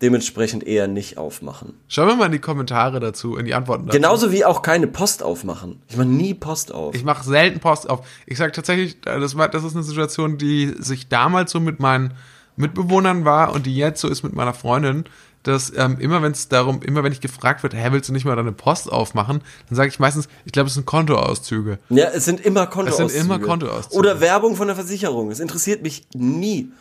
Dementsprechend 0.01 0.67
eher 0.67 0.87
nicht 0.89 1.17
aufmachen. 1.17 1.73
schauen 1.87 2.07
wir 2.09 2.15
mal 2.17 2.25
in 2.25 2.33
die 2.33 2.39
Kommentare 2.39 2.99
dazu, 2.99 3.37
in 3.37 3.45
die 3.45 3.53
Antworten 3.53 3.85
dazu. 3.87 3.95
Genauso 3.97 4.31
wie 4.33 4.43
auch 4.43 4.61
keine 4.61 4.87
Post 4.87 5.23
aufmachen. 5.23 5.81
Ich 5.87 5.95
mache 5.95 6.07
nie 6.07 6.33
Post 6.33 6.73
auf. 6.73 6.93
Ich 6.95 7.05
mache 7.05 7.23
selten 7.23 7.61
Post 7.61 7.89
auf. 7.89 8.05
Ich 8.25 8.37
sag 8.37 8.51
tatsächlich, 8.51 8.97
äh, 9.05 9.21
das, 9.21 9.37
war, 9.37 9.47
das 9.47 9.63
ist 9.63 9.73
eine 9.73 9.83
Situation, 9.83 10.37
die 10.37 10.75
sich 10.79 11.07
damals 11.07 11.51
so 11.51 11.61
mit 11.61 11.79
meinen 11.79 12.13
Mitbewohnern 12.57 13.23
war 13.23 13.53
und 13.53 13.65
die 13.65 13.75
jetzt 13.75 14.01
so 14.01 14.09
ist 14.09 14.21
mit 14.23 14.33
meiner 14.33 14.53
Freundin, 14.53 15.05
dass 15.47 15.71
ähm, 15.75 15.97
immer 15.99 16.21
wenn 16.21 16.31
es 16.31 16.47
darum, 16.47 16.81
immer 16.81 17.03
wenn 17.03 17.11
ich 17.11 17.21
gefragt 17.21 17.63
wird, 17.63 17.73
hä, 17.73 17.87
willst 17.91 18.09
du 18.09 18.13
nicht 18.13 18.25
mal 18.25 18.35
deine 18.35 18.51
Post 18.51 18.91
aufmachen, 18.91 19.41
dann 19.69 19.75
sage 19.75 19.89
ich 19.89 19.99
meistens, 19.99 20.27
ich 20.45 20.51
glaube, 20.51 20.67
es 20.67 20.73
sind 20.73 20.85
Kontoauszüge. 20.85 21.79
Ja, 21.89 22.09
es 22.09 22.25
sind 22.25 22.41
immer 22.41 22.67
Kontoauszüge. 22.67 23.07
Es 23.07 23.13
sind 23.13 23.25
immer 23.25 23.39
Kontoauszüge. 23.39 23.95
Oder 23.95 24.19
Werbung 24.21 24.55
von 24.55 24.67
der 24.67 24.75
Versicherung. 24.75 25.31
Es 25.31 25.39
interessiert 25.39 25.83
mich 25.83 26.07
nie. 26.13 26.71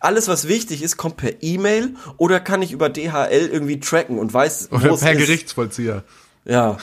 Alles, 0.00 0.26
was 0.28 0.48
wichtig 0.48 0.82
ist, 0.82 0.96
kommt 0.96 1.16
per 1.16 1.42
E-Mail 1.42 1.94
oder 2.16 2.40
kann 2.40 2.62
ich 2.62 2.72
über 2.72 2.88
DHL 2.88 3.48
irgendwie 3.52 3.78
tracken 3.78 4.18
und 4.18 4.32
weiß, 4.34 4.68
wo 4.70 4.76
Oder 4.76 4.92
es 4.92 5.00
per 5.00 5.12
ist. 5.12 5.18
Gerichtsvollzieher. 5.18 6.02
Ja. 6.44 6.76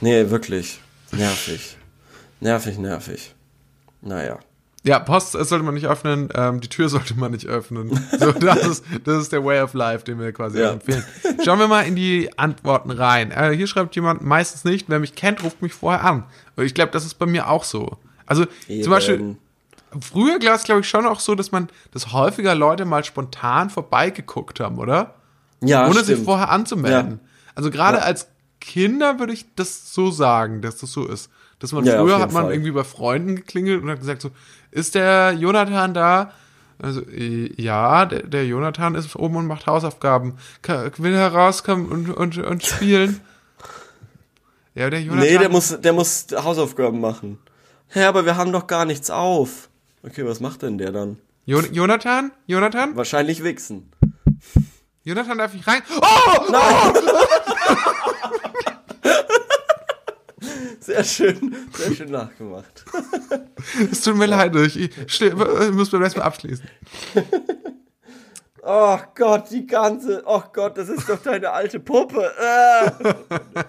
Nee, 0.00 0.28
wirklich. 0.30 0.80
Nervig. 1.12 1.76
Nervig, 2.40 2.78
nervig. 2.78 3.34
Naja. 4.02 4.38
Ja, 4.84 5.00
Post 5.00 5.32
sollte 5.32 5.64
man 5.64 5.74
nicht 5.74 5.86
öffnen, 5.86 6.28
ähm, 6.34 6.60
die 6.60 6.68
Tür 6.68 6.88
sollte 6.88 7.14
man 7.18 7.32
nicht 7.32 7.46
öffnen. 7.46 7.90
So, 8.18 8.32
das 8.40 8.64
ist, 8.66 8.84
das 9.04 9.22
ist 9.22 9.32
der 9.32 9.44
Way 9.44 9.60
of 9.62 9.74
Life, 9.74 10.04
den 10.04 10.18
wir 10.20 10.32
quasi 10.32 10.60
Ja. 10.60 10.72
empfehlen. 10.72 11.04
Schauen 11.44 11.58
wir 11.58 11.68
mal 11.68 11.82
in 11.82 11.96
die 11.96 12.30
Antworten 12.38 12.90
rein. 12.90 13.30
Äh, 13.32 13.50
hier 13.56 13.66
schreibt 13.66 13.96
jemand, 13.96 14.22
meistens 14.22 14.64
nicht, 14.64 14.88
wer 14.88 15.00
mich 15.00 15.14
kennt, 15.14 15.42
ruft 15.42 15.62
mich 15.62 15.74
vorher 15.74 16.04
an. 16.04 16.24
Und 16.56 16.64
ich 16.64 16.74
glaube, 16.74 16.92
das 16.92 17.04
ist 17.04 17.14
bei 17.14 17.26
mir 17.26 17.48
auch 17.50 17.64
so. 17.64 17.98
Also 18.24 18.46
Eben. 18.68 18.82
zum 18.84 18.90
Beispiel, 18.92 19.36
früher 20.00 20.40
war 20.42 20.54
es, 20.54 20.62
glaube 20.64 20.82
ich, 20.82 20.88
schon 20.88 21.06
auch 21.06 21.20
so, 21.20 21.34
dass 21.34 21.50
man, 21.50 21.68
dass 21.92 22.12
häufiger 22.12 22.54
Leute 22.54 22.84
mal 22.84 23.02
spontan 23.04 23.70
vorbeigeguckt 23.70 24.60
haben, 24.60 24.78
oder? 24.78 25.14
Ja, 25.60 25.84
Ohne 25.86 25.94
stimmt. 25.94 26.06
sich 26.06 26.18
vorher 26.24 26.50
anzumelden. 26.50 27.20
Also 27.54 27.70
gerade 27.70 27.98
Ja. 27.98 28.04
als 28.04 28.28
Kinder 28.60 29.18
würde 29.18 29.32
ich 29.32 29.46
das 29.56 29.92
so 29.92 30.10
sagen, 30.10 30.62
dass 30.62 30.76
das 30.78 30.92
so 30.92 31.06
ist. 31.06 31.30
Dass 31.58 31.72
man 31.72 31.84
Ja, 31.84 32.00
früher 32.00 32.20
hat 32.20 32.32
man 32.32 32.44
Fall. 32.44 32.52
irgendwie 32.52 32.70
bei 32.70 32.84
Freunden 32.84 33.34
geklingelt 33.34 33.82
und 33.82 33.90
hat 33.90 33.98
gesagt 33.98 34.22
so, 34.22 34.30
ist 34.70 34.94
der 34.94 35.32
Jonathan 35.32 35.94
da? 35.94 36.32
Also, 36.80 37.00
äh, 37.02 37.52
ja, 37.60 38.06
der, 38.06 38.22
der 38.22 38.46
Jonathan 38.46 38.94
ist 38.94 39.16
oben 39.16 39.34
und 39.36 39.46
macht 39.46 39.66
Hausaufgaben. 39.66 40.38
Will 40.98 41.16
herauskommen 41.16 41.88
und, 41.88 42.10
und, 42.10 42.38
und 42.38 42.64
spielen? 42.64 43.20
Ja, 44.74 44.88
der 44.90 45.02
Jonathan. 45.02 45.28
Nee, 45.28 45.38
der 45.38 45.48
muss, 45.48 45.80
der 45.80 45.92
muss 45.92 46.26
Hausaufgaben 46.32 47.00
machen. 47.00 47.38
Hä, 47.88 48.04
aber 48.04 48.24
wir 48.24 48.36
haben 48.36 48.52
doch 48.52 48.68
gar 48.68 48.84
nichts 48.84 49.10
auf. 49.10 49.68
Okay, 50.04 50.24
was 50.24 50.38
macht 50.40 50.62
denn 50.62 50.78
der 50.78 50.92
dann? 50.92 51.18
Jo 51.46 51.60
Jonathan? 51.60 52.30
Jonathan? 52.46 52.94
Wahrscheinlich 52.94 53.42
wichsen. 53.42 53.90
Jonathan, 55.02 55.38
darf 55.38 55.54
ich 55.54 55.66
rein? 55.66 55.82
Oh! 56.00 56.52
Sehr 60.80 61.04
schön, 61.04 61.56
sehr 61.72 61.94
schön 61.94 62.10
nachgemacht. 62.10 62.84
Es 63.90 64.02
tut 64.02 64.16
mir 64.16 64.26
leid, 64.26 64.54
ich, 64.56 64.78
ich, 64.78 65.20
ich 65.20 65.34
muss 65.72 65.90
beim 65.90 66.02
letzten 66.02 66.20
Mal 66.20 66.26
abschließen. 66.26 66.68
Oh 68.70 68.98
Gott, 69.14 69.50
die 69.50 69.66
ganze. 69.66 70.22
Oh 70.26 70.42
Gott, 70.52 70.76
das 70.76 70.90
ist 70.90 71.08
doch 71.08 71.22
deine 71.22 71.52
alte 71.52 71.80
Puppe. 71.80 72.30
Äh. 72.38 73.14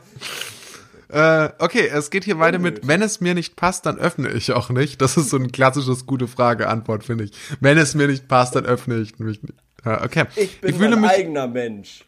Äh, 1.11 1.49
okay, 1.57 1.87
es 1.87 2.11
geht 2.11 2.23
hier 2.23 2.37
weiter 2.37 2.59
mit, 2.59 2.87
wenn 2.87 3.01
es 3.01 3.19
mir 3.19 3.33
nicht 3.33 3.55
passt, 3.55 3.87
dann 3.87 3.97
öffne 3.97 4.29
ich 4.29 4.51
auch 4.51 4.69
nicht. 4.69 5.01
Das 5.01 5.17
ist 5.17 5.31
so 5.31 5.37
ein 5.37 5.51
klassisches 5.51 6.05
gute 6.05 6.27
Frage-Antwort, 6.27 7.03
finde 7.03 7.23
ich. 7.23 7.31
Wenn 7.59 7.79
es 7.79 7.95
mir 7.95 8.07
nicht 8.07 8.27
passt, 8.27 8.55
dann 8.55 8.67
öffne 8.67 8.99
ich 8.99 9.17
mich 9.17 9.41
nicht. 9.41 9.55
Ja, 9.83 10.03
okay. 10.03 10.25
Ich 10.35 10.61
bin 10.61 10.69
ich 10.69 10.75
fühle 10.75 10.91
mein 10.91 11.01
mich, 11.01 11.09
eigener 11.09 11.47
Mensch. 11.47 12.05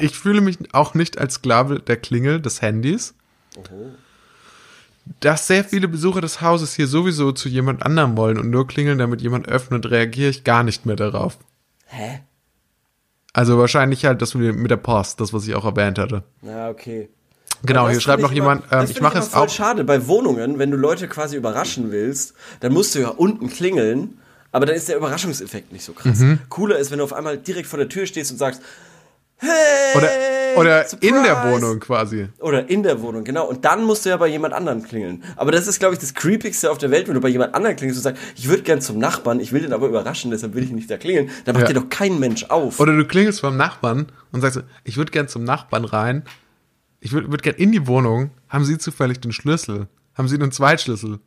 ich 0.00 0.18
fühle 0.18 0.40
mich 0.40 0.58
auch 0.74 0.94
nicht 0.94 1.18
als 1.18 1.34
Sklave 1.34 1.78
der 1.78 1.96
Klingel 1.96 2.40
des 2.40 2.60
Handys. 2.60 3.14
Dass 5.20 5.46
sehr 5.46 5.64
viele 5.64 5.88
Besucher 5.88 6.20
des 6.20 6.40
Hauses 6.40 6.74
hier 6.74 6.86
sowieso 6.86 7.32
zu 7.32 7.48
jemand 7.48 7.84
anderem 7.84 8.16
wollen 8.16 8.38
und 8.38 8.50
nur 8.50 8.66
klingeln, 8.66 8.98
damit 8.98 9.20
jemand 9.20 9.48
öffnet, 9.48 9.90
reagiere 9.90 10.30
ich 10.30 10.44
gar 10.44 10.62
nicht 10.62 10.86
mehr 10.86 10.96
darauf. 10.96 11.38
Hä? 11.86 12.20
Also 13.32 13.58
wahrscheinlich 13.58 14.04
halt 14.04 14.22
das 14.22 14.34
mit 14.34 14.70
der 14.70 14.76
Post, 14.76 15.20
das, 15.20 15.32
was 15.32 15.46
ich 15.46 15.54
auch 15.54 15.64
erwähnt 15.64 15.98
hatte. 15.98 16.22
Na, 16.42 16.68
okay. 16.68 17.08
Genau, 17.62 17.88
hier 17.88 18.00
schreibt 18.00 18.22
noch 18.22 18.32
jemand, 18.32 18.64
immer, 18.70 18.82
ähm, 18.82 18.88
ich 18.90 19.00
mache 19.00 19.18
es 19.18 19.28
voll 19.28 19.46
auch. 19.46 19.48
schade 19.48 19.84
bei 19.84 20.06
Wohnungen, 20.06 20.58
wenn 20.58 20.70
du 20.70 20.76
Leute 20.76 21.08
quasi 21.08 21.36
überraschen 21.36 21.92
willst, 21.92 22.34
dann 22.60 22.72
musst 22.72 22.94
du 22.94 23.00
ja 23.00 23.08
unten 23.08 23.50
klingeln, 23.50 24.18
aber 24.50 24.66
dann 24.66 24.74
ist 24.74 24.88
der 24.88 24.96
Überraschungseffekt 24.96 25.72
nicht 25.72 25.84
so 25.84 25.92
krass. 25.92 26.18
Mhm. 26.18 26.40
Cooler 26.48 26.78
ist, 26.78 26.90
wenn 26.90 26.98
du 26.98 27.04
auf 27.04 27.12
einmal 27.12 27.36
direkt 27.36 27.68
vor 27.68 27.78
der 27.78 27.88
Tür 27.88 28.06
stehst 28.06 28.32
und 28.32 28.38
sagst, 28.38 28.62
hey, 29.40 29.96
Oder, 29.96 30.10
oder 30.56 31.02
in 31.02 31.22
der! 31.22 31.44
Wohnung 31.52 31.80
quasi. 31.80 32.28
Oder 32.40 32.68
in 32.68 32.82
der 32.82 33.00
Wohnung, 33.02 33.24
genau. 33.24 33.48
Und 33.48 33.64
dann 33.64 33.84
musst 33.84 34.04
du 34.04 34.10
ja 34.10 34.16
bei 34.16 34.26
jemand 34.28 34.54
anderem 34.54 34.82
klingeln. 34.82 35.22
Aber 35.36 35.52
das 35.52 35.66
ist, 35.66 35.78
glaube 35.78 35.94
ich, 35.94 36.00
das 36.00 36.14
Creepigste 36.14 36.70
auf 36.70 36.78
der 36.78 36.90
Welt, 36.90 37.08
wenn 37.08 37.14
du 37.14 37.20
bei 37.20 37.28
jemand 37.28 37.54
anderem 37.54 37.76
klingelst 37.76 37.98
und 37.98 38.02
sagst, 38.04 38.22
ich 38.36 38.48
würde 38.48 38.62
gern 38.62 38.80
zum 38.80 38.98
Nachbarn, 38.98 39.40
ich 39.40 39.52
will 39.52 39.62
den 39.62 39.72
aber 39.72 39.88
überraschen, 39.88 40.30
deshalb 40.30 40.54
will 40.54 40.64
ich 40.64 40.70
nicht 40.70 40.90
da 40.90 40.96
klingeln. 40.98 41.30
Dann 41.44 41.54
macht 41.54 41.62
Ja. 41.68 41.68
dir 41.74 41.80
doch 41.80 41.88
kein 41.88 42.18
Mensch 42.18 42.44
auf. 42.44 42.78
Oder 42.80 42.96
du 42.96 43.04
klingelst 43.06 43.42
beim 43.42 43.56
Nachbarn 43.56 44.06
und 44.32 44.40
sagst, 44.40 44.62
ich 44.84 44.96
würde 44.96 45.10
gern 45.12 45.28
zum 45.28 45.44
Nachbarn 45.44 45.84
rein. 45.84 46.24
Ich 47.00 47.12
würde 47.12 47.30
würd 47.30 47.42
gern 47.42 47.56
in 47.56 47.72
die 47.72 47.86
Wohnung. 47.86 48.30
Haben 48.48 48.64
Sie 48.64 48.76
zufällig 48.76 49.20
den 49.20 49.32
Schlüssel? 49.32 49.88
Haben 50.14 50.28
Sie 50.28 50.34
einen 50.36 50.52
Zweitschlüssel? 50.52 51.18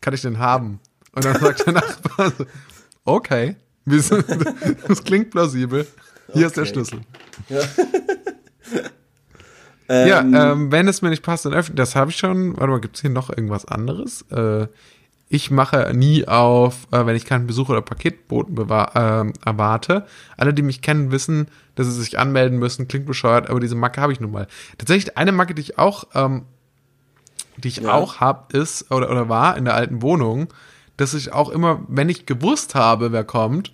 Kann 0.00 0.14
ich 0.14 0.22
den 0.22 0.38
haben? 0.38 0.80
Und 1.12 1.24
dann 1.24 1.38
sagt 1.38 1.66
der 1.66 1.72
Nachbar, 1.74 2.32
okay, 3.04 3.56
das 3.86 5.02
klingt 5.04 5.30
plausibel. 5.30 5.86
Hier 6.32 6.46
ist 6.46 6.56
der 6.56 6.64
Okay. 6.64 6.72
Schlüssel. 6.72 7.00
Ähm, 9.90 10.06
Ja, 10.06 10.20
ähm, 10.52 10.70
wenn 10.70 10.86
es 10.86 11.00
mir 11.00 11.08
nicht 11.08 11.22
passt, 11.22 11.46
dann 11.46 11.54
öffnen. 11.54 11.76
Das 11.76 11.96
habe 11.96 12.10
ich 12.10 12.18
schon. 12.18 12.52
Warte 12.58 12.66
mal, 12.70 12.80
gibt's 12.80 13.00
hier 13.00 13.08
noch 13.08 13.30
irgendwas 13.30 13.64
anderes? 13.64 14.20
Äh, 14.30 14.66
ich 15.30 15.50
mache 15.50 15.92
nie 15.94 16.28
auf, 16.28 16.86
äh, 16.90 17.06
wenn 17.06 17.16
ich 17.16 17.24
keinen 17.24 17.46
Besuch 17.46 17.70
oder 17.70 17.80
Paketboten 17.80 18.54
ähm, 18.94 19.32
erwarte. 19.44 20.06
Alle, 20.36 20.52
die 20.52 20.60
mich 20.62 20.82
kennen, 20.82 21.10
wissen, 21.10 21.48
dass 21.74 21.86
sie 21.86 21.92
sich 21.94 22.18
anmelden 22.18 22.58
müssen. 22.58 22.86
Klingt 22.88 23.06
bescheuert, 23.06 23.48
aber 23.48 23.60
diese 23.60 23.76
Macke 23.76 24.00
habe 24.02 24.12
ich 24.12 24.20
nun 24.20 24.30
mal. 24.30 24.46
Tatsächlich 24.76 25.16
eine 25.16 25.32
Macke, 25.32 25.54
die 25.54 25.62
ich 25.62 25.78
auch, 25.78 26.04
ähm, 26.14 26.42
die 27.56 27.68
ich 27.68 27.78
Ja. 27.78 27.92
auch 27.94 28.20
hab, 28.20 28.52
ist 28.52 28.90
oder 28.90 29.10
oder 29.10 29.30
war 29.30 29.56
in 29.56 29.64
der 29.64 29.74
alten 29.74 30.02
Wohnung, 30.02 30.48
dass 30.98 31.14
ich 31.14 31.32
auch 31.32 31.48
immer, 31.48 31.80
wenn 31.88 32.10
ich 32.10 32.26
gewusst 32.26 32.74
habe, 32.74 33.10
wer 33.12 33.24
kommt, 33.24 33.72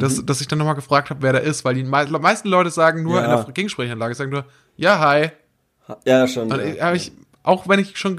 dass, 0.00 0.18
Mhm. 0.18 0.26
dass 0.26 0.40
ich 0.40 0.48
dann 0.48 0.58
nochmal 0.58 0.74
gefragt 0.74 1.10
habe, 1.10 1.22
wer 1.22 1.32
da 1.32 1.38
ist, 1.38 1.64
weil 1.64 1.74
die 1.74 1.84
mei 1.84 2.04
meisten 2.06 2.48
Leute 2.48 2.70
sagen 2.70 3.02
nur 3.02 3.20
Ja. 3.20 3.38
in 3.40 3.44
der 3.44 3.52
Gegensprechanlage, 3.52 4.14
sagen 4.14 4.30
nur, 4.30 4.44
ja, 4.76 4.98
hi. 4.98 5.30
ja, 6.04 6.26
schon. 6.26 6.50
Und 6.52 6.76
Ja. 6.76 6.92
ich, 6.92 7.12
auch 7.42 7.68
wenn 7.68 7.78
ich 7.80 7.96
schon 7.98 8.16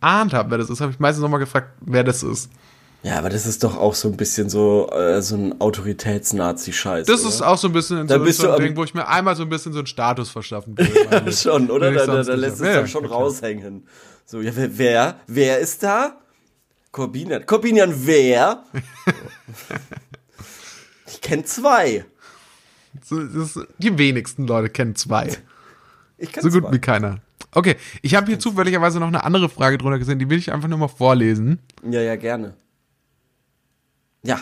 geahnt 0.00 0.32
habe, 0.34 0.50
wer 0.50 0.58
das 0.58 0.70
ist, 0.70 0.80
habe 0.80 0.92
ich 0.92 0.98
meistens 0.98 1.22
nochmal 1.22 1.40
gefragt, 1.40 1.70
wer 1.80 2.04
das 2.04 2.22
ist. 2.22 2.50
ja, 3.02 3.18
aber 3.18 3.28
das 3.28 3.44
ist 3.46 3.62
doch 3.62 3.76
auch 3.76 3.94
so 3.94 4.08
ein 4.08 4.16
bisschen 4.16 4.48
so, 4.48 4.88
äh, 4.90 5.20
so 5.20 5.36
ein 5.36 5.60
Autoritäts-Nazi-Scheiß. 5.60 7.06
Das 7.06 7.20
oder? 7.20 7.28
ist 7.28 7.42
auch 7.42 7.58
so 7.58 7.68
ein 7.68 7.72
bisschen 7.74 8.06
Da 8.06 8.18
so, 8.18 8.24
bist 8.24 8.40
so 8.40 8.50
ein 8.50 8.60
Ding, 8.62 8.76
wo 8.76 8.84
ich 8.84 8.94
mir 8.94 9.06
einmal 9.06 9.36
so 9.36 9.42
ein 9.42 9.48
bisschen 9.50 9.72
so 9.72 9.80
einen 9.80 9.86
Status 9.86 10.30
verschaffen 10.30 10.76
will. 10.78 10.88
Ja, 11.10 11.30
schon, 11.32 11.70
oder? 11.70 11.92
Da, 11.92 12.06
da, 12.06 12.22
da 12.22 12.34
lässt 12.34 12.60
es 12.60 12.72
dann 12.74 12.88
schon 12.88 13.04
raushängen. 13.04 13.86
So, 14.24 14.40
ja, 14.40 14.50
wer, 14.54 14.78
wer, 14.78 15.16
wer 15.26 15.58
ist 15.58 15.82
da? 15.82 16.16
Corbinian. 16.92 17.44
Corbinian, 17.44 17.92
wer? 18.06 18.62
ich 21.24 21.28
kenne 21.30 21.44
zwei. 21.44 22.04
Die 23.78 23.98
wenigsten 23.98 24.46
Leute 24.46 24.68
kennen 24.68 24.94
zwei. 24.94 25.30
Ich 26.18 26.32
kenn 26.32 26.42
So 26.42 26.50
gut 26.50 26.64
zwei. 26.64 26.72
wie 26.72 26.78
keiner. 26.78 27.18
Okay, 27.52 27.76
ich 28.02 28.14
habe 28.14 28.26
hier 28.26 28.38
zufälligerweise 28.38 29.00
noch 29.00 29.08
eine 29.08 29.24
andere 29.24 29.48
Frage 29.48 29.78
drunter 29.78 29.98
gesehen, 29.98 30.18
die 30.18 30.28
will 30.28 30.38
ich 30.38 30.52
einfach 30.52 30.68
nur 30.68 30.78
mal 30.78 30.88
vorlesen. 30.88 31.60
Ja, 31.88 32.00
ja, 32.00 32.16
gerne. 32.16 32.54
Ja. 34.22 34.38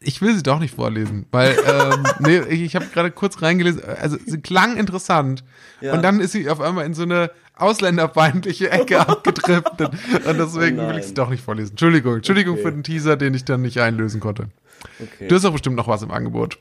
Ich 0.00 0.20
will 0.20 0.34
sie 0.34 0.42
doch 0.42 0.58
nicht 0.58 0.74
vorlesen, 0.74 1.26
weil 1.30 1.56
ähm, 1.66 2.04
nee, 2.20 2.38
ich, 2.48 2.62
ich 2.62 2.76
habe 2.76 2.86
gerade 2.86 3.10
kurz 3.12 3.40
reingelesen, 3.40 3.84
also 3.84 4.16
sie 4.26 4.40
klang 4.40 4.76
interessant 4.76 5.44
Ja. 5.80 5.92
und 5.94 6.02
dann 6.02 6.20
ist 6.20 6.32
sie 6.32 6.48
auf 6.50 6.60
einmal 6.60 6.86
in 6.86 6.94
so 6.94 7.02
eine 7.02 7.30
ausländerfeindliche 7.54 8.70
Ecke 8.70 9.00
abgedriftet 9.08 9.90
und 10.26 10.38
deswegen 10.38 10.78
Oh 10.78 10.82
will 10.82 10.88
nein. 10.88 10.98
ich 10.98 11.06
sie 11.06 11.14
doch 11.14 11.30
nicht 11.30 11.44
vorlesen. 11.44 11.70
Entschuldigung, 11.72 12.16
Entschuldigung 12.16 12.54
Okay. 12.54 12.62
für 12.64 12.72
den 12.72 12.82
Teaser, 12.82 13.16
den 13.16 13.34
ich 13.34 13.44
dann 13.44 13.62
nicht 13.62 13.78
einlösen 13.80 14.18
konnte. 14.20 14.48
Okay. 15.00 15.28
Du 15.28 15.34
hast 15.34 15.44
doch 15.44 15.52
bestimmt 15.52 15.76
noch 15.76 15.88
was 15.88 16.02
im 16.02 16.10
Angebot. 16.10 16.58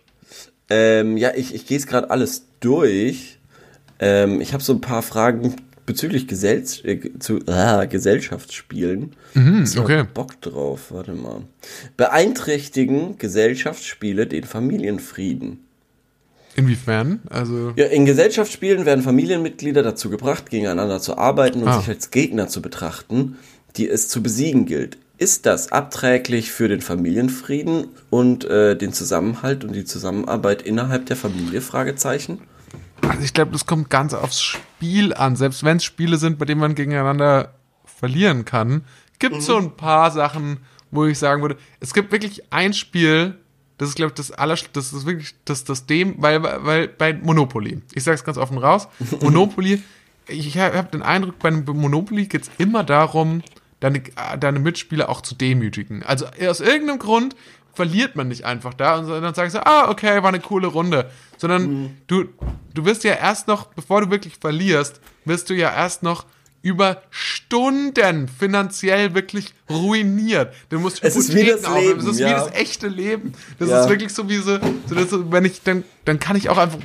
Ähm, 0.70 1.18
ja, 1.18 1.32
ich, 1.36 1.54
ich 1.54 1.66
gehe 1.66 1.78
es 1.78 1.88
gerade 1.88 2.10
alles 2.10 2.46
durch. 2.60 3.38
Ähm, 4.00 4.42
ich 4.42 4.54
habe 4.54 4.64
so 4.64 4.74
ein 4.74 4.82
paar 4.82 5.02
Fragen 5.02 5.56
bezüglich 5.86 6.28
Gesell 6.28 6.64
äh, 6.84 7.00
zu, 7.20 7.40
ah, 7.48 7.86
Gesellschaftsspielen. 7.86 9.14
Mhm, 9.34 9.66
okay. 9.78 10.06
Bock 10.14 10.40
drauf, 10.42 10.92
warte 10.92 11.14
mal. 11.14 11.42
Beeinträchtigen 11.98 13.18
Gesellschaftsspiele 13.18 14.28
den 14.28 14.44
Familienfrieden. 14.44 15.60
Inwiefern? 16.56 17.22
Also 17.30 17.72
Ja, 17.78 17.86
in 17.86 18.06
Gesellschaftsspielen 18.06 18.86
werden 18.86 19.04
Familienmitglieder 19.04 19.84
dazu 19.84 20.10
gebracht, 20.10 20.50
gegeneinander 20.50 21.00
zu 21.00 21.18
arbeiten 21.18 21.62
und 21.62 21.70
Ah. 21.70 21.80
sich 21.80 21.88
als 21.90 22.12
Gegner 22.12 22.48
zu 22.50 22.62
betrachten, 22.62 23.38
die 23.78 23.88
es 23.88 24.10
zu 24.10 24.22
besiegen 24.22 24.66
gilt. 24.66 24.98
Ist 25.22 25.46
das 25.46 25.72
abträglich 25.72 26.52
für 26.52 26.68
den 26.68 26.82
Familienfrieden 26.82 27.90
und 28.10 28.44
äh, 28.46 28.76
den 28.76 28.92
Zusammenhalt 28.92 29.64
und 29.64 29.74
die 29.74 29.86
Zusammenarbeit 29.86 30.64
innerhalb 30.64 31.06
der 31.06 31.16
Familie? 31.16 31.62
Fragezeichen. 31.62 32.42
Also 33.08 33.22
ich 33.22 33.32
glaube, 33.32 33.52
das 33.52 33.68
kommt 33.68 33.92
ganz 33.92 34.16
aufs 34.16 34.42
Spiel 34.42 35.14
an. 35.14 35.36
Selbst 35.36 35.64
wenn 35.64 35.78
es 35.78 35.84
Spiele 35.84 36.18
sind, 36.18 36.40
bei 36.40 36.46
denen 36.46 36.60
man 36.60 36.74
gegeneinander 36.74 37.54
verlieren 37.86 38.46
kann, 38.46 38.84
gibt 39.20 39.36
es 39.36 39.46
so 39.46 39.58
ein 39.58 39.78
paar 39.78 40.10
Sachen, 40.10 40.58
wo 40.90 41.06
ich 41.06 41.20
sagen 41.20 41.44
würde, 41.44 41.58
es 41.80 41.94
gibt 41.94 42.12
wirklich 42.12 42.52
ein 42.52 42.74
Spiel, 42.74 43.36
das 43.78 43.90
ist, 43.90 43.96
glaube 43.98 44.14
ich, 44.14 44.16
das 44.16 44.32
aller, 44.32 44.58
das 44.74 44.92
ist 44.92 45.06
wirklich 45.06 45.36
das, 45.46 45.64
das 45.64 45.86
dem, 45.86 46.16
weil, 46.18 46.42
weil 46.42 46.88
bei 46.88 47.14
Monopoly, 47.14 47.84
ich 47.94 48.04
sage 48.04 48.16
es 48.16 48.24
ganz 48.24 48.40
offen 48.40 48.58
raus, 48.58 48.88
Monopoly, 49.22 49.84
ich 50.28 50.58
habe 50.58 50.90
den 50.92 51.04
Eindruck, 51.04 51.38
bei 51.38 51.52
Monopoly 51.52 52.26
geht 52.26 52.42
es 52.42 52.52
immer 52.58 52.84
darum, 52.84 53.44
deine, 53.82 54.02
deine 54.40 54.60
Mitspieler 54.60 55.10
auch 55.10 55.20
zu 55.22 55.36
demütigen. 55.36 56.04
Also 56.04 56.26
aus 56.48 56.62
irgendeinem 56.62 57.00
Grund 57.00 57.36
verliert 57.74 58.16
man 58.16 58.28
nicht 58.30 58.46
einfach 58.46 58.74
da 58.74 58.98
und 58.98 59.08
dann 59.10 59.34
sagst 59.34 59.56
du, 59.56 59.66
ah, 59.66 59.90
okay, 59.90 60.22
war 60.24 60.30
eine 60.30 60.40
coole 60.40 60.68
Runde. 60.68 61.10
Sondern 61.38 61.98
du, 62.08 62.26
du 62.74 62.86
wirst 62.86 63.04
ja 63.04 63.14
erst 63.16 63.48
noch, 63.48 63.66
bevor 63.68 64.02
du 64.02 64.10
wirklich 64.10 64.38
verlierst, 64.40 65.02
wirst 65.26 65.50
du 65.50 65.54
ja 65.54 65.74
erst 65.74 66.04
noch 66.04 66.26
über 66.64 67.02
Stunden 67.10 68.28
finanziell 68.28 69.16
wirklich 69.16 69.54
ruiniert. 69.70 70.54
Du 70.70 70.80
musst 70.80 71.04
Es 71.04 71.16
ist 71.16 71.34
wie 71.34 71.46
das. 71.46 71.62
Leben, 71.74 72.00
Es 72.00 72.06
ist 72.06 72.20
wie 72.20 72.24
ja. 72.24 72.34
das 72.46 72.54
echte 72.54 72.88
Leben. 72.88 73.34
Das 73.58 73.70
Ja. 73.70 73.82
ist 73.82 73.90
wirklich 73.90 74.14
so 74.14 74.30
wie 74.30 74.38
so, 74.38 74.60
so 74.88 74.94
dass, 74.96 75.10
so, 75.10 75.32
wenn 75.32 75.46
ich, 75.46 75.64
dann, 75.64 75.84
dann 76.06 76.20
kann 76.20 76.36
ich 76.36 76.50
auch 76.50 76.58
einfach 76.58 76.78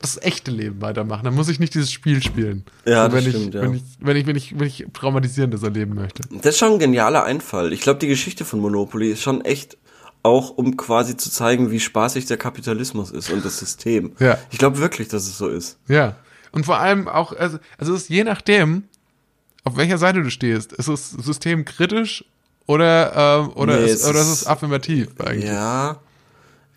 das 0.00 0.20
echte 0.22 0.50
Leben 0.50 0.80
weitermachen. 0.80 1.24
Dann 1.24 1.34
muss 1.34 1.48
ich 1.48 1.58
nicht 1.58 1.74
dieses 1.74 1.90
Spiel 1.90 2.22
spielen. 2.22 2.64
Ja, 2.86 3.04
so, 3.10 3.16
das 3.16 3.24
wenn, 3.24 3.30
stimmt, 3.32 3.48
ich, 3.48 3.54
ja. 3.54 3.62
wenn, 3.62 3.74
ich, 3.74 3.82
wenn 4.00 4.16
ich, 4.16 4.26
wenn 4.26 4.36
ich, 4.36 4.58
wenn 4.58 4.66
ich 4.68 4.86
traumatisierendes 4.92 5.62
erleben 5.62 5.94
möchte. 5.94 6.22
Das 6.30 6.54
ist 6.54 6.58
schon 6.58 6.74
ein 6.74 6.78
genialer 6.78 7.24
Einfall. 7.24 7.72
Ich 7.72 7.80
glaube, 7.80 7.98
die 7.98 8.06
Geschichte 8.08 8.44
von 8.44 8.60
Monopoly 8.60 9.10
ist 9.10 9.22
schon 9.22 9.44
echt 9.44 9.76
auch, 10.22 10.50
um 10.50 10.76
quasi 10.76 11.16
zu 11.16 11.30
zeigen, 11.30 11.70
wie 11.70 11.80
spaßig 11.80 12.26
der 12.26 12.36
Kapitalismus 12.36 13.10
ist 13.10 13.30
und 13.30 13.44
das 13.44 13.58
System. 13.58 14.12
Ja. 14.18 14.38
Ich 14.50 14.58
glaube 14.58 14.78
wirklich, 14.78 15.08
dass 15.08 15.26
es 15.26 15.38
so 15.38 15.48
ist. 15.48 15.78
Ja. 15.88 16.16
Und 16.52 16.64
vor 16.66 16.78
allem 16.78 17.08
auch, 17.08 17.32
also, 17.32 17.58
also 17.76 17.94
es 17.94 18.02
ist 18.02 18.08
je 18.08 18.24
nachdem, 18.24 18.84
auf 19.64 19.76
welcher 19.76 19.98
Seite 19.98 20.22
du 20.22 20.30
stehst. 20.30 20.72
Ist 20.72 20.88
das 20.88 21.10
System 21.10 21.64
kritisch 21.64 22.24
oder, 22.66 23.40
ähm, 23.46 23.52
oder, 23.54 23.78
Nee, 23.80 23.86
ist, 23.86 24.02
es 24.02 24.08
oder 24.08 24.20
ist- 24.20 24.28
es 24.32 24.46
affirmativ 24.46 25.08
eigentlich? 25.20 25.44
Ja. 25.44 26.00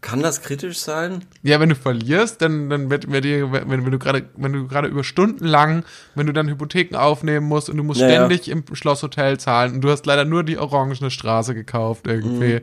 Kann 0.01 0.21
das 0.21 0.41
kritisch 0.41 0.79
sein? 0.79 1.25
Ja, 1.43 1.59
wenn 1.59 1.69
du 1.69 1.75
verlierst, 1.75 2.41
dann, 2.41 2.71
dann 2.71 2.89
wird, 2.89 3.11
wird 3.11 3.23
dir, 3.23 3.51
wenn, 3.51 3.69
wenn 3.69 3.91
du 3.91 3.99
gerade, 3.99 4.27
wenn 4.35 4.51
du 4.51 4.67
gerade 4.67 4.87
über 4.87 5.03
Stunden 5.03 5.45
lang, 5.45 5.85
wenn 6.15 6.25
du 6.25 6.33
dann 6.33 6.49
Hypotheken 6.49 6.97
aufnehmen 6.97 7.47
musst 7.47 7.69
und 7.69 7.77
du 7.77 7.83
musst 7.83 8.01
Ja, 8.01 8.09
ja. 8.09 8.15
ständig 8.15 8.49
im 8.49 8.63
Schlosshotel 8.73 9.39
zahlen 9.39 9.75
und 9.75 9.81
du 9.81 9.91
hast 9.91 10.07
leider 10.07 10.25
nur 10.25 10.43
die 10.43 10.57
orangene 10.57 11.11
Straße 11.11 11.53
gekauft 11.53 12.07
irgendwie. 12.07 12.55
Mhm. 12.55 12.61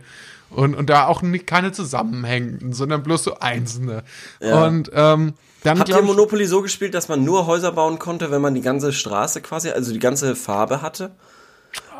Und, 0.51 0.75
und 0.75 0.91
da 0.91 1.07
auch 1.07 1.23
nicht, 1.23 1.47
keine 1.47 1.73
zusammenhängenden, 1.73 2.73
sondern 2.73 3.03
bloß 3.03 3.23
so 3.23 3.39
einzelne. 3.39 4.03
Ja. 4.41 4.65
Und 4.65 4.91
ähm, 4.95 5.35
Dann 5.63 5.79
Habt 5.79 5.91
ihr 5.91 6.03
Monopoly 6.03 6.47
so 6.47 6.63
gespielt, 6.63 6.95
dass 6.95 7.09
man 7.09 7.23
nur 7.23 7.47
Häuser 7.47 7.71
bauen 7.73 7.99
konnte, 7.99 8.31
wenn 8.31 8.41
man 8.41 8.55
die 8.55 8.63
ganze 8.63 8.93
Straße 8.93 9.43
quasi, 9.43 9.71
also 9.71 9.93
die 9.93 9.99
ganze 9.99 10.35
Farbe 10.35 10.83
hatte? 10.83 11.13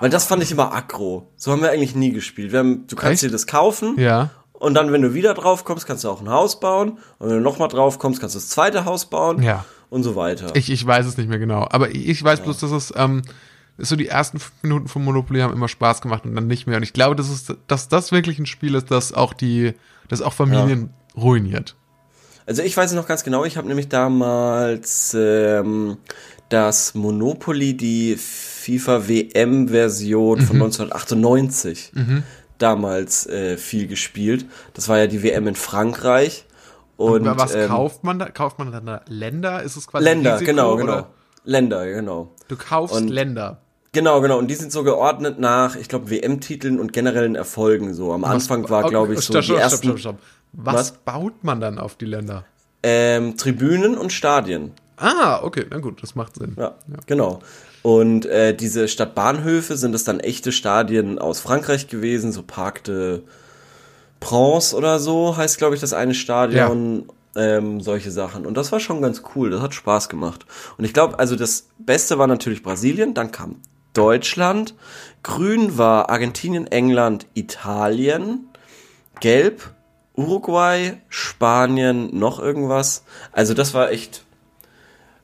Weil 0.01 0.11
das 0.11 0.25
fand 0.25 0.43
ich 0.43 0.51
immer 0.51 0.73
aggro. 0.75 1.31
So 1.37 1.53
haben 1.53 1.61
wir 1.61 1.71
eigentlich 1.71 1.95
nie 1.95 2.11
gespielt. 2.13 2.55
Haben, 2.55 2.87
du 2.87 2.97
kannst 2.97 3.23
Echt? 3.23 3.31
dir 3.31 3.33
das 3.33 3.47
kaufen 3.47 3.95
Ja. 3.99 4.31
Und 4.59 4.75
dann, 4.75 4.93
wenn 4.93 5.03
du 5.03 5.15
wieder 5.15 5.35
drauf 5.35 5.65
kommst, 5.65 5.87
kannst 5.87 6.05
du 6.05 6.11
auch 6.11 6.21
ein 6.21 6.29
Haus 6.29 6.59
bauen. 6.61 6.99
Und 7.19 7.29
wenn 7.29 7.37
du 7.37 7.43
nochmal 7.43 7.69
drauf 7.69 7.99
kommst, 7.99 8.21
kannst 8.21 8.35
du 8.35 8.39
das 8.39 8.49
zweite 8.49 8.85
Haus 8.85 9.07
bauen. 9.07 9.43
Ja. 9.43 9.65
Und 9.91 10.03
so 10.03 10.17
weiter. 10.17 10.55
Ich, 10.55 10.71
ich 10.71 10.85
weiß 10.85 11.07
es 11.07 11.17
nicht 11.17 11.29
mehr 11.29 11.39
genau. 11.39 11.67
Aber 11.71 11.91
ich 11.95 12.23
weiß 12.23 12.41
bloß, 12.41 12.59
dass 12.59 12.71
es, 12.73 12.93
ähm, 12.97 13.23
so 13.79 13.95
die 13.97 14.09
ersten 14.09 14.39
fünf 14.41 14.53
Minuten 14.63 14.89
von 14.89 15.05
Monopoly 15.05 15.41
haben 15.41 15.53
immer 15.55 15.69
Spaß 15.69 16.01
gemacht 16.01 16.25
und 16.25 16.35
dann 16.35 16.47
nicht 16.49 16.67
mehr. 16.67 16.77
Und 16.77 16.83
ich 16.83 16.93
glaube, 16.93 17.15
dass, 17.17 17.31
es, 17.31 17.55
dass 17.69 17.89
das 17.89 18.11
wirklich 18.13 18.39
ein 18.41 18.47
Spiel 18.47 18.75
ist, 18.75 18.91
das 18.91 19.15
auch 19.15 19.33
die, 19.33 19.75
das 20.09 20.21
auch 20.21 20.33
Familien 20.33 20.91
ruiniert. 21.17 21.77
Also 22.45 22.63
ich 22.63 22.77
weiß 22.77 22.91
es 22.91 22.97
noch 22.97 23.07
ganz 23.07 23.25
genau, 23.25 23.45
ich 23.45 23.57
habe 23.57 23.69
nämlich 23.69 23.89
damals 23.89 25.15
ähm, 25.17 25.99
das 26.49 26.95
Monopoly, 26.95 27.77
die 27.77 28.17
FIFA 28.17 29.07
WM-Version 29.07 30.39
Mhm. 30.41 30.45
von 30.45 30.57
1998 30.57 31.93
damals 32.59 33.27
äh, 33.27 33.57
viel 33.57 33.87
gespielt. 33.87 34.47
Das 34.75 34.89
war 34.89 34.99
ja 34.99 35.07
die 35.07 35.23
WM 35.23 35.47
in 35.47 35.55
Frankreich. 35.55 36.45
Und, 36.97 37.27
Aber 37.29 37.41
was 37.41 37.55
ähm, 37.55 37.69
kauft 37.69 38.03
man 38.05 38.19
da? 38.19 38.29
Kauft 38.29 38.59
man 38.59 38.73
dann 38.73 38.87
da 38.87 39.03
Länder? 39.07 39.63
Ist 39.63 39.77
es 39.77 39.87
quasi 39.87 40.05
Länder, 40.05 40.35
Risiko, 40.35 40.51
genau, 40.51 40.75
oder? 40.75 40.85
genau. 40.85 41.07
Länder, 41.45 41.87
genau. 41.87 42.33
Du 42.49 42.57
kaufst 42.57 42.97
Und- 42.97 43.09
Länder. 43.09 43.63
Genau, 43.93 44.21
genau. 44.21 44.39
Und 44.39 44.49
die 44.49 44.55
sind 44.55 44.71
so 44.71 44.85
geordnet 44.85 45.39
nach, 45.39 45.75
ich 45.75 45.89
glaube, 45.89 46.11
WM-Titeln 46.11 46.79
und 46.79 46.93
generellen 46.93 47.35
Erfolgen. 47.35 47.95
So 47.95 48.13
am 48.13 48.25
Anfang 48.25 48.69
war, 48.69 48.89
glaube 48.89 49.15
ich, 49.15 49.21
so 49.21 49.33
stopp, 49.33 49.41
die 49.41 49.47
stopp, 49.47 49.59
ersten 49.59 49.87
stopp, 49.87 49.99
stopp, 49.99 50.17
stopp. 50.21 50.29
Was, 50.53 50.75
Was? 50.75 50.93
baut 50.93 51.43
man 51.43 51.61
dann 51.61 51.79
auf 51.79 51.95
die 51.97 52.05
Länder? 52.05 52.45
Ähm, 52.83 53.37
Tribünen 53.39 53.97
und 53.97 54.13
Stadien. 54.13 54.73
Ah, 54.99 55.41
okay, 55.43 55.65
na 55.71 55.79
gut, 55.79 56.03
das 56.03 56.15
macht 56.15 56.37
Sinn. 56.37 56.55
Ja, 56.59 56.75
genau. 57.07 57.41
Und 57.83 58.27
äh, 58.27 58.55
diese 58.55 58.89
Stadtbahnhöfe 58.89 59.77
sind 59.77 59.95
es 59.95 60.05
dann 60.05 60.21
echte 60.21 60.53
Stadien 60.53 61.19
aus 61.19 61.41
Frankreich 61.41 61.89
gewesen, 61.89 62.33
so 62.33 62.43
Parc 62.43 62.85
de 62.85 63.21
Prince 64.21 64.77
oder 64.77 64.99
so 64.99 65.37
heißt, 65.37 65.59
glaube 65.59 65.75
ich, 65.75 65.81
das 65.81 65.93
eine 65.93 66.15
Stadion. 66.15 67.07
Ähm, 67.37 67.81
solche 67.81 68.11
Sachen. 68.11 68.47
Und 68.47 68.57
das 68.57 68.73
war 68.73 68.81
schon 68.81 69.01
ganz 69.01 69.23
cool. 69.35 69.51
Das 69.51 69.61
hat 69.61 69.73
Spaß 69.73 70.09
gemacht. 70.09 70.45
Und 70.77 70.85
ich 70.85 70.93
glaube, 70.93 71.21
also 71.21 71.37
das 71.37 71.69
Beste 71.79 72.19
war 72.19 72.27
natürlich 72.27 72.65
Brasilien, 72.65 73.15
dann 73.15 73.31
kam 73.31 73.57
Deutschland. 73.93 74.75
Grün 75.23 75.79
war 75.79 76.11
Argentinien, 76.11 76.67
England, 76.67 77.27
Italien. 77.35 78.49
Gelb 79.21 79.73
Uruguay, 80.19 81.01
Spanien, 81.09 82.19
noch 82.19 82.41
irgendwas. 82.41 83.05
Also 83.31 83.55
das 83.55 83.73
war 83.73 83.93
echt. 83.93 84.25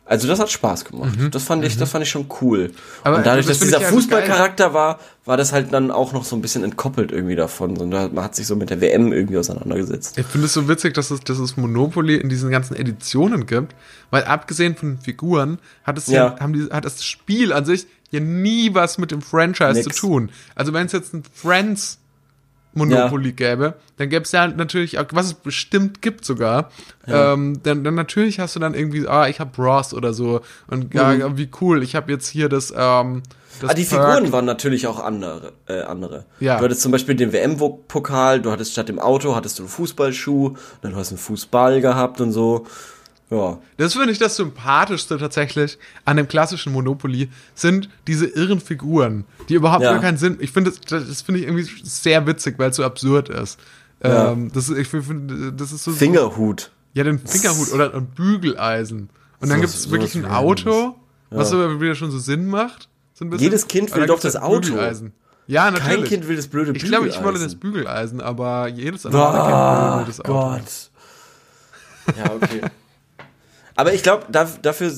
Also 0.06 0.28
das 0.28 0.38
hat 0.38 0.50
Spaß 0.50 0.84
gemacht. 0.84 1.16
Das 1.30 1.44
fand 1.44 1.64
ich, 1.64 1.78
das 1.78 1.90
fand 1.90 2.04
ich 2.04 2.10
schon 2.10 2.26
cool. 2.42 2.68
Mhm. 2.68 2.74
Aber 3.04 3.16
und 3.16 3.26
dadurch, 3.26 3.46
das 3.46 3.58
dass 3.58 3.66
dieser 3.68 3.78
also 3.78 3.94
Fußballcharakter 3.94 4.74
war, 4.74 4.98
war 5.24 5.38
das 5.38 5.52
halt 5.52 5.72
dann 5.72 5.90
auch 5.90 6.12
noch 6.12 6.24
so 6.24 6.36
ein 6.36 6.42
bisschen 6.42 6.62
entkoppelt 6.62 7.10
irgendwie 7.10 7.36
davon. 7.36 7.78
Und 7.78 7.90
man 7.90 8.22
hat 8.22 8.34
sich 8.34 8.46
so 8.46 8.54
mit 8.54 8.68
der 8.68 8.82
WM 8.82 9.12
irgendwie 9.12 9.38
auseinandergesetzt. 9.38 10.18
Ich 10.18 10.26
finde 10.26 10.46
es 10.46 10.52
so 10.52 10.68
witzig, 10.68 10.92
dass 10.92 11.10
es, 11.10 11.20
dass 11.20 11.38
es 11.38 11.56
Monopoly 11.56 12.16
in 12.16 12.28
diesen 12.28 12.50
ganzen 12.50 12.76
Editionen 12.76 13.46
gibt, 13.46 13.74
weil 14.10 14.24
abgesehen 14.24 14.76
von 14.76 14.96
den 14.96 15.00
Figuren 15.00 15.58
hat 15.84 15.96
es 15.96 16.08
ja, 16.08 16.26
Ja. 16.26 16.40
haben 16.40 16.52
die, 16.52 16.64
hat 16.70 16.84
das 16.84 17.02
Spiel 17.02 17.52
an 17.54 17.64
sich 17.64 17.86
ja 18.10 18.20
nie 18.20 18.74
was 18.74 18.98
mit 18.98 19.10
dem 19.10 19.22
Franchise 19.22 19.72
Nix. 19.72 19.84
zu 19.96 20.00
tun. 20.06 20.30
Also 20.54 20.74
wenn 20.74 20.84
es 20.84 20.92
jetzt 20.92 21.14
ein 21.14 21.22
Friends 21.32 21.98
Monopoly 22.74 23.32
gäbe, 23.32 23.74
dann 23.96 24.08
gäbe 24.08 24.24
es 24.24 24.32
ja 24.32 24.46
natürlich 24.46 24.98
auch, 24.98 25.06
was 25.12 25.26
es 25.26 25.34
bestimmt 25.34 26.02
gibt 26.02 26.24
sogar, 26.24 26.70
ähm, 27.06 27.60
dann, 27.62 27.84
dann 27.84 27.94
natürlich 27.94 28.40
hast 28.40 28.56
du 28.56 28.60
dann 28.60 28.74
irgendwie, 28.74 29.06
ah, 29.06 29.28
ich 29.28 29.40
habe 29.40 29.50
Bros 29.54 29.94
oder 29.94 30.12
so 30.12 30.40
und 30.66 30.92
ja, 30.94 31.36
wie 31.36 31.48
cool, 31.60 31.82
ich 31.82 31.94
habe 31.94 32.10
jetzt 32.12 32.28
hier 32.28 32.48
das, 32.48 32.72
ähm, 32.76 33.22
das 33.60 33.62
Mhm. 33.62 33.68
Ah, 33.70 33.74
die 33.74 33.84
Perk. 33.84 34.14
Figuren 34.14 34.32
waren 34.32 34.44
natürlich 34.44 34.86
auch 34.86 34.98
andere. 34.98 35.52
Äh, 35.68 35.82
andere. 35.82 36.24
Ja. 36.40 36.58
Du 36.58 36.64
hattest 36.64 36.82
zum 36.82 36.92
Beispiel 36.92 37.14
den 37.14 37.32
WM-Pokal, 37.32 38.40
du 38.40 38.50
hattest 38.50 38.72
statt 38.72 38.88
dem 38.88 38.98
Auto, 38.98 39.34
hattest 39.36 39.58
du 39.58 39.62
einen 39.62 39.70
Fußballschuh, 39.70 40.54
dann 40.82 40.96
hast 40.96 41.10
du 41.10 41.14
einen 41.14 41.22
Fußball 41.22 41.80
gehabt 41.80 42.20
und 42.20 42.32
so. 42.32 42.66
Ja. 43.34 43.58
Das 43.76 43.94
finde 43.94 44.10
ich 44.12 44.18
das 44.18 44.36
Sympathischste 44.36 45.18
tatsächlich 45.18 45.78
an 46.04 46.16
dem 46.16 46.28
klassischen 46.28 46.72
Monopoly 46.72 47.28
sind 47.54 47.88
diese 48.06 48.26
irren 48.26 48.60
Figuren, 48.60 49.24
die 49.48 49.54
überhaupt 49.54 49.82
Ja. 49.82 49.92
gar 49.92 50.00
keinen 50.00 50.18
Sinn. 50.18 50.36
Ich 50.40 50.52
finde 50.52 50.70
das, 50.70 50.80
das 51.06 51.22
finde 51.22 51.40
ich 51.40 51.46
irgendwie 51.46 51.68
sehr 51.84 52.26
witzig, 52.26 52.54
weil 52.58 52.70
es 52.70 52.76
so 52.76 52.84
absurd 52.84 53.28
ist. 53.28 53.58
Ja. 54.02 54.32
Ähm, 54.32 54.50
das, 54.52 54.68
ist- 54.68 54.78
ich 54.78 54.88
finde, 54.88 55.52
das 55.52 55.72
ist 55.72 55.84
so 55.84 55.92
Fingerhut. 55.92 56.70
ja 56.92 57.04
den 57.04 57.18
Fingerhut 57.18 57.72
oder 57.72 57.94
ein 57.94 58.06
Bügeleisen. 58.06 59.08
Und 59.40 59.48
dann 59.50 59.58
So- 59.58 59.62
gibt 59.62 59.74
es 59.74 59.90
wirklich 59.90 60.12
sowas 60.12 60.26
ein. 60.30 60.34
Auto, 60.34 60.94
was 61.30 61.52
aber 61.52 61.80
wieder 61.80 61.94
schon 61.94 62.10
so 62.10 62.18
Sinn 62.18 62.46
macht. 62.48 62.88
So. 63.14 63.24
Jedes 63.36 63.66
Kind 63.68 63.94
will 63.94 64.06
doch 64.06 64.20
das 64.20 64.34
halt 64.34 64.44
Auto. 64.44 64.60
Bügeleisen. 64.68 65.12
Ja, 65.46 65.70
natürlich. 65.70 65.96
Kein 66.00 66.04
Kind 66.04 66.28
will 66.28 66.36
das 66.36 66.48
blöde 66.48 66.72
ich 66.72 66.84
glaube, 66.84 67.06
ich 67.08 67.16
Bügeleisen. 67.16 67.44
das 67.46 67.54
Bügeleisen, 67.54 68.20
aber 68.20 68.68
jedes 68.68 69.04
andere 69.06 69.22
Kind 69.24 69.34
Ah, 69.36 69.98
will 69.98 70.06
das 70.06 70.20
Auto. 70.20 70.32
Gott. 70.32 70.90
Ja, 72.18 72.32
okay. 72.34 72.60
Aber 73.76 73.92
ich 73.92 74.02
glaube, 74.02 74.26
da, 74.30 74.48
dafür, 74.62 74.92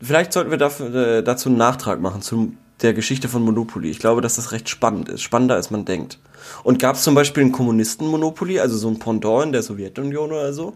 vielleicht 0.00 0.32
sollten 0.32 0.50
wir 0.50 0.58
dafür, 0.58 0.94
äh, 0.94 1.22
dazu 1.22 1.48
einen 1.48 1.58
Nachtrag 1.58 2.00
machen 2.00 2.22
zu 2.22 2.52
der 2.82 2.94
Geschichte 2.94 3.28
von 3.28 3.42
Monopoly. 3.42 3.90
Ich 3.90 3.98
glaube, 3.98 4.20
dass 4.20 4.36
das 4.36 4.52
recht 4.52 4.68
spannend 4.68 5.08
ist, 5.08 5.22
spannender 5.22 5.56
als 5.56 5.70
man 5.70 5.84
denkt. 5.84 6.18
Und 6.62 6.78
gab 6.78 6.96
es 6.96 7.02
zum 7.02 7.14
Beispiel 7.14 7.44
ein 7.44 7.52
Kommunisten-Monopoly, 7.52 8.60
also 8.60 8.76
so 8.76 8.88
ein 8.88 8.98
Pendant 8.98 9.46
in 9.46 9.52
der 9.52 9.62
Sowjetunion 9.62 10.30
oder 10.30 10.52
so? 10.52 10.74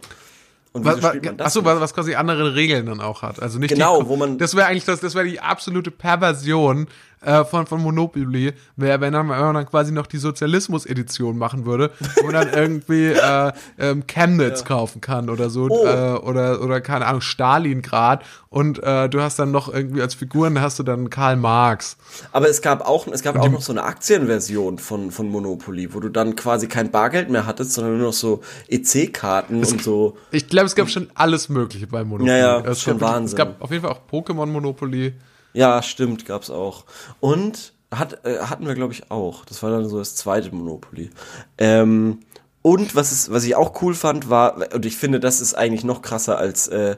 Und 0.73 0.85
Was, 0.87 0.97
wieso 0.97 1.03
was, 1.03 1.09
spielt 1.11 1.25
man 1.27 1.37
das 1.37 1.47
achso, 1.49 1.61
nicht? 1.61 1.81
was, 1.81 1.95
quasi 1.95 2.15
andere 2.15 2.55
Regeln 2.55 2.87
dann 2.87 3.01
auch 3.01 3.23
hat. 3.23 3.41
Also 3.43 3.59
nicht 3.59 3.75
Genau, 3.75 4.03
die, 4.03 4.09
wo 4.09 4.17
man- 4.17 4.39
Das 4.39 4.55
wäre 4.57 4.67
eigentlich 4.69 4.85
das, 4.87 5.01
das 5.01 5.15
wäre 5.15 5.27
die 5.27 5.39
absolute 5.41 5.91
Perversion 5.91 6.87
äh, 7.25 7.45
von, 7.45 7.67
von 7.67 7.81
Monopoly, 7.81 8.53
wäre, 8.77 9.01
wenn, 9.01 9.13
dann- 9.13 9.29
wenn 9.29 9.39
man 9.39 9.55
dann 9.55 9.67
quasi 9.67 9.93
noch 9.93 10.07
die 10.09 10.17
Sozialismus-Edition 10.19 11.37
machen 11.39 11.67
würde, 11.67 11.91
wo 12.17 12.25
man 12.27 12.35
dann 12.35 12.49
irgendwie 12.55 13.07
äh, 13.13 13.53
ähm, 13.79 14.07
Chemnitz 14.09 14.65
kaufen 14.65 15.01
kann 15.01 15.29
oder 15.31 15.49
so, 15.51 15.69
Oh. 15.71 15.87
äh, 15.87 16.15
oder, 16.19 16.61
oder 16.63 16.81
keine 16.81 17.07
Ahnung, 17.07 17.21
Stalingrad 17.21 18.25
und 18.49 18.83
äh, 18.83 19.09
du 19.09 19.21
hast 19.21 19.39
dann 19.39 19.51
noch 19.53 19.73
irgendwie 19.73 20.03
als 20.03 20.15
Figuren 20.15 20.61
hast 20.61 20.79
du 20.79 20.83
dann 20.83 21.11
Karl 21.11 21.37
Marx. 21.37 21.97
Aber 22.33 22.49
es 22.49 22.61
gab 22.61 22.81
auch, 22.87 23.07
es 23.07 23.23
gab 23.23 23.39
auch 23.39 23.49
noch 23.49 23.63
so 23.63 23.73
eine 23.73 23.85
Aktienversion 23.85 24.79
von, 24.79 25.11
von 25.13 25.29
Monopoly, 25.29 25.95
wo 25.95 26.01
du 26.01 26.09
dann 26.09 26.35
quasi 26.35 26.67
kein 26.67 26.91
Bargeld 26.91 27.31
mehr 27.31 27.47
hattest, 27.47 27.73
sondern 27.75 27.99
nur 27.99 28.09
noch 28.09 28.13
so 28.13 28.41
EC-Karten 28.69 29.59
und 29.65 29.83
so. 29.83 30.17
Ich 30.33 30.49
glaube, 30.63 30.69
es 30.69 30.75
gab 30.75 30.89
schon 30.89 31.11
alles 31.15 31.49
Mögliche 31.49 31.87
bei 31.87 32.05
Monopoly. 32.05 32.31
Ja, 32.31 32.61
ja, 32.61 32.71
es 32.71 32.81
schon 32.81 32.99
gab, 32.99 33.09
Es 33.09 33.15
Wahnsinn. 33.15 33.39
gab 33.39 33.63
auf 33.63 33.71
jeden 33.71 33.83
Fall 33.83 33.93
auch 33.93 34.01
Pokémon 34.11 34.47
Monopoly. 34.47 35.15
Ja, 35.53 35.83
stimmt, 35.83 36.25
gab's 36.27 36.51
auch. 36.51 36.85
Und 37.21 37.75
hat, 37.93 38.25
äh, 38.25 38.39
hatten 38.39 38.67
wir, 38.67 38.75
glaube 38.75 38.93
ich, 38.93 39.11
auch. 39.11 39.45
Das 39.45 39.63
war 39.63 39.71
dann 39.71 39.89
so 39.89 39.99
das 39.99 40.17
zweite 40.17 40.55
Monopoly. 40.55 41.11
Ähm, 41.59 42.21
und 42.63 42.95
was, 42.95 43.13
ist, 43.13 43.33
was 43.33 43.45
ich 43.45 43.57
auch 43.57 43.83
cool 43.83 43.95
fand, 43.95 44.31
war, 44.31 44.73
und 44.75 44.87
ich 44.87 44.97
finde, 44.97 45.21
das 45.21 45.41
ist 45.41 45.55
eigentlich 45.55 45.85
noch 45.85 46.01
krasser 46.01 46.39
als 46.39 46.69
äh, 46.69 46.97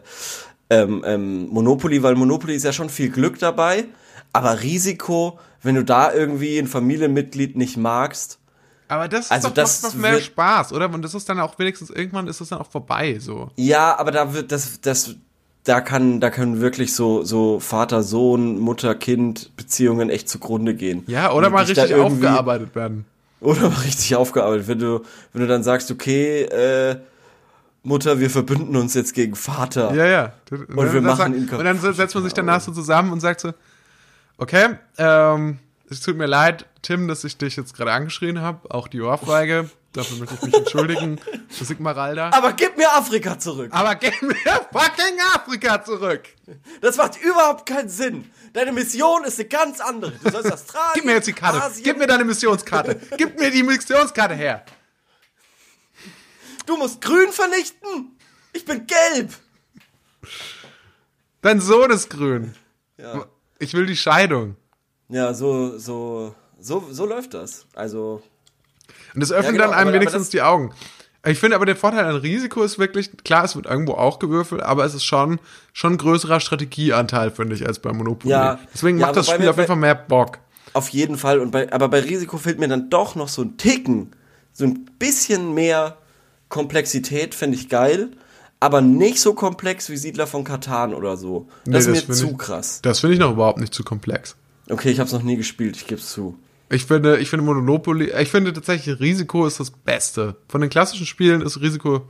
ähm, 0.71 1.03
ähm, 1.07 1.49
Monopoly, 1.49 2.03
weil 2.03 2.15
Monopoly 2.15 2.55
ist 2.55 2.65
ja 2.65 2.73
schon 2.73 2.91
viel 2.91 3.11
Glück 3.11 3.39
dabei, 3.39 3.87
aber 4.33 4.63
Risiko, 4.63 5.39
wenn 5.63 5.75
du 5.75 5.85
da 5.85 6.13
irgendwie 6.13 6.59
ein 6.59 6.67
Familienmitglied 6.67 7.57
nicht 7.57 7.77
magst, 7.77 8.39
Aber 8.89 9.09
das, 9.09 9.27
ist 9.27 9.33
Also 9.33 9.49
doch, 9.49 9.55
das 9.55 9.83
macht 9.83 9.95
doch 9.95 9.99
mehr 9.99 10.21
Spaß, 10.21 10.73
oder? 10.73 10.93
Und 10.93 11.03
das 11.03 11.15
ist 11.15 11.29
dann 11.29 11.41
auch 11.41 11.59
wenigstens 11.59 11.91
irgendwann 11.91 12.27
ist 12.29 12.41
es 12.41 12.51
dann 12.51 12.59
auch 12.61 12.71
vorbei, 12.71 13.19
so. 13.19 13.51
Ja, 13.57 13.99
aber 13.99 14.11
da 14.11 14.35
wird 14.35 14.53
das, 14.53 14.81
das, 14.83 15.15
da 15.65 15.81
kann, 15.81 16.21
da 16.21 16.31
können 16.31 16.61
wirklich 16.61 16.95
so, 16.95 17.23
so 17.25 17.61
Vater-Sohn, 17.61 18.59
Mutter-Kind-Beziehungen 18.59 20.11
echt 20.11 20.29
zugrunde 20.29 20.75
gehen. 20.75 21.05
Ja, 21.07 21.33
oder 21.33 21.51
mal 21.51 21.65
richtig 21.65 21.95
aufgearbeitet 21.95 22.75
werden. 22.75 23.05
Oder 23.41 23.69
mal 23.71 23.81
richtig 23.81 24.15
aufgearbeitet. 24.17 24.69
Wenn 24.69 24.79
du, 24.79 25.03
wenn 25.33 25.43
du 25.43 25.49
dann 25.49 25.63
sagst, 25.63 25.91
okay, 25.91 26.43
äh, 26.45 26.97
Mutter, 27.83 28.19
wir 28.19 28.31
verbünden 28.31 28.77
uns 28.77 28.95
jetzt 28.95 29.13
gegen 29.15 29.35
Vater. 29.35 29.95
Ja, 29.95 30.07
ja. 30.07 30.33
Und, 30.51 30.69
wir 30.77 30.87
dann 30.87 31.05
machen 31.05 31.17
sagt- 31.19 31.37
ihn 31.37 31.49
Und 31.59 31.65
dann 31.65 31.79
setzt 31.95 32.15
man 32.15 32.25
sich 32.25 32.33
danach 32.33 32.61
so 32.61 32.73
zusammen 32.73 33.13
und 33.13 33.21
sagt 33.21 33.41
so, 33.41 33.53
okay, 34.39 34.71
ähm, 34.97 35.59
es 35.91 36.01
tut 36.01 36.17
mir 36.17 36.27
leid, 36.27 36.67
Tim, 36.83 37.09
dass 37.09 37.25
ich 37.25 37.37
dich 37.37 37.57
jetzt 37.57 37.75
gerade 37.77 37.93
angeschrien 37.93 38.41
habe, 38.41 38.71
auch 38.75 38.89
die 38.89 39.01
Ohrfeige, 39.01 39.71
dafür 39.93 40.19
möchte 40.19 40.35
ich 40.37 40.43
mich 40.43 40.55
entschuldigen, 40.55 41.21
für 41.49 41.65
Sigmaralda. 41.65 42.31
Aber 42.33 42.53
gib 42.53 42.77
mir 42.77 42.91
Afrika 42.93 43.39
zurück. 43.39 43.71
Aber 43.73 43.95
gib 43.95 44.21
mir 44.23 44.35
fucking 44.73 45.21
Afrika 45.35 45.85
zurück! 45.85 46.23
Das 46.81 46.97
macht 46.97 47.21
überhaupt 47.23 47.67
keinen 47.67 47.89
Sinn. 47.89 48.31
Deine 48.53 48.73
Mission 48.73 49.25
ist 49.25 49.39
eine 49.39 49.49
ganz 49.49 49.81
andere. 49.81 50.13
Du 50.13 50.31
sollst 50.31 50.53
Australien, 50.53 50.93
Gib 50.95 51.05
mir 51.05 51.13
jetzt 51.15 51.27
die 51.29 51.33
Karte, 51.33 51.63
Asien, 51.63 51.85
gib 51.85 51.99
mir 51.99 52.07
deine 52.07 52.25
Missionskarte, 52.25 53.01
gib 53.17 53.39
mir 53.39 53.51
die 53.51 53.63
Missionskarte 53.63 54.35
her! 54.35 54.65
Du 56.67 56.77
musst 56.79 57.01
grün 57.03 57.31
vernichten. 57.31 58.17
Ich 58.55 58.65
bin 58.65 58.87
gelb. 58.87 59.35
Dein 61.43 61.61
Sohn 61.61 61.91
ist 61.91 62.09
grün. 62.09 62.55
Ja, 62.97 63.27
Ich 63.59 63.75
will 63.75 63.85
die 63.87 63.97
Scheidung. 63.97 64.57
Ja 65.09 65.35
so, 65.35 65.79
so, 65.79 66.35
so, 66.61 66.85
so 66.91 67.07
läuft 67.07 67.35
das. 67.35 67.67
Also, 67.75 68.23
Und 69.15 69.21
das 69.21 69.31
öffnet 69.33 69.47
Ja, 69.47 69.51
genau, 69.53 69.65
dann 69.65 69.73
einem 69.73 69.81
aber- 69.81 69.91
aber 69.91 69.95
wenigstens 70.01 70.23
das- 70.25 70.31
die 70.31 70.43
Augen. 70.43 70.73
Ich 71.27 71.39
finde 71.39 71.57
aber 71.57 71.65
der 71.65 71.77
Vorteil 71.77 72.05
an 72.05 72.17
Risiko 72.17 72.63
ist 72.63 72.79
wirklich, 72.79 73.11
klar, 73.25 73.45
es 73.45 73.57
wird 73.57 73.65
irgendwo 73.65 73.93
auch 73.95 74.19
gewürfelt, 74.19 74.63
aber 74.63 74.85
es 74.85 74.93
ist 74.93 75.05
schon, 75.05 75.41
schon 75.73 75.95
ein 75.95 75.99
größerer 75.99 76.39
Strategieanteil, 76.39 77.31
finde 77.31 77.55
ich, 77.55 77.67
als 77.67 77.79
bei 77.79 77.93
Monopoly. 77.95 78.31
Ja. 78.31 78.59
Deswegen 78.75 78.99
Ja, 78.99 79.07
macht 79.07 79.17
das 79.17 79.27
wobei 79.29 79.37
Spiel 79.37 79.47
mir 79.47 79.51
auf 79.51 79.57
jeden 79.57 79.69
Fall 79.69 79.77
mehr 79.77 79.95
Bock. 79.95 80.39
Auf 80.75 80.89
jeden 80.91 81.17
Fall. 81.17 81.39
Und 81.41 81.51
bei, 81.51 81.73
aber 81.73 81.89
bei 81.89 82.01
Risiko 82.01 82.37
fehlt 82.37 82.59
mir 82.59 82.69
dann 82.69 82.91
doch 82.91 83.15
noch 83.15 83.29
so 83.29 83.41
ein 83.41 83.57
Ticken, 83.57 84.11
so 84.53 84.65
ein 84.65 84.85
bisschen 84.99 85.55
mehr 85.55 85.97
Komplexität, 86.51 87.35
finde 87.35 87.57
ich 87.57 87.69
geil. 87.69 88.11
Aber 88.61 88.81
nicht 88.81 89.21
so 89.21 89.35
komplex 89.35 89.89
wie 89.91 89.97
Siedler 89.97 90.27
von 90.27 90.45
Katan 90.45 90.95
oder 90.95 91.17
so. 91.17 91.49
Nee, 91.65 91.73
Das 91.75 91.87
das 91.87 91.97
ist 91.99 92.09
mir 92.09 92.15
find 92.15 92.19
zu 92.29 92.31
ich- 92.33 92.39
krass. 92.39 92.81
Das 92.83 93.01
finde 93.01 93.15
ich 93.15 93.21
noch 93.21 93.33
überhaupt 93.33 93.59
nicht 93.61 93.73
zu 93.75 93.83
komplex. 93.85 94.37
Okay, 94.69 94.91
ich 94.91 94.99
habe 94.99 95.07
es 95.07 95.13
noch 95.13 95.23
nie 95.23 95.37
gespielt, 95.37 95.77
ich 95.77 95.87
gebe 95.87 96.01
es 96.01 96.11
zu. 96.13 96.39
Ich 96.71 96.87
finde, 96.87 97.19
ich 97.19 97.29
finde 97.29 97.45
Monopoly, 97.45 98.13
ich 98.21 98.31
finde 98.31 98.53
tatsächlich 98.53 98.99
Risiko 98.99 99.47
ist 99.47 99.61
das 99.61 99.71
Beste. 99.71 100.37
Von 100.49 100.61
den 100.63 100.71
klassischen 100.71 101.07
Spielen 101.07 101.43
ist 101.43 101.61
Risiko, 101.61 102.09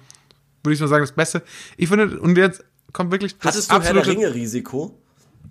würde 0.63 0.75
ich 0.75 0.81
mal 0.81 0.87
sagen, 0.89 1.03
das 1.03 1.13
Beste. 1.13 1.43
Ich 1.77 1.89
finde, 1.89 2.21
und 2.21 2.39
jetzt 2.39 2.65
kommt 2.93 3.11
wirklich 3.11 3.37
das 3.39 3.55
Hattest 3.55 3.71
du 3.71 3.81
Herr 3.81 3.93
der 3.95 4.07
Ringe 4.07 4.33
Risiko? 4.33 4.99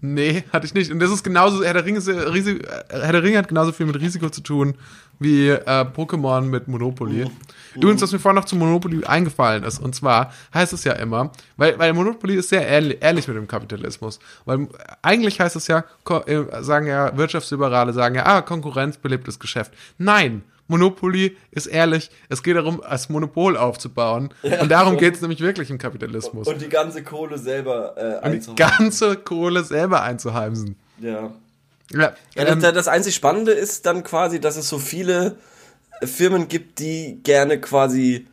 Nee, 0.02 0.44
hatte 0.52 0.66
ich 0.66 0.74
nicht. 0.74 0.92
Und 0.92 1.00
das 1.00 1.12
ist 1.12 1.24
genauso, 1.24 1.64
Herr 1.64 1.74
der 1.74 1.86
Ringe, 1.86 2.00
äh, 2.00 2.02
Risi- 2.30 2.62
äh, 2.64 2.84
Herr 2.90 3.12
der 3.12 3.24
Ringe 3.24 3.38
hat 3.38 3.48
genauso 3.48 3.72
viel 3.74 3.86
mit 3.86 4.00
Risiko 4.00 4.30
zu 4.30 4.42
tun 4.42 4.76
wie 5.20 5.50
äh, 5.50 5.86
Pokémon 5.96 6.42
mit 6.42 6.68
Monopoly. 6.68 7.30
Übrigens, 7.76 8.02
was 8.02 8.12
mir 8.12 8.20
vorhin 8.20 8.36
noch 8.36 8.46
zu 8.46 8.56
Monopoly 8.56 9.04
eingefallen 9.06 9.64
ist, 9.64 9.80
und 9.80 9.96
zwar 9.96 10.32
heißt 10.54 10.74
es 10.74 10.84
ja 10.84 10.94
immer, 10.94 11.32
weil, 11.58 11.78
weil 11.80 11.94
Monopoly 11.94 12.36
ist 12.36 12.50
sehr 12.50 12.68
ehrlich, 12.68 12.98
ehrlich 13.02 13.28
mit 13.28 13.38
dem 13.38 13.48
Kapitalismus. 13.48 14.20
Weil 14.46 14.64
äh, 14.64 14.68
eigentlich 15.02 15.40
heißt 15.40 15.56
es 15.56 15.68
ja, 15.68 15.84
äh, 16.26 16.64
sagen 16.64 16.88
ja 16.88 17.16
Wirtschaftsliberale, 17.18 17.94
sagen 17.94 18.16
ja, 18.16 18.26
ah, 18.26 18.42
Konkurrenz 18.42 18.98
belebt 18.98 19.28
das 19.28 19.40
Geschäft. 19.40 19.74
Nein, 19.98 20.44
Monopoly 20.68 21.36
ist 21.52 21.68
ehrlich, 21.68 22.10
es 22.30 22.42
geht 22.42 22.56
darum, 22.56 22.82
als 22.82 23.10
Monopol 23.10 23.58
aufzubauen. 23.58 24.34
und 24.62 24.72
darum 24.72 24.98
geht 24.98 25.16
es 25.16 25.22
nämlich 25.22 25.42
wirklich 25.42 25.70
im 25.70 25.78
Kapitalismus. 25.78 26.48
Und 26.48 26.62
die 26.62 26.70
ganze 26.70 27.04
Kohle 27.04 27.38
selber 27.38 27.96
äh, 27.98 28.30
Und 28.30 28.48
die 28.48 28.56
ganze 28.56 29.18
Kohle 29.18 29.64
selber 29.64 30.04
einzuheimsen. 30.04 30.76
Ja. 31.00 31.32
Ja, 31.92 32.14
Ja, 32.36 32.46
ähm, 32.48 32.60
das, 32.62 32.74
das 32.74 32.88
einzig 32.88 33.16
Spannende 33.16 33.52
ist 33.52 33.86
dann 33.86 34.04
quasi, 34.04 34.40
dass 34.40 34.56
es 34.58 34.68
so 34.70 34.80
viele 34.80 35.36
Firmen 36.04 36.48
gibt, 36.48 36.80
die 36.80 37.20
gerne 37.24 37.60
quasi 37.60 38.28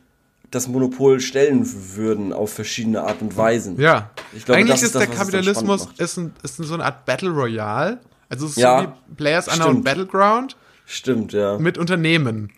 das 0.49 0.67
Monopol 0.67 1.19
stellen 1.21 1.65
würden 1.95 2.33
auf 2.33 2.51
verschiedene 2.53 3.03
Art 3.03 3.21
und 3.21 3.37
Weisen. 3.37 3.79
Ja, 3.79 4.09
Ich 4.35 4.43
glaube, 4.45 4.59
eigentlich 4.59 4.71
das 4.71 4.83
ist 4.83 4.95
das, 4.95 5.03
der 5.07 5.15
Kapitalismus 5.15 5.87
ist, 5.97 6.17
ein, 6.17 6.33
ist 6.43 6.57
so 6.57 6.73
eine 6.73 6.83
Art 6.83 7.05
Battle 7.05 7.29
Royale. 7.29 7.99
Also 8.27 8.45
es 8.47 8.51
ist 8.53 8.57
Ja, 8.57 8.81
so 8.81 8.87
wie 9.11 9.15
Players 9.15 9.47
Unknown. 9.47 9.83
Battleground 9.83 10.57
Stimmt, 10.85 11.31
ja. 11.33 11.57
mit 11.57 11.77
Unternehmen 11.77 12.51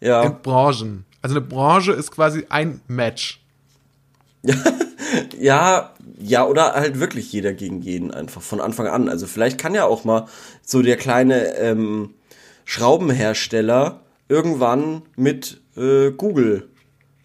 Ja. 0.00 0.22
in 0.22 0.40
Branchen. 0.40 1.04
Also 1.20 1.36
eine 1.36 1.44
Branche 1.44 1.92
ist 1.92 2.10
quasi 2.12 2.46
ein 2.48 2.80
Match. 2.88 3.40
Ja, 5.38 5.94
ja, 6.20 6.44
oder 6.46 6.74
halt 6.74 6.98
wirklich 7.00 7.32
jeder 7.32 7.52
gegen 7.52 7.80
jeden 7.80 8.12
einfach 8.12 8.42
von 8.42 8.60
Anfang 8.60 8.86
an. 8.86 9.08
Also 9.08 9.26
vielleicht 9.26 9.58
kann 9.58 9.74
ja 9.74 9.84
auch 9.84 10.04
mal 10.04 10.26
so 10.64 10.82
der 10.82 10.96
kleine 10.96 11.56
ähm, 11.56 12.14
Schraubenhersteller 12.64 14.00
irgendwann 14.28 15.02
mit 15.16 15.60
äh, 15.76 16.10
Google, 16.10 16.68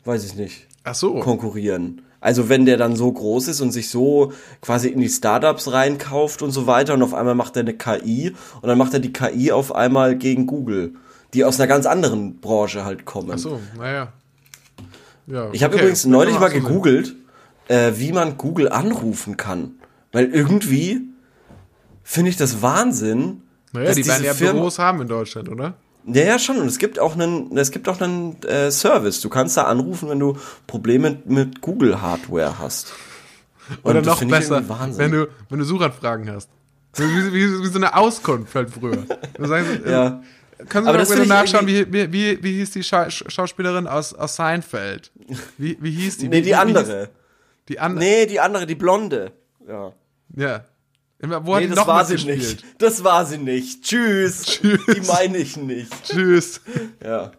weiß 0.06 0.24
ich 0.26 0.36
nicht, 0.36 0.68
Ach 0.84 0.96
so. 0.96 1.20
konkurrieren. 1.20 2.02
Also 2.22 2.48
wenn 2.48 2.66
der 2.66 2.78
dann 2.78 2.96
so 2.96 3.12
groß 3.12 3.50
ist 3.50 3.60
und 3.60 3.72
sich 3.72 3.90
so 3.90 4.32
quasi 4.62 4.88
in 4.88 5.02
die 5.02 5.10
Startups 5.10 5.72
reinkauft 5.72 6.42
und 6.42 6.52
so 6.52 6.68
weiter 6.68 6.94
und 6.94 7.04
auf 7.04 7.14
einmal 7.14 7.36
macht 7.36 7.58
er 7.58 7.62
eine 7.62 7.74
KI 7.74 8.34
und 8.62 8.70
dann 8.70 8.78
macht 8.78 8.94
er 8.94 9.00
die 9.00 9.12
KI 9.12 9.52
auf 9.52 9.76
einmal 9.76 10.16
gegen 10.16 10.48
Google, 10.48 10.94
die 11.34 11.44
aus 11.44 11.60
einer 11.60 11.68
ganz 11.68 11.86
anderen 11.86 12.40
Branche 12.40 12.86
halt 12.86 13.04
kommen. 13.04 13.32
Ach 13.34 13.38
so, 13.38 13.60
naja. 13.78 14.14
Ja, 15.28 15.50
Ich 15.52 15.64
habe 15.64 15.74
okay. 15.74 15.84
übrigens 15.84 16.06
neulich 16.06 16.40
mal 16.40 16.50
gegoogelt, 16.50 17.16
äh, 17.68 17.94
wie 17.96 18.12
man 18.12 18.38
Google 18.38 18.70
anrufen 18.70 19.38
kann. 19.38 19.76
Weil 20.12 20.32
irgendwie 20.32 21.02
finde 22.04 22.30
ich 22.30 22.38
das 22.38 22.62
Wahnsinn. 22.62 23.42
Naja, 23.72 23.88
dass 23.88 23.96
die 23.96 24.06
werden 24.06 24.24
ja 24.24 24.34
Firmen- 24.34 24.54
Büros 24.60 24.80
haben 24.80 25.02
in 25.02 25.08
Deutschland, 25.08 25.50
oder? 25.50 25.76
Ja, 26.06 26.24
ja, 26.24 26.40
schon. 26.40 26.58
Und 26.58 26.68
es 26.68 26.80
gibt 26.80 27.00
auch 27.00 27.14
einen, 27.16 27.58
es 27.58 27.72
gibt 27.72 27.88
auch 27.88 28.00
einen 28.02 28.42
äh, 28.44 28.70
Service. 28.72 29.22
Du 29.22 29.30
kannst 29.30 29.56
da 29.56 29.64
anrufen, 29.64 30.10
wenn 30.10 30.20
du 30.20 30.38
Probleme 30.68 31.18
mit 31.26 31.62
Google-Hardware 31.62 32.60
hast. 32.60 32.94
Und 33.84 33.92
Oder 33.92 34.02
noch 34.02 34.24
besser, 34.26 34.62
wenn 34.98 35.12
du, 35.12 35.30
wenn 35.50 35.60
du 35.60 35.66
Suchanfragen 35.66 36.30
hast. 36.30 36.50
Wie, 36.96 37.04
wie, 37.34 37.64
wie, 37.64 37.68
so 37.68 37.78
eine 37.78 37.96
Auskunft 37.96 38.54
halt 38.54 38.70
früher. 38.70 39.06
Du 39.38 39.46
sagst, 39.48 39.86
äh, 39.86 39.92
ja. 39.92 40.22
Können 40.70 40.86
Sie 40.86 40.90
Aber 40.90 41.04
mal 41.06 41.26
nachschauen, 41.26 41.66
wie, 41.68 41.92
wie, 41.92 42.12
wie, 42.12 42.44
wie 42.44 42.54
hieß 42.58 42.72
die 42.72 42.84
Scha 42.84 43.04
Sch- 43.06 43.30
Schauspielerin 43.30 43.88
aus, 43.88 44.14
aus 44.14 44.36
Seinfeld? 44.36 45.12
Wie, 45.58 45.78
wie 45.82 45.92
hieß 45.92 46.18
die? 46.20 46.28
Nee, 46.28 46.42
die 46.42 46.54
andere. 46.56 47.10
Die 47.70 47.80
andere. 47.80 48.04
Nee, 48.04 48.26
die 48.26 48.40
andere, 48.40 48.66
die 48.66 48.76
Blonde. 48.76 49.32
Ja. 49.68 49.94
Ja. 50.36 50.66
Immer- 51.20 51.46
Wo 51.46 51.56
hat 51.56 51.62
Nee, 51.62 51.70
die 51.70 51.76
das 51.76 51.88
war 51.88 52.04
sie 52.06 52.14
mitgespielt? 52.16 52.64
nicht. 52.64 52.82
Das 52.82 53.04
war 53.04 53.26
sie 53.26 53.38
nicht. 53.38 53.84
Tschüss. 53.84 54.44
Tschüss. 54.46 54.80
Die 54.94 55.02
meine 55.08 55.38
ich 55.38 55.56
nicht. 55.56 55.92
Tschüss. 56.04 56.60
Ja. 57.04 57.32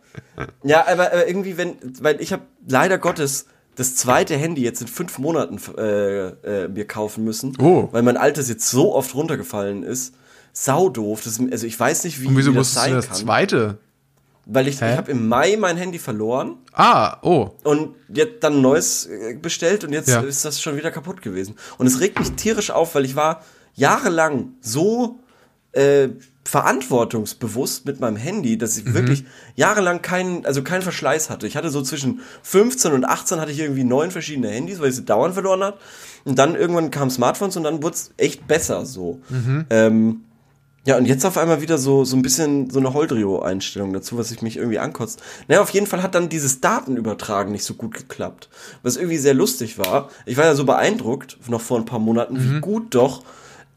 Ja, 0.63 0.87
aber, 0.87 1.13
aber 1.13 1.27
irgendwie, 1.27 1.57
wenn, 1.59 1.77
weil 2.01 2.21
ich 2.21 2.33
habe 2.33 2.43
leider 2.67 2.97
Gottes 2.99 3.47
das 3.77 3.97
zweite 3.97 4.37
Handy 4.37 4.63
jetzt 4.63 4.81
in 4.81 4.87
fünf 4.87 5.19
Monaten 5.19 5.59
äh, 5.77 6.29
äh, 6.65 6.69
mir 6.69 6.87
kaufen 6.87 7.25
müssen, 7.25 7.57
Oh. 7.61 7.89
weil 7.93 8.03
mein 8.03 8.17
altes 8.17 8.49
jetzt 8.49 8.71
so 8.71 8.95
oft 8.95 9.15
runtergefallen 9.15 9.83
ist. 9.83 10.15
Sau 10.53 10.89
doof. 10.89 11.21
Das, 11.25 11.41
also 11.51 11.67
ich 11.67 11.79
weiß 11.79 12.05
nicht, 12.05 12.23
wie, 12.23 12.29
Und 12.29 12.37
wieso 12.37 12.53
wie 12.53 12.55
das 12.55 12.69
musstest 12.75 12.77
du 12.87 12.91
sein 12.91 12.95
das 12.95 13.07
kann. 13.09 13.17
zweite? 13.17 13.79
Weil 14.47 14.69
ich, 14.69 14.75
ich 14.77 14.83
habe 14.83 15.11
im 15.11 15.27
Mai 15.29 15.57
mein 15.59 15.77
Handy 15.79 15.99
verloren 15.99 16.57
Ah, 16.73 17.17
oh. 17.23 17.51
und 17.65 17.95
jetzt 18.09 18.43
dann 18.45 18.55
ein 18.57 18.61
neues 18.63 19.07
äh, 19.07 19.35
bestellt 19.41 19.85
und 19.85 19.93
jetzt 19.93 20.09
Ja. 20.11 20.21
ist 20.21 20.45
das 20.45 20.61
schon 20.61 20.77
wieder 20.77 20.91
kaputt 20.91 21.23
gewesen. 21.23 21.55
Und 21.79 21.87
es 21.87 22.01
regt 22.01 22.19
mich 22.19 22.33
tierisch 22.33 22.71
auf, 22.71 22.95
weil 22.95 23.05
ich 23.07 23.17
war 23.17 23.43
jahrelang 23.75 24.51
so 24.61 25.19
äh, 25.73 26.09
verantwortungsbewusst 26.45 27.87
mit 27.87 28.01
meinem 28.01 28.17
Handy, 28.17 28.59
dass 28.59 28.77
Mhm. 28.77 28.87
ich 28.89 28.95
wirklich 28.95 29.25
jahrelang 29.57 30.03
keinen, 30.03 30.45
also 30.45 30.63
keinen 30.63 30.83
Verschleiß 30.83 31.31
hatte. 31.31 31.47
Ich 31.47 31.57
hatte 31.57 31.71
so 31.71 31.83
zwischen 31.83 32.21
15 32.43 32.93
und 32.93 33.05
18 33.05 33.41
hatte 33.41 33.51
ich 33.53 33.59
irgendwie 33.61 33.85
neun 33.85 34.11
verschiedene 34.11 34.49
Handys, 34.51 34.81
weil 34.81 34.91
ich 34.91 34.97
sie 34.97 35.05
dauernd 35.05 35.35
verloren 35.35 35.63
hat. 35.65 35.79
Und 36.25 36.39
dann 36.39 36.55
irgendwann 36.55 36.91
kamen 36.91 37.11
Smartphones 37.11 37.57
und 37.57 37.65
dann 37.65 37.83
wurde 37.83 37.95
es 37.95 38.13
echt 38.17 38.47
besser 38.47 38.85
so. 38.87 39.21
Mhm. 39.31 39.65
Ähm, 39.71 40.21
ja, 40.87 40.99
und 40.99 41.07
jetzt 41.07 41.25
auf 41.25 41.39
einmal 41.39 41.63
wieder 41.63 41.79
so, 41.79 42.05
so 42.05 42.15
ein 42.15 42.23
bisschen 42.23 42.69
so 42.69 42.79
eine 42.79 42.93
Holdrio-Einstellung 42.93 43.93
dazu, 43.95 44.19
was 44.19 44.31
ich 44.31 44.43
mich 44.43 44.59
irgendwie 44.59 44.79
ankotzt. 44.79 45.23
Naja, 45.49 45.63
auf 45.63 45.71
jeden 45.71 45.87
Fall 45.87 46.03
hat 46.03 46.15
dann 46.15 46.29
dieses 46.29 46.61
Datenübertragen 46.61 47.53
nicht 47.53 47.65
so 47.65 47.75
gut 47.75 47.95
geklappt. 47.95 48.51
Was 48.83 48.97
irgendwie 48.97 49.17
sehr 49.17 49.33
lustig 49.33 49.79
war. 49.79 50.11
Ich 50.27 50.37
war 50.37 50.45
ja 50.45 50.55
so 50.55 50.65
beeindruckt, 50.65 51.39
noch 51.49 51.63
vor 51.63 51.79
ein 51.79 51.87
paar 51.87 52.01
Monaten, 52.01 52.37
wie 52.39 52.61
gut 52.61 52.95
doch. 52.95 53.25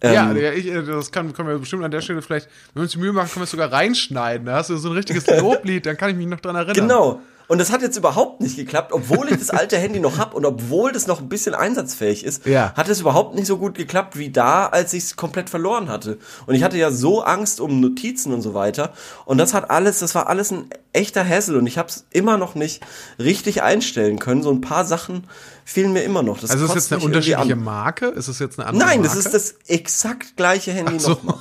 Ähm, 0.02 0.14
ja, 0.14 0.32
ja 0.34 0.52
ich, 0.52 0.68
äh, 0.68 0.84
das 0.84 1.12
kann, 1.12 1.34
können 1.34 1.48
wir 1.48 1.58
bestimmt 1.58 1.84
an 1.84 1.92
der 1.92 2.02
Stelle 2.02 2.22
vielleicht, 2.22 2.48
wenn 2.74 2.82
wir 2.82 2.84
uns 2.84 2.92
die 2.92 3.00
Mühe 3.00 3.14
machen, 3.14 3.30
können 3.30 3.42
wir 3.42 3.46
es 3.46 3.52
sogar 3.52 3.72
reinschneiden. 3.72 4.46
Da 4.46 4.56
hast 4.56 4.70
du 4.70 4.78
so 4.78 4.90
ein 4.90 4.96
richtiges 4.96 5.26
Loblied, 5.28 5.86
dann 5.86 5.98
kann 5.98 6.10
ich 6.10 6.16
mich 6.18 6.28
noch 6.28 6.40
dran 6.40 6.56
erinnern. 6.56 6.88
Genau. 6.88 7.22
Und 7.48 7.60
das 7.60 7.72
hat 7.72 7.82
jetzt 7.82 7.96
überhaupt 7.98 8.42
nicht 8.42 8.58
geklappt, 8.58 8.92
obwohl 8.92 9.30
ich 9.30 9.38
das 9.38 9.50
alte 9.52 9.78
Handy 9.80 10.00
noch 10.02 10.18
hab 10.18 10.34
und 10.34 10.46
obwohl 10.46 10.92
das 10.92 11.08
noch 11.08 11.22
ein 11.22 11.30
bisschen 11.30 11.56
einsatzfähig 11.56 12.26
ist, 12.26 12.46
Ja. 12.46 12.74
hat 12.76 12.90
es 12.90 13.00
überhaupt 13.00 13.36
nicht 13.36 13.48
so 13.48 13.58
gut 13.58 13.76
geklappt 13.76 14.18
wie 14.18 14.30
da, 14.30 14.66
als 14.68 14.92
ich 14.94 15.04
es 15.06 15.16
komplett 15.16 15.50
verloren 15.50 15.88
hatte. 15.90 16.18
Und 16.46 16.56
ich 16.56 16.64
hatte 16.64 16.78
ja 16.78 16.92
so 16.92 17.22
Angst 17.24 17.62
um 17.62 17.80
Notizen 17.80 18.34
und 18.34 18.42
so 18.42 18.54
weiter. 18.54 18.92
Und 19.26 19.38
das 19.38 19.54
hat 19.54 19.70
alles, 19.72 20.00
das 20.00 20.14
war 20.14 20.28
alles 20.28 20.52
ein 20.52 20.70
echter 20.92 21.26
Hassel 21.28 21.56
und 21.58 21.68
ich 21.68 21.78
habe 21.78 21.88
es 21.90 22.06
immer 22.12 22.38
noch 22.38 22.56
nicht 22.56 22.82
richtig 23.20 23.62
einstellen 23.64 24.20
können. 24.20 24.44
So 24.44 24.52
ein 24.52 24.62
paar 24.62 24.84
Sachen 24.86 25.24
fehlen 25.64 25.94
mir 25.94 26.04
immer 26.04 26.24
noch. 26.24 26.40
Das 26.40 26.52
Also 26.52 26.66
ist 26.66 26.72
kotzt 26.72 26.92
jetzt 26.92 26.98
eine 27.00 27.06
unterschiedliche. 27.06 27.56
Marke? 27.56 28.08
Ist 28.08 28.28
es 28.28 28.40
jetzt 28.40 28.60
eine 28.60 28.68
andere 28.68 28.88
Nein, 28.88 29.02
Marke? 29.02 29.16
das 29.16 29.26
ist 29.26 29.34
das 29.34 29.56
exakt 29.68 30.36
gleiche 30.36 30.72
Handy 30.74 31.00
so. 31.00 31.12
nochmal. 31.12 31.38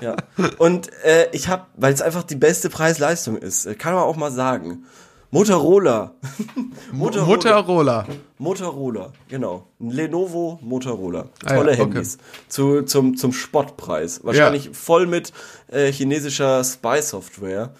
Ja. 0.00 0.16
Und 0.58 0.90
äh, 1.04 1.28
ich 1.32 1.48
habe, 1.48 1.64
weil 1.76 1.92
es 1.94 2.00
einfach 2.02 2.22
die 2.24 2.36
beste 2.36 2.68
Preis-Leistung 2.70 3.36
ist, 3.38 3.66
äh, 3.66 3.74
kann 3.74 3.92
man 3.94 4.02
auch 4.02 4.16
mal 4.16 4.30
sagen. 4.30 4.84
Motorola. 5.32 6.12
Motorola. 6.92 7.26
Motorola. 7.26 8.06
Motorola, 8.38 9.12
genau. 9.30 9.66
Lenovo 9.80 10.58
Motorola. 10.62 11.26
Ah 11.46 11.52
ja, 11.52 11.56
Tolle 11.56 11.72
okay. 11.72 11.80
Handys. 11.80 12.18
Zu, 12.48 12.82
zum, 12.82 13.16
zum 13.16 13.32
Spottpreis. 13.32 14.22
Wahrscheinlich 14.24 14.70
voll 14.74 15.06
mit 15.06 15.32
äh, 15.68 15.90
chinesischer 15.90 16.62
Spy-Software. 16.62 17.70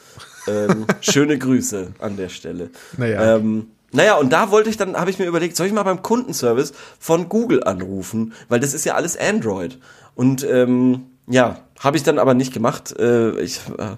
Ähm, 0.48 0.86
schöne 1.02 1.36
Grüße 1.36 1.92
an 1.98 2.16
der 2.16 2.30
Stelle. 2.30 2.70
Naja. 2.96 3.36
Ähm, 3.36 3.66
naja, 3.92 4.16
und 4.16 4.32
da 4.32 4.50
wollte 4.50 4.70
ich 4.70 4.78
dann, 4.78 4.96
habe 4.96 5.10
ich 5.10 5.18
mir 5.18 5.26
überlegt, 5.26 5.54
soll 5.54 5.66
ich 5.66 5.74
mal 5.74 5.82
beim 5.82 6.00
Kundenservice 6.00 6.72
von 6.98 7.28
Google 7.28 7.64
anrufen? 7.64 8.32
Weil 8.48 8.60
das 8.60 8.72
ist 8.72 8.86
ja 8.86 8.94
alles 8.94 9.18
Android. 9.18 9.78
Und 10.14 10.42
ähm, 10.42 11.04
ja, 11.26 11.58
habe 11.78 11.98
ich 11.98 12.02
dann 12.02 12.18
aber 12.18 12.32
nicht 12.32 12.54
gemacht. 12.54 12.98
Äh, 12.98 13.38
ich 13.40 13.60
äh, 13.76 13.96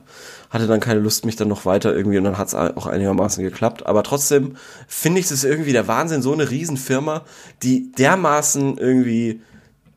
hatte 0.54 0.66
dann 0.66 0.80
keine 0.80 1.00
Lust, 1.00 1.26
mich 1.26 1.36
dann 1.36 1.48
noch 1.48 1.66
weiter 1.66 1.94
irgendwie 1.94 2.16
und 2.18 2.24
dann 2.24 2.38
hat 2.38 2.48
es 2.48 2.54
auch 2.54 2.86
einigermaßen 2.86 3.42
geklappt. 3.44 3.84
Aber 3.86 4.02
trotzdem 4.02 4.56
finde 4.88 5.20
ich 5.20 5.30
es 5.30 5.44
irgendwie 5.44 5.72
der 5.72 5.88
Wahnsinn, 5.88 6.22
so 6.22 6.32
eine 6.32 6.48
Riesenfirma, 6.50 7.22
die 7.62 7.92
dermaßen 7.92 8.78
irgendwie 8.78 9.40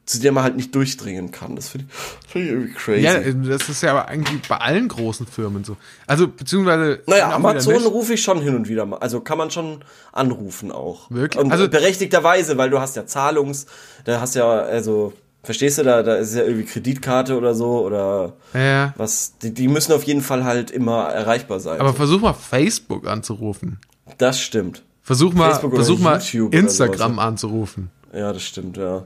zu 0.07 0.21
der 0.21 0.31
man 0.31 0.43
halt 0.45 0.55
nicht 0.55 0.73
durchdringen 0.73 1.31
kann. 1.31 1.57
Das 1.57 1.67
finde 1.67 1.87
ich, 1.89 2.31
find 2.31 2.45
ich 2.45 2.51
irgendwie 2.51 2.73
crazy. 2.73 3.01
Ja, 3.01 3.19
das 3.19 3.67
ist 3.67 3.83
ja 3.83 3.91
aber 3.91 4.07
eigentlich 4.07 4.41
bei 4.47 4.55
allen 4.55 4.87
großen 4.87 5.27
Firmen 5.27 5.65
so. 5.65 5.75
Also, 6.07 6.29
beziehungsweise. 6.29 7.01
naja, 7.07 7.29
Amazon 7.31 7.83
rufe 7.85 8.13
ich 8.13 8.23
schon 8.23 8.41
hin 8.41 8.55
und 8.55 8.69
wieder 8.69 8.85
mal. 8.85 8.99
Also 8.99 9.19
kann 9.19 9.37
man 9.37 9.51
schon 9.51 9.83
anrufen 10.13 10.71
auch. 10.71 11.11
Wirklich? 11.11 11.43
Und 11.43 11.51
Also- 11.51 11.67
berechtigterweise, 11.67 12.57
weil 12.57 12.69
du 12.69 12.79
hast 12.79 12.95
ja 12.95 13.05
Zahlungs, 13.05 13.65
da 14.05 14.21
hast 14.21 14.35
ja, 14.35 14.49
also, 14.49 15.11
verstehst 15.47 15.77
du, 15.79 15.83
da, 15.83 16.03
da 16.03 16.15
ist 16.17 16.35
ja 16.35 16.43
irgendwie 16.43 16.65
Kreditkarte 16.65 17.35
oder 17.37 17.55
so 17.55 17.83
oder 17.85 18.33
Ja, 18.53 18.93
was. 18.97 19.37
Die, 19.39 19.53
die 19.53 19.67
müssen 19.67 19.93
auf 19.93 20.03
jeden 20.03 20.21
Fall 20.21 20.43
halt 20.43 20.69
immer 20.69 21.05
erreichbar 21.07 21.59
sein. 21.59 21.79
aber 21.79 21.93
versuch 21.93 22.21
mal 22.21 22.33
Facebook 22.33 23.07
anzurufen. 23.07 23.79
das 24.19 24.39
stimmt. 24.39 24.83
Versuch 25.01 25.33
mal, 25.33 25.51
Facebook 25.51 25.73
versuch 25.75 25.99
mal 25.99 26.19
YouTube 26.19 26.53
Instagram 26.53 27.13
sowas. 27.13 27.25
anzurufen. 27.25 27.89
Ja, 28.13 28.31
das 28.33 28.43
stimmt, 28.43 28.77
ja. 28.77 29.05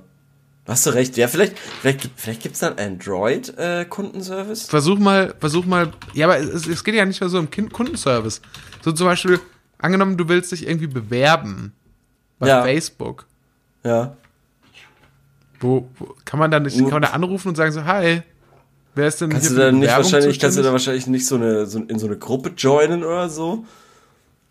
Hast 0.68 0.86
du 0.86 0.92
recht. 0.92 1.16
Ja, 1.18 1.28
vielleicht, 1.28 1.58
vielleicht, 1.82 2.10
vielleicht 2.16 2.42
gibt's 2.44 2.60
dann 2.60 2.78
Android-Kundenservice? 2.78 4.68
Versuch 4.68 5.00
mal, 5.00 5.34
versuch 5.40 5.66
mal, 5.66 5.92
ja, 6.14 6.26
aber 6.28 6.40
es, 6.40 6.68
es 6.68 6.84
geht 6.84 6.96
ja 6.96 7.06
nicht 7.06 7.22
nur 7.22 7.30
so 7.30 7.40
um 7.40 7.50
Kind 7.50 7.72
Kundenservice. 7.74 8.42
So 8.84 8.92
zum 8.92 9.08
Beispiel, 9.08 9.40
angenommen, 9.80 10.18
du 10.18 10.28
willst 10.28 10.52
dich 10.52 10.68
irgendwie 10.68 10.88
bewerben 10.88 11.74
bei 12.40 12.48
Ja. 12.48 12.64
Facebook. 12.64 13.26
ja. 13.84 14.16
Wo, 15.62 15.88
wo 15.98 16.16
kann 16.26 16.40
man 16.40 16.52
dann 16.52 16.64
nicht, 16.64 16.78
kann 16.78 16.90
man 16.90 17.02
da 17.04 17.10
anrufen 17.10 17.50
und 17.50 17.56
sagen 17.56 17.72
so, 17.72 17.86
hi, 17.86 18.22
wer 18.96 19.08
ist 19.08 19.22
denn 19.22 19.30
Kannst 19.30 19.48
hier 19.48 19.56
du 19.56 19.62
für 19.62 19.66
da 19.68 19.72
die 19.72 19.78
nicht 19.78 19.92
wahrscheinlich, 19.96 20.40
kannst 20.40 20.58
du 20.58 20.62
da 20.64 20.72
wahrscheinlich 20.72 21.08
nicht 21.08 21.26
so 21.26 21.36
eine, 21.36 21.66
so 21.66 21.80
in 21.80 22.00
so 22.00 22.08
eine 22.08 22.18
Gruppe 22.18 22.52
joinen 22.58 23.04
oder 23.04 23.30
so? 23.30 23.64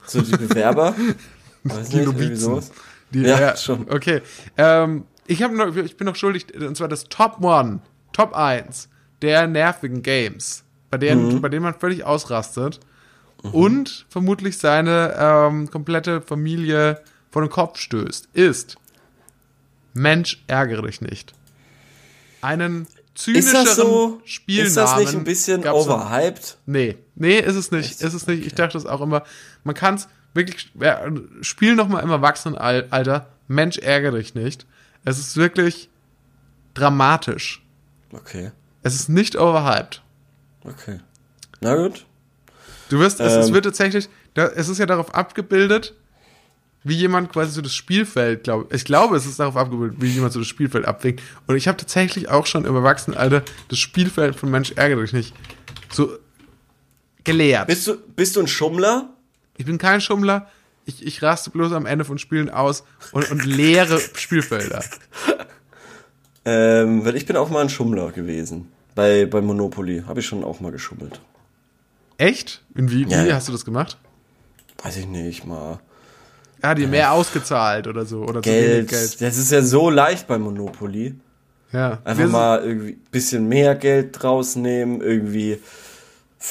So 0.07 0.23
die 0.23 0.37
Bewerber? 0.37 0.95
Weiß 1.65 1.91
Die 1.91 1.97
nicht, 1.99 2.07
Novizen. 2.07 2.37
sowas. 2.37 2.71
Die, 3.11 3.21
Ja, 3.23 3.55
schon. 3.57 3.87
Okay. 3.91 4.23
Ähm, 4.57 5.05
ich, 5.27 5.43
hab 5.43 5.53
noch, 5.53 5.77
ich 5.77 5.97
bin 5.97 6.07
noch 6.07 6.17
schuldig, 6.17 6.47
und 6.59 6.77
zwar 6.77 6.89
das 6.89 7.05
Top 7.05 7.43
One, 7.43 7.81
Top 8.13 8.35
1 8.35 8.89
der 9.21 9.47
nervigen 9.47 10.03
Games, 10.03 10.65
bei 10.91 10.97
denen, 10.97 11.35
Mhm. 11.35 11.41
bei 11.43 11.49
denen 11.51 11.63
man 11.65 11.75
völlig 11.75 12.05
ausrastet 12.05 12.81
und 13.53 14.07
vermutlich 14.09 14.57
seine 14.59 15.15
ähm, 15.19 15.71
komplette 15.71 16.21
Familie 16.23 17.01
vor 17.31 17.43
den 17.43 17.51
Kopf 17.51 17.79
stößt, 17.79 18.29
ist 18.33 18.77
Mensch, 19.93 20.43
ärgere 20.47 20.83
dich 20.83 21.01
nicht. 21.01 21.33
Einen 22.43 22.83
Ist 22.83 22.91
zynischeren 23.15 23.65
das 23.65 23.77
so? 23.77 24.21
Spielnamen. 24.25 24.69
Ist 24.69 24.77
das 24.77 24.97
nicht 24.99 25.15
ein 25.15 25.25
bisschen 25.25 25.63
gab's 25.63 25.87
noch- 25.87 25.97
overhyped? 26.07 26.57
Nee, 26.67 26.97
nee, 27.17 27.39
ist 27.39 27.57
es 27.57 27.71
nicht. 27.71 28.01
Ist 28.01 28.15
es 28.15 28.27
nicht. 28.27 28.47
Ich 28.47 28.55
dachte 28.55 28.79
es 28.79 28.87
auch 28.87 29.01
immer. 29.01 29.25
Man 29.65 29.75
kann 29.75 29.97
es 29.97 30.09
wirklich. 30.33 30.71
Ja, 30.81 31.03
spiel 31.43 31.75
noch 31.75 31.89
mal 31.89 32.01
im 32.01 32.11
Erwachsenenalter. 32.11 33.27
Mensch, 33.49 33.79
ärgere 33.79 34.17
dich 34.19 34.35
nicht. 34.35 34.65
Es 35.05 35.19
ist 35.19 35.37
wirklich 35.37 35.89
dramatisch. 36.75 37.63
Okay, 38.13 38.51
Es 38.83 38.95
ist 38.95 39.09
nicht 39.09 39.37
overhyped. 39.37 40.03
okay. 40.65 41.01
Na 41.61 41.75
gut. 41.77 42.07
Du 42.89 42.99
wirst, 42.99 43.21
es, 43.21 43.33
es 43.35 43.49
Ähm. 43.49 43.55
wird 43.55 43.65
tatsächlich, 43.67 44.09
es 44.35 44.69
ist 44.69 44.79
ja 44.79 44.87
darauf 44.87 45.15
abgebildet, 45.15 45.95
wie 46.83 46.95
jemand 46.95 47.31
quasi 47.33 47.53
so 47.53 47.61
das 47.61 47.75
Spielfeld, 47.75 48.45
glaube 48.45 48.67
ich. 48.71 48.77
Ich 48.77 48.85
glaube, 48.85 49.17
es 49.17 49.27
ist 49.27 49.39
darauf 49.39 49.57
abgebildet, 49.57 49.99
wie 50.01 50.09
jemand 50.09 50.33
so 50.33 50.39
das 50.39 50.49
Spielfeld 50.49 50.87
abwinkt. 50.87 51.23
Und 51.47 51.57
ich 51.57 51.69
habe 51.69 51.77
tatsächlich 51.77 52.29
auch 52.29 52.47
schon 52.47 52.65
im 52.65 52.75
Erwachsenenalter 52.75 53.43
das 53.69 53.79
Spielfeld 53.79 54.37
von 54.37 54.51
Mensch, 54.51 54.73
ärgere 54.77 55.03
dich 55.03 55.13
nicht 55.13 55.35
so 55.93 56.17
gelehrt. 57.25 57.67
Bist 57.67 57.87
du, 57.87 57.97
bist 58.17 58.37
du 58.37 58.41
ein 58.41 58.47
Schummler? 58.49 59.11
Ich 59.59 59.67
bin 59.67 59.77
kein 59.79 60.01
Schummler. 60.01 60.49
Ich, 60.87 61.05
ich 61.07 61.23
raste 61.23 61.51
bloß 61.51 61.73
am 61.73 61.85
Ende 61.85 62.05
von 62.07 62.19
Spielen 62.19 62.49
aus 62.49 62.85
und, 63.13 63.31
und 63.31 63.45
leere 63.45 64.01
Spielfelder. 64.15 64.83
Ähm, 66.45 67.05
weil 67.05 67.17
ich 67.17 67.27
bin 67.27 67.37
auch 67.37 67.51
mal 67.51 67.61
ein 67.61 67.69
Schummler 67.69 68.13
gewesen. 68.13 68.73
Bei, 68.95 69.27
bei 69.27 69.43
Monopoly 69.43 70.05
habe 70.07 70.21
ich 70.21 70.27
schon 70.27 70.43
auch 70.43 70.61
mal 70.61 70.73
geschummelt. 70.73 71.21
Echt? 72.17 72.63
Und 72.75 72.91
wie, 72.91 73.03
Ja, 73.05 73.25
wie 73.25 73.29
ja. 73.29 73.35
hast 73.35 73.49
du 73.49 73.53
das 73.53 73.65
gemacht? 73.65 73.99
Weiß 74.83 74.97
ich 74.97 75.07
nicht, 75.07 75.45
mal. 75.47 75.81
Ja, 76.63 76.75
dir 76.75 76.89
mehr 76.89 77.13
ausgezahlt 77.13 77.87
oder 77.87 78.05
so. 78.05 78.23
Oder 78.23 78.41
Geld. 78.41 78.89
Geld. 78.89 79.21
Das 79.21 79.37
ist 79.37 79.51
ja 79.51 79.63
so 79.63 79.91
leicht 79.91 80.27
bei 80.27 80.39
Monopoly. 80.39 81.15
Ja. 81.73 81.99
Einfach 82.05 82.29
mal 82.29 82.63
irgendwie 82.65 82.99
bisschen 83.11 83.49
mehr 83.49 83.75
Geld 83.75 84.21
draus 84.21 84.57
nehmen, 84.57 85.01
irgendwie, 85.01 85.59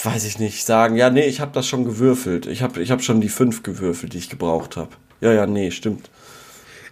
weiß 0.03 0.25
ich 0.25 0.39
nicht, 0.39 0.65
sagen, 0.65 0.95
ja, 0.95 1.09
nee, 1.09 1.25
ich 1.25 1.41
habe 1.41 1.51
das 1.53 1.67
schon 1.67 1.83
gewürfelt. 1.83 2.45
Ich 2.45 2.61
habe 2.61 2.81
ich 2.81 2.91
hab 2.91 3.03
schon 3.03 3.19
die 3.19 3.29
fünf 3.29 3.63
gewürfelt, 3.63 4.13
die 4.13 4.17
ich 4.17 4.29
gebraucht 4.29 4.77
habe. 4.77 4.91
Ja, 5.19 5.33
ja, 5.33 5.45
nee, 5.45 5.71
stimmt. 5.71 6.09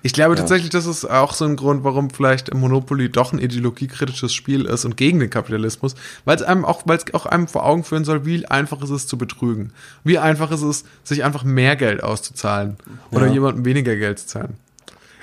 Ich 0.04 0.14
glaube 0.14 0.36
Ja. 0.36 0.40
tatsächlich, 0.42 0.70
das 0.70 0.86
ist 0.86 1.06
auch 1.06 1.34
so 1.34 1.46
ein 1.46 1.56
Grund, 1.56 1.84
warum 1.84 2.10
vielleicht 2.10 2.54
Monopoly 2.54 3.10
doch 3.10 3.34
ein 3.34 3.40
ideologiekritisches 3.40 4.34
Spiel 4.34 4.66
ist 4.66 4.86
und 4.86 4.96
gegen 4.98 5.20
den 5.20 5.30
Kapitalismus, 5.30 5.96
weil 6.26 6.36
es 6.36 6.44
einem 6.44 6.66
auch, 6.66 6.84
weil 6.86 6.98
es 6.98 7.14
auch 7.14 7.26
einem 7.26 7.48
vor 7.48 7.66
Augen 7.66 7.84
führen 7.84 8.06
soll, 8.06 8.26
wie 8.26 8.46
einfach 8.46 8.82
es 8.82 8.90
ist 8.90 9.10
zu 9.10 9.18
betrügen. 9.18 9.74
Wie 10.04 10.18
einfach 10.20 10.52
es 10.52 10.62
ist, 10.62 10.86
sich 11.04 11.24
einfach 11.24 11.44
mehr 11.44 11.76
Geld 11.76 12.04
auszuzahlen 12.04 12.78
oder 13.12 13.28
Ja. 13.28 13.34
jemandem 13.34 13.66
weniger 13.66 13.96
Geld 13.96 14.20
zu 14.20 14.28
zahlen. 14.28 14.56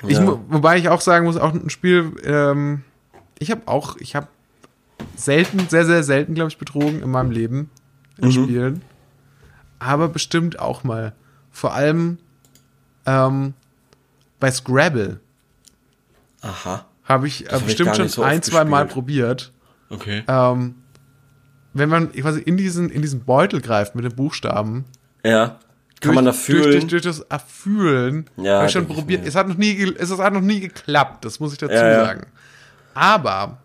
Ich, 0.06 0.18
Ja. 0.18 0.24
mu- 0.24 0.38
wobei 0.48 0.76
ich 0.76 0.88
auch 0.88 1.00
sagen 1.00 1.24
muss, 1.24 1.36
auch 1.36 1.54
ein 1.54 1.70
Spiel, 1.70 2.12
ähm, 2.24 2.82
ich 3.38 3.50
habe 3.50 3.62
auch, 3.66 3.96
ich 3.98 4.14
habe 4.16 4.26
selten, 5.16 5.68
sehr, 5.68 5.86
sehr 5.86 6.02
selten, 6.02 6.34
glaube 6.34 6.48
ich, 6.50 6.58
betrogen 6.58 7.00
in 7.02 7.10
meinem 7.10 7.30
Leben 7.30 7.70
in 8.18 8.28
Mhm. 8.28 8.32
Spielen. 8.32 8.82
Aber 9.78 10.08
bestimmt 10.08 10.58
auch 10.58 10.84
mal. 10.84 11.12
Vor 11.50 11.74
allem 11.74 12.18
ähm, 13.06 13.54
bei 14.44 14.50
Scrabble 14.50 15.20
Aha. 16.42 16.84
habe 17.04 17.26
ich 17.26 17.46
äh, 17.46 17.48
hab 17.48 17.60
ich 17.60 17.64
bestimmt 17.68 17.86
gar 17.88 17.94
schon 17.94 18.08
so 18.10 18.22
ein, 18.22 18.42
zwei 18.42 18.64
Mal 18.66 18.84
probiert. 18.86 19.52
Okay. 19.88 20.22
Ähm, 20.28 20.74
wenn 21.72 21.88
man 21.88 22.12
quasi 22.12 22.40
in 22.40 22.58
diesen, 22.58 22.90
in 22.90 23.00
diesen 23.00 23.24
Beutel 23.24 23.62
greift 23.62 23.94
mit 23.94 24.04
den 24.04 24.14
Buchstaben, 24.14 24.84
Ja. 25.24 25.58
Kann 26.00 26.12
durch, 26.12 26.14
man 26.16 26.24
da 26.26 26.30
durch, 26.32 26.42
fühlen? 26.42 26.70
durch, 26.72 26.86
durch 26.88 27.02
das 27.02 27.20
Erfühlen, 27.20 28.28
Ja, 28.36 28.56
habe 28.58 28.66
ich 28.66 28.72
schon 28.72 28.86
ich 28.86 28.94
probiert. 28.94 29.22
mir. 29.22 29.28
Es 29.28 29.34
hat 29.34 29.48
noch 29.48 29.56
nie, 29.56 29.94
es 29.98 30.10
hat 30.18 30.34
noch 30.34 30.42
nie 30.42 30.60
geklappt, 30.60 31.24
das 31.24 31.40
muss 31.40 31.52
ich 31.52 31.58
dazu 31.58 31.72
Ja, 31.72 31.88
ja. 31.90 32.04
sagen. 32.04 32.26
Aber 32.92 33.56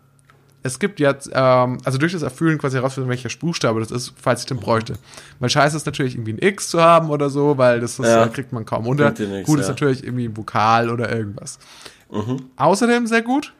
es 0.62 0.78
gibt 0.78 1.00
jetzt, 1.00 1.30
ähm, 1.32 1.78
also 1.84 1.96
durch 1.98 2.12
das 2.12 2.22
Erfüllen 2.22 2.58
quasi 2.58 2.76
herausfinden, 2.76 3.08
welcher 3.08 3.30
Buchstabe 3.38 3.80
das 3.80 3.90
ist, 3.90 4.12
falls 4.20 4.40
ich 4.40 4.46
den 4.46 4.58
bräuchte. 4.58 4.94
Weil 5.38 5.48
scheiße 5.50 5.76
ist 5.76 5.86
natürlich 5.86 6.14
irgendwie 6.14 6.34
ein 6.34 6.38
X 6.42 6.68
zu 6.68 6.80
haben 6.82 7.10
oder 7.10 7.30
so, 7.30 7.56
weil 7.56 7.80
das, 7.80 7.96
das 7.96 8.06
Ja. 8.06 8.28
kriegt 8.28 8.52
man 8.52 8.64
kaum 8.66 8.86
unter. 8.86 9.10
Nix, 9.10 9.46
gut 9.46 9.58
ist 9.58 9.66
ja. 9.66 9.72
natürlich 9.72 10.04
irgendwie 10.04 10.26
ein 10.26 10.36
Vokal 10.36 10.90
oder 10.90 11.10
irgendwas. 11.14 11.58
Mhm. 12.10 12.50
Außerdem 12.56 13.06
sehr 13.06 13.22
gut, 13.22 13.52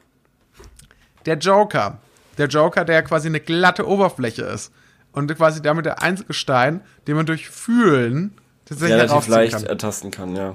der 1.26 1.38
Joker. 1.38 1.98
Der 2.38 2.48
Joker, 2.48 2.84
der 2.84 3.02
quasi 3.02 3.28
eine 3.28 3.40
glatte 3.40 3.86
Oberfläche 3.86 4.42
ist. 4.42 4.72
Und 5.12 5.34
quasi 5.36 5.60
damit 5.60 5.86
der 5.86 6.02
einzige 6.02 6.32
Stein, 6.32 6.80
den 7.06 7.16
man 7.16 7.26
durch 7.26 7.48
Fühlen 7.50 8.32
tatsächlich 8.64 8.98
Relativ 8.98 9.28
leicht 9.28 9.52
kann. 9.54 9.64
ertasten 9.64 10.10
kann, 10.10 10.36
ja. 10.36 10.54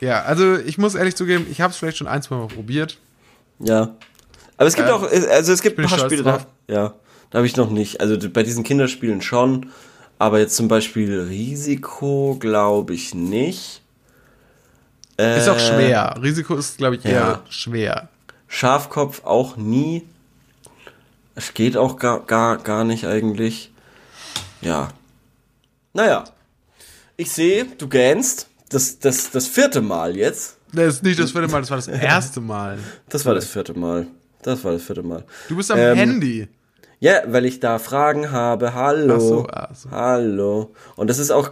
Ja, 0.00 0.22
also 0.22 0.56
ich 0.58 0.78
muss 0.78 0.94
ehrlich 0.94 1.16
zugeben, 1.16 1.46
ich 1.50 1.60
habe 1.60 1.72
es 1.72 1.78
vielleicht 1.78 1.96
schon 1.96 2.06
ein, 2.06 2.22
zwei 2.22 2.36
Mal 2.36 2.48
probiert. 2.48 2.98
Ja. 3.58 3.94
Aber 4.58 4.66
es 4.66 4.74
gibt 4.74 4.88
Äh, 4.88 4.92
auch, 4.92 5.02
also 5.10 5.52
es 5.52 5.62
gibt 5.62 5.78
ein 5.78 5.86
paar 5.86 5.98
Spiele, 5.98 6.22
drauf. 6.22 6.46
da, 6.66 6.72
ja, 6.74 6.94
da 7.30 7.38
habe 7.38 7.46
ich 7.46 7.56
noch 7.56 7.70
nicht. 7.70 8.00
Also 8.02 8.16
bei 8.28 8.42
diesen 8.42 8.64
Kinderspielen 8.64 9.22
schon, 9.22 9.70
aber 10.18 10.38
jetzt 10.40 10.54
zum 10.56 10.68
Beispiel 10.68 11.20
Risiko 11.20 12.36
glaube 12.38 12.92
ich 12.94 13.14
nicht. 13.14 13.80
Ist 15.16 15.48
auch 15.48 15.56
Äh, 15.56 15.60
schwer. 15.60 16.14
Risiko 16.22 16.54
ist, 16.56 16.76
glaube 16.78 16.96
ich, 16.96 17.04
eher 17.04 17.12
ja. 17.12 17.42
schwer. 17.48 18.08
Schafkopf 18.46 19.24
auch 19.24 19.56
nie. 19.56 20.04
Es 21.34 21.54
geht 21.54 21.76
auch 21.76 21.96
gar, 21.96 22.20
gar, 22.20 22.58
gar 22.58 22.84
nicht 22.84 23.06
eigentlich. 23.06 23.72
Ja. 24.60 24.88
Naja. 25.92 26.24
Ich 27.16 27.32
sehe, 27.32 27.64
du 27.64 27.88
gähnst. 27.88 28.48
Das, 28.70 28.98
das, 28.98 29.30
das 29.30 29.46
vierte 29.48 29.80
Mal 29.80 30.16
jetzt. 30.16 30.56
Das 30.72 30.96
ist 30.96 31.02
nicht 31.02 31.18
das 31.18 31.30
vierte 31.32 31.48
Mal, 31.48 31.60
das 31.62 31.70
war 31.70 31.78
das 31.78 31.88
erste 31.88 32.40
Mal. 32.40 32.78
Das 33.08 33.24
war 33.24 33.34
das 33.34 33.46
vierte 33.46 33.72
Mal. 33.78 34.06
Das 34.42 34.64
war 34.64 34.72
das 34.72 34.82
vierte 34.82 35.02
Mal. 35.02 35.24
Du 35.48 35.56
bist 35.56 35.70
am 35.70 35.78
Ähm, 35.78 35.96
Handy. 35.96 36.48
Ja, 37.00 37.22
weil 37.26 37.44
ich 37.44 37.60
da 37.60 37.78
Fragen 37.78 38.32
habe. 38.32 38.74
Hallo. 38.74 39.14
Ach 39.14 39.20
so, 39.20 39.46
ach 39.52 39.74
so. 39.74 39.90
Hallo. 39.90 40.74
Und 40.96 41.08
das 41.10 41.18
ist 41.18 41.30
auch 41.30 41.50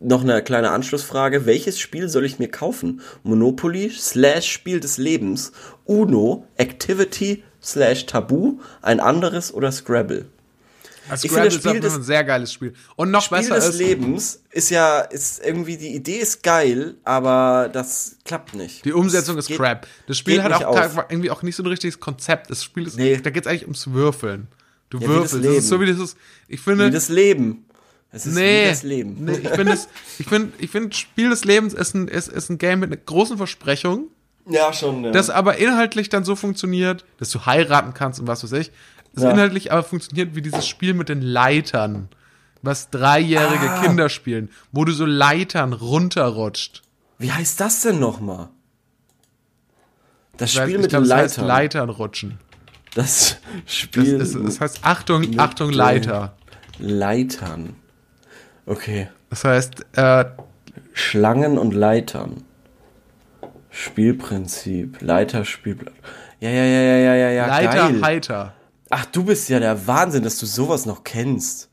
noch 0.00 0.22
eine 0.22 0.42
kleine 0.42 0.70
Anschlussfrage. 0.70 1.44
Welches 1.46 1.78
Spiel 1.78 2.08
soll 2.08 2.24
ich 2.24 2.38
mir 2.38 2.48
kaufen? 2.48 3.00
Monopoly 3.22 3.90
slash 3.90 4.50
Spiel 4.50 4.80
des 4.80 4.96
Lebens, 4.96 5.52
Uno, 5.84 6.46
Activity 6.56 7.42
slash 7.62 8.06
Tabu, 8.06 8.58
ein 8.80 9.00
anderes 9.00 9.52
oder 9.52 9.72
Scrabble? 9.72 10.26
Also 11.08 11.26
ich 11.26 11.32
finde, 11.32 11.48
ist 11.48 11.54
Spiel 11.54 11.80
des- 11.80 11.94
ein 11.94 12.02
sehr 12.02 12.24
geiles 12.24 12.52
Spiel. 12.52 12.74
Und 12.96 13.10
noch 13.10 13.22
Spiel 13.22 13.38
besser 13.38 13.54
des 13.56 13.68
ist, 13.70 13.78
Lebens 13.78 14.42
ist 14.50 14.70
ja, 14.70 15.00
ist 15.00 15.40
irgendwie, 15.44 15.76
die 15.76 15.94
Idee 15.94 16.16
ist 16.18 16.42
geil, 16.42 16.94
aber 17.04 17.70
das 17.72 18.16
klappt 18.24 18.54
nicht. 18.54 18.84
die 18.84 18.92
Umsetzung 18.92 19.36
Das 19.36 19.44
ist 19.46 19.48
geht- 19.48 19.58
crap. 19.58 19.86
Das 20.06 20.18
Spiel 20.18 20.42
hat 20.42 20.52
auch 20.52 20.76
auf. 20.78 20.96
irgendwie 21.08 21.30
auch 21.30 21.42
nicht 21.42 21.56
so 21.56 21.62
ein 21.62 21.66
richtiges 21.66 22.00
Konzept. 22.00 22.50
Das 22.50 22.62
Spiel 22.64 22.86
ist, 22.86 22.96
Nee. 22.96 23.18
da 23.22 23.30
geht 23.30 23.44
es 23.44 23.50
eigentlich 23.50 23.62
ums 23.64 23.90
Würfeln. 23.92 24.48
Du 24.90 24.98
Ja, 24.98 25.02
wie 25.02 25.06
das 25.06 25.32
würfelst. 25.34 25.44
Das 25.44 25.54
ist 25.56 25.68
so 25.68 25.80
wie 25.80 25.86
das 25.86 25.98
ist. 25.98 26.16
Ich 26.48 26.60
finde, 26.60 26.86
Wie 26.86 26.90
das 26.90 27.08
Leben. 27.08 27.64
Es 28.10 28.24
ist 28.24 28.34
nee, 28.36 28.64
wie 28.64 28.68
das 28.70 28.82
Leben. 28.84 29.16
nee, 29.24 29.32
ich 29.42 29.48
finde 29.50 29.78
ich 30.18 30.26
finde, 30.26 30.52
ich 30.58 30.70
finde, 30.70 30.96
Spiel 30.96 31.28
des 31.28 31.44
Lebens 31.44 31.74
ist 31.74 31.94
ein, 31.94 32.08
ist, 32.08 32.28
ist 32.28 32.48
ein 32.48 32.56
Game 32.56 32.80
mit 32.80 32.88
einer 32.90 32.96
großen 32.96 33.36
Versprechung 33.36 34.06
Ja, 34.48 34.72
schon. 34.72 35.04
Ja. 35.04 35.10
das 35.10 35.28
aber 35.28 35.58
inhaltlich 35.58 36.08
dann 36.08 36.24
so 36.24 36.34
funktioniert, 36.34 37.04
dass 37.18 37.28
du 37.30 37.44
heiraten 37.44 37.92
kannst 37.92 38.18
und 38.18 38.26
was 38.26 38.42
weiß 38.42 38.52
ich. 38.52 38.70
Das 39.14 39.24
Ja. 39.24 39.30
inhaltlich 39.30 39.72
aber 39.72 39.82
funktioniert 39.82 40.34
wie 40.34 40.42
dieses 40.42 40.66
Spiel 40.66 40.94
mit 40.94 41.08
den 41.08 41.22
Leitern, 41.22 42.08
was 42.62 42.90
dreijährige 42.90 43.70
Ah. 43.70 43.82
Kinder 43.82 44.08
spielen, 44.08 44.50
wo 44.72 44.84
du 44.84 44.92
so 44.92 45.04
Leitern 45.06 45.72
runterrutscht. 45.72 46.82
Wie 47.18 47.32
heißt 47.32 47.60
das 47.60 47.82
denn 47.82 47.98
nochmal? 47.98 48.48
Das 50.36 50.50
weiß- 50.54 50.62
Spiel 50.62 50.74
ich 50.76 50.80
mit 50.82 50.90
glaub, 50.90 51.02
den 51.02 51.10
es 51.10 51.16
heißt 51.16 51.36
Leitern. 51.38 51.46
Leitern 51.48 51.88
rutschen. 51.90 52.38
Das 52.94 53.36
Das, 53.64 53.74
Spiel 53.74 54.20
ist, 54.20 54.34
das 54.34 54.60
heißt 54.60 54.78
Achtung, 54.82 55.38
Achtung, 55.38 55.70
Leiter. 55.70 56.36
Leitern. 56.78 57.74
Okay. 58.66 59.08
Das 59.30 59.44
heißt, 59.44 59.84
äh, 59.96 60.24
Schlangen 60.94 61.58
und 61.58 61.74
Leitern. 61.74 62.44
Spielprinzip. 63.70 64.98
Leiterspielblatt. 65.00 65.94
Ja, 66.40 66.50
ja, 66.50 66.64
ja, 66.64 66.80
ja, 66.80 66.96
ja, 66.96 67.14
ja, 67.14 67.30
ja. 67.30 67.46
Leiter, 67.46 67.72
geil. 67.90 68.02
Heiter. 68.02 68.54
Ach, 68.90 69.04
du 69.06 69.24
bist 69.24 69.48
ja 69.48 69.58
der 69.60 69.86
Wahnsinn, 69.86 70.22
dass 70.22 70.38
du 70.38 70.46
sowas 70.46 70.86
noch 70.86 71.04
kennst. 71.04 71.68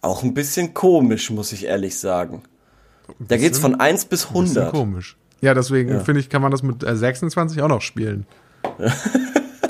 Auch 0.00 0.22
ein 0.22 0.32
bisschen 0.34 0.74
komisch, 0.74 1.30
muss 1.30 1.52
ich 1.52 1.64
ehrlich 1.64 1.98
sagen. 1.98 2.42
Da 3.18 3.36
geht's 3.36 3.58
von 3.58 3.80
1 3.80 4.04
bis 4.04 4.22
Das 4.22 4.30
ist 4.30 4.36
100. 4.56 4.70
komisch. 4.72 5.16
Ja, 5.40 5.54
deswegen 5.54 6.00
finde 6.04 6.20
ich, 6.20 6.28
kann 6.28 6.42
man 6.42 6.50
das 6.50 6.62
mit 6.62 6.82
äh, 6.82 6.96
26 6.96 7.60
auch 7.62 7.68
noch 7.68 7.80
spielen. 7.80 8.26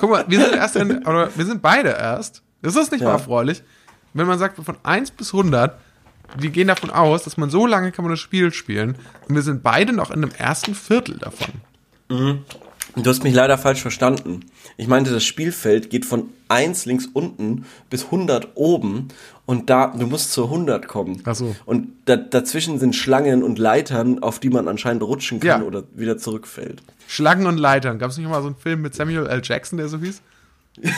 Guck 0.01 0.11
mal, 0.11 0.25
wir 0.29 0.41
sind 0.41 0.55
erst 0.55 0.77
in, 0.77 1.07
oder 1.07 1.31
wir 1.37 1.45
sind 1.47 1.63
beide 1.63 1.91
erst. 1.91 2.43
Das 2.63 2.77
ist 2.77 2.91
nicht 2.93 3.01
Ja. 3.01 3.09
mal 3.09 3.13
erfreulich. 3.15 3.63
Wenn 4.15 4.27
man 4.27 4.39
sagt, 4.39 4.57
von 4.63 4.77
1 4.83 5.11
bis 5.13 5.33
100, 5.33 5.79
wir 6.39 6.51
gehen 6.51 6.69
davon 6.69 6.91
aus, 6.91 7.23
dass 7.25 7.37
man 7.37 7.51
so 7.51 7.67
lange 7.67 7.93
kann 7.93 8.05
man 8.05 8.13
das 8.13 8.21
Spiel 8.21 8.53
spielen 8.53 8.97
und 9.29 9.35
wir 9.35 9.43
sind 9.43 9.63
beide 9.63 9.93
noch 9.93 10.11
in 10.11 10.21
dem 10.23 10.31
ersten 10.33 10.75
Viertel 10.75 11.19
davon. 11.19 12.43
Du 13.03 13.11
hast 13.11 13.23
mich 13.23 13.35
leider 13.35 13.59
falsch 13.59 13.81
verstanden. 13.83 14.47
Ich 14.77 14.89
meinte, 14.89 15.11
das 15.13 15.25
Spielfeld 15.25 15.91
geht 15.91 16.05
von 16.05 16.31
1 16.49 16.87
links 16.87 17.07
unten 17.13 17.65
bis 17.91 18.05
100 18.07 18.49
oben 18.55 19.09
und 19.47 19.71
da, 19.71 19.89
du 19.89 20.07
musst 20.07 20.33
zur 20.33 20.47
100 20.47 20.89
kommen. 20.89 21.23
Ach 21.25 21.35
so. 21.35 21.55
Und 21.65 21.89
da, 22.07 22.17
dazwischen 22.17 22.79
sind 22.79 22.95
Schlangen 22.97 23.43
und 23.43 23.59
Leitern, 23.59 24.21
auf 24.23 24.39
die 24.41 24.51
man 24.51 24.69
anscheinend 24.69 25.03
rutschen 25.03 25.41
kann 25.41 25.61
Ja. 25.63 25.67
oder 25.67 25.85
wieder 25.95 26.19
zurückfällt. 26.19 26.83
Schlangen 27.07 27.47
und 27.47 27.59
Leitern. 27.59 27.99
Gab 27.99 28.11
es 28.11 28.19
nicht 28.19 28.29
mal 28.29 28.41
so 28.43 28.49
einen 28.49 28.57
Film 28.57 28.83
mit 28.83 28.95
Samuel 28.95 29.27
L. 29.27 29.41
Jackson, 29.45 29.77
der 29.79 29.89
so 29.89 29.99
hieß? 29.99 30.21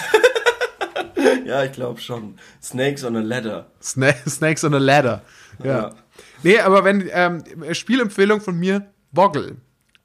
Ja, 1.44 1.64
ich 1.64 1.72
glaube 1.72 2.00
schon. 2.00 2.34
Snakes 2.62 3.02
on 3.04 3.16
a 3.16 3.20
Ladder. 3.20 3.66
Sna 3.82 4.12
Snakes 4.28 4.62
on 4.62 4.72
a 4.74 4.78
Ladder. 4.78 5.22
Ja. 5.58 5.66
Ja. 5.66 5.90
Nee, 6.44 6.58
aber 6.60 6.84
wenn, 6.84 7.08
ähm, 7.12 7.42
Spielempfehlung 7.72 8.40
von 8.40 8.56
mir, 8.56 8.86
Boggle. 9.10 9.56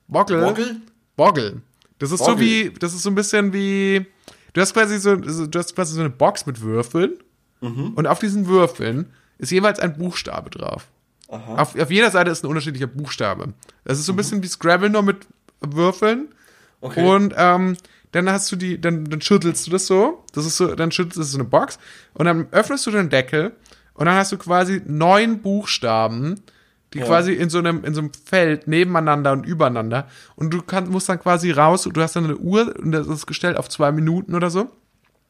Boggle. 0.08 0.41
Boggle? 0.41 0.76
Boggle. 1.16 1.62
Das 2.00 2.12
ist 2.12 2.20
so 2.20 2.32
Boggle. 2.32 2.46
wie, 2.46 2.74
das 2.80 2.93
ist 2.93 3.04
so 3.04 3.10
ein 3.10 3.16
bisschen 3.16 3.54
wie, 3.54 4.06
du 4.54 4.62
hast 4.62 4.74
quasi 4.74 5.00
so, 5.00 5.16
du 5.16 5.60
hast 5.60 5.76
quasi 5.76 5.93
so 5.93 6.02
eine 6.02 6.10
Box 6.10 6.46
mit 6.46 6.62
Würfeln 6.62 7.14
Mhm. 7.62 7.93
und 7.96 8.06
auf 8.06 8.20
diesen 8.20 8.48
Würfeln 8.48 9.10
ist 9.38 9.52
jeweils 9.52 9.80
ein 9.80 9.98
Buchstabe 9.98 10.50
drauf. 10.50 10.88
Auf, 11.30 11.76
auf 11.80 11.89
jeder 11.89 12.12
Seite 12.12 12.30
ist 12.30 12.43
ein 12.43 12.48
unterschiedlicher 12.48 12.86
Buchstabe. 12.88 13.54
Das 13.86 13.98
ist 13.98 14.06
so 14.06 14.14
ein 14.14 14.18
bisschen 14.18 14.43
wie 14.43 14.48
Scrabble 14.48 14.89
nur 14.89 15.02
mit 15.04 15.26
Würfeln. 15.62 16.20
Mhm. 16.20 16.28
Okay. 16.82 17.08
Und 17.08 17.34
ähm, 17.38 17.78
dann 18.12 18.30
hast 18.30 18.52
du 18.52 18.56
die, 18.58 18.80
dann, 18.80 19.06
dann 19.06 19.22
schüttelst 19.22 19.66
du 19.66 19.72
das 19.72 19.88
so. 19.88 20.24
Das 20.34 20.46
ist 20.46 20.58
so, 20.58 20.76
dann 20.76 20.91
schüttelst 20.91 21.18
du 21.18 21.24
so 21.24 21.38
eine 21.38 21.46
Box 21.46 21.80
und 22.14 22.26
dann 22.26 22.48
öffnest 22.52 22.86
du 22.86 22.91
den 22.91 23.10
Deckel 23.10 23.54
und 23.93 24.06
dann 24.06 24.16
hast 24.16 24.32
du 24.34 24.38
quasi 24.38 24.82
neun 24.86 25.41
Buchstaben, 25.41 26.41
die 26.96 27.02
quasi 27.02 27.34
in 27.34 27.50
so 27.50 27.60
einem, 27.60 27.84
in 27.84 27.93
so 27.93 28.00
einem 28.00 28.12
Feld 28.14 28.68
nebeneinander 28.68 29.34
und 29.34 29.46
übereinander. 29.46 30.08
Und 30.36 30.54
du 30.54 30.62
kannst, 30.62 30.89
musst 30.89 31.10
dann 31.10 31.20
quasi 31.20 31.52
raus, 31.52 31.88
du 31.91 32.02
hast 32.02 32.16
dann 32.16 32.24
eine 32.24 32.38
Uhr 32.38 32.74
und 32.80 32.93
das 32.93 33.06
ist 33.08 33.28
gestellt 33.28 33.58
auf 33.58 33.70
zwei 33.70 33.91
Minuten 33.91 34.34
oder 34.34 34.50
so. 34.50 34.70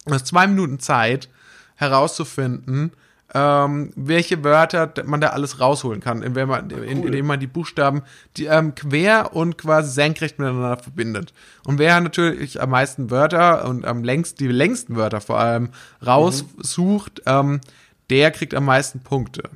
Du 0.06 0.14
hast 0.14 0.28
zwei 0.28 0.46
Minuten 0.46 0.80
Zeit 0.80 1.28
herauszufinden, 1.76 2.92
ähm, 3.34 3.92
welche 3.96 4.44
Wörter 4.44 4.94
man 5.06 5.20
da 5.20 5.30
alles 5.30 5.60
rausholen 5.60 6.02
kann, 6.02 6.22
indem 6.22 6.50
man, 6.50 6.70
in, 6.70 7.04
indem 7.04 7.26
man 7.26 7.40
die 7.40 7.48
Buchstaben 7.48 8.04
die, 8.38 8.46
ähm, 8.46 8.76
quer 8.76 9.36
und 9.36 9.58
quasi 9.58 9.92
senkrecht 9.92 10.38
miteinander 10.38 10.78
verbindet. 10.78 11.34
Und 11.66 11.80
wer 11.80 12.00
natürlich 12.00 12.62
am 12.62 12.70
meisten 12.70 13.10
Wörter 13.10 13.68
und 13.68 13.86
am 13.86 14.04
längst, 14.04 14.40
die 14.40 14.48
längsten 14.48 14.96
Wörter 14.96 15.20
vor 15.20 15.40
allem 15.40 15.70
raussucht, 16.06 17.24
ähm, 17.26 17.60
der 18.12 18.30
kriegt 18.30 18.54
am 18.54 18.66
meisten 18.66 19.00
Punkte. 19.00 19.50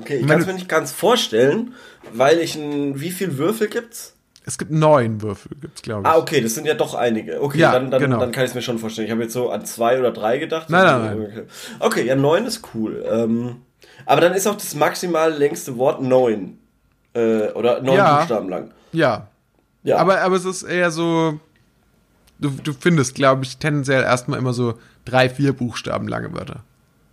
Okay, 0.00 0.16
ich 0.16 0.26
kann 0.26 0.40
es 0.40 0.46
mir 0.46 0.54
nicht 0.54 0.68
ganz 0.68 0.92
vorstellen, 0.92 1.74
weil 2.12 2.38
ich 2.40 2.54
ein, 2.56 3.00
wie 3.00 3.10
viel 3.10 3.38
Würfel 3.38 3.68
gibt's? 3.68 4.14
Es 4.46 4.56
gibt 4.58 4.70
neun 4.70 5.20
Würfel, 5.22 5.52
gibt's 5.60 5.82
glaube 5.82 6.02
ich. 6.02 6.08
Ah, 6.08 6.16
okay, 6.16 6.40
das 6.40 6.54
sind 6.54 6.66
ja 6.66 6.74
doch 6.74 6.94
einige. 6.94 7.42
Okay, 7.42 7.58
Ja, 7.58 7.72
dann, 7.72 7.90
dann, 7.90 8.00
genau. 8.00 8.18
dann 8.18 8.32
kann 8.32 8.44
ich 8.44 8.50
es 8.50 8.54
mir 8.54 8.62
schon 8.62 8.78
vorstellen. 8.78 9.06
Ich 9.06 9.12
habe 9.12 9.22
jetzt 9.22 9.34
so 9.34 9.50
an 9.50 9.64
zwei 9.64 9.98
oder 9.98 10.10
drei 10.12 10.38
gedacht. 10.38 10.70
Nein, 10.70 10.84
nein, 10.84 11.02
nein. 11.18 11.26
Okay. 11.26 11.42
okay, 11.78 12.06
ja, 12.06 12.16
neun 12.16 12.46
ist 12.46 12.62
cool. 12.74 13.04
Ähm, 13.10 13.56
aber 14.06 14.20
dann 14.22 14.32
ist 14.32 14.46
auch 14.46 14.54
das 14.56 14.74
maximal 14.74 15.32
längste 15.32 15.76
Wort 15.76 16.02
neun. 16.02 16.58
Äh, 17.12 17.48
oder 17.52 17.82
neun 17.82 17.96
Ja. 17.96 18.16
Buchstaben 18.18 18.48
lang. 18.48 18.70
Ja, 18.92 19.28
Ja, 19.82 19.98
aber, 19.98 20.20
aber 20.22 20.36
es 20.36 20.44
ist 20.44 20.62
eher 20.62 20.90
so, 20.90 21.38
du, 22.38 22.50
du 22.50 22.72
findest, 22.72 23.14
glaube 23.14 23.44
ich, 23.44 23.58
tendenziell 23.58 24.02
erstmal 24.02 24.38
immer 24.38 24.52
so 24.52 24.74
drei, 25.04 25.28
vier 25.28 25.52
Buchstaben 25.52 26.08
lange 26.08 26.32
Wörter. 26.32 26.64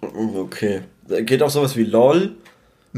okay. 0.01 0.81
Geht 1.07 1.41
auch 1.43 1.49
sowas 1.49 1.75
wie 1.75 1.83
LOL. 1.83 2.35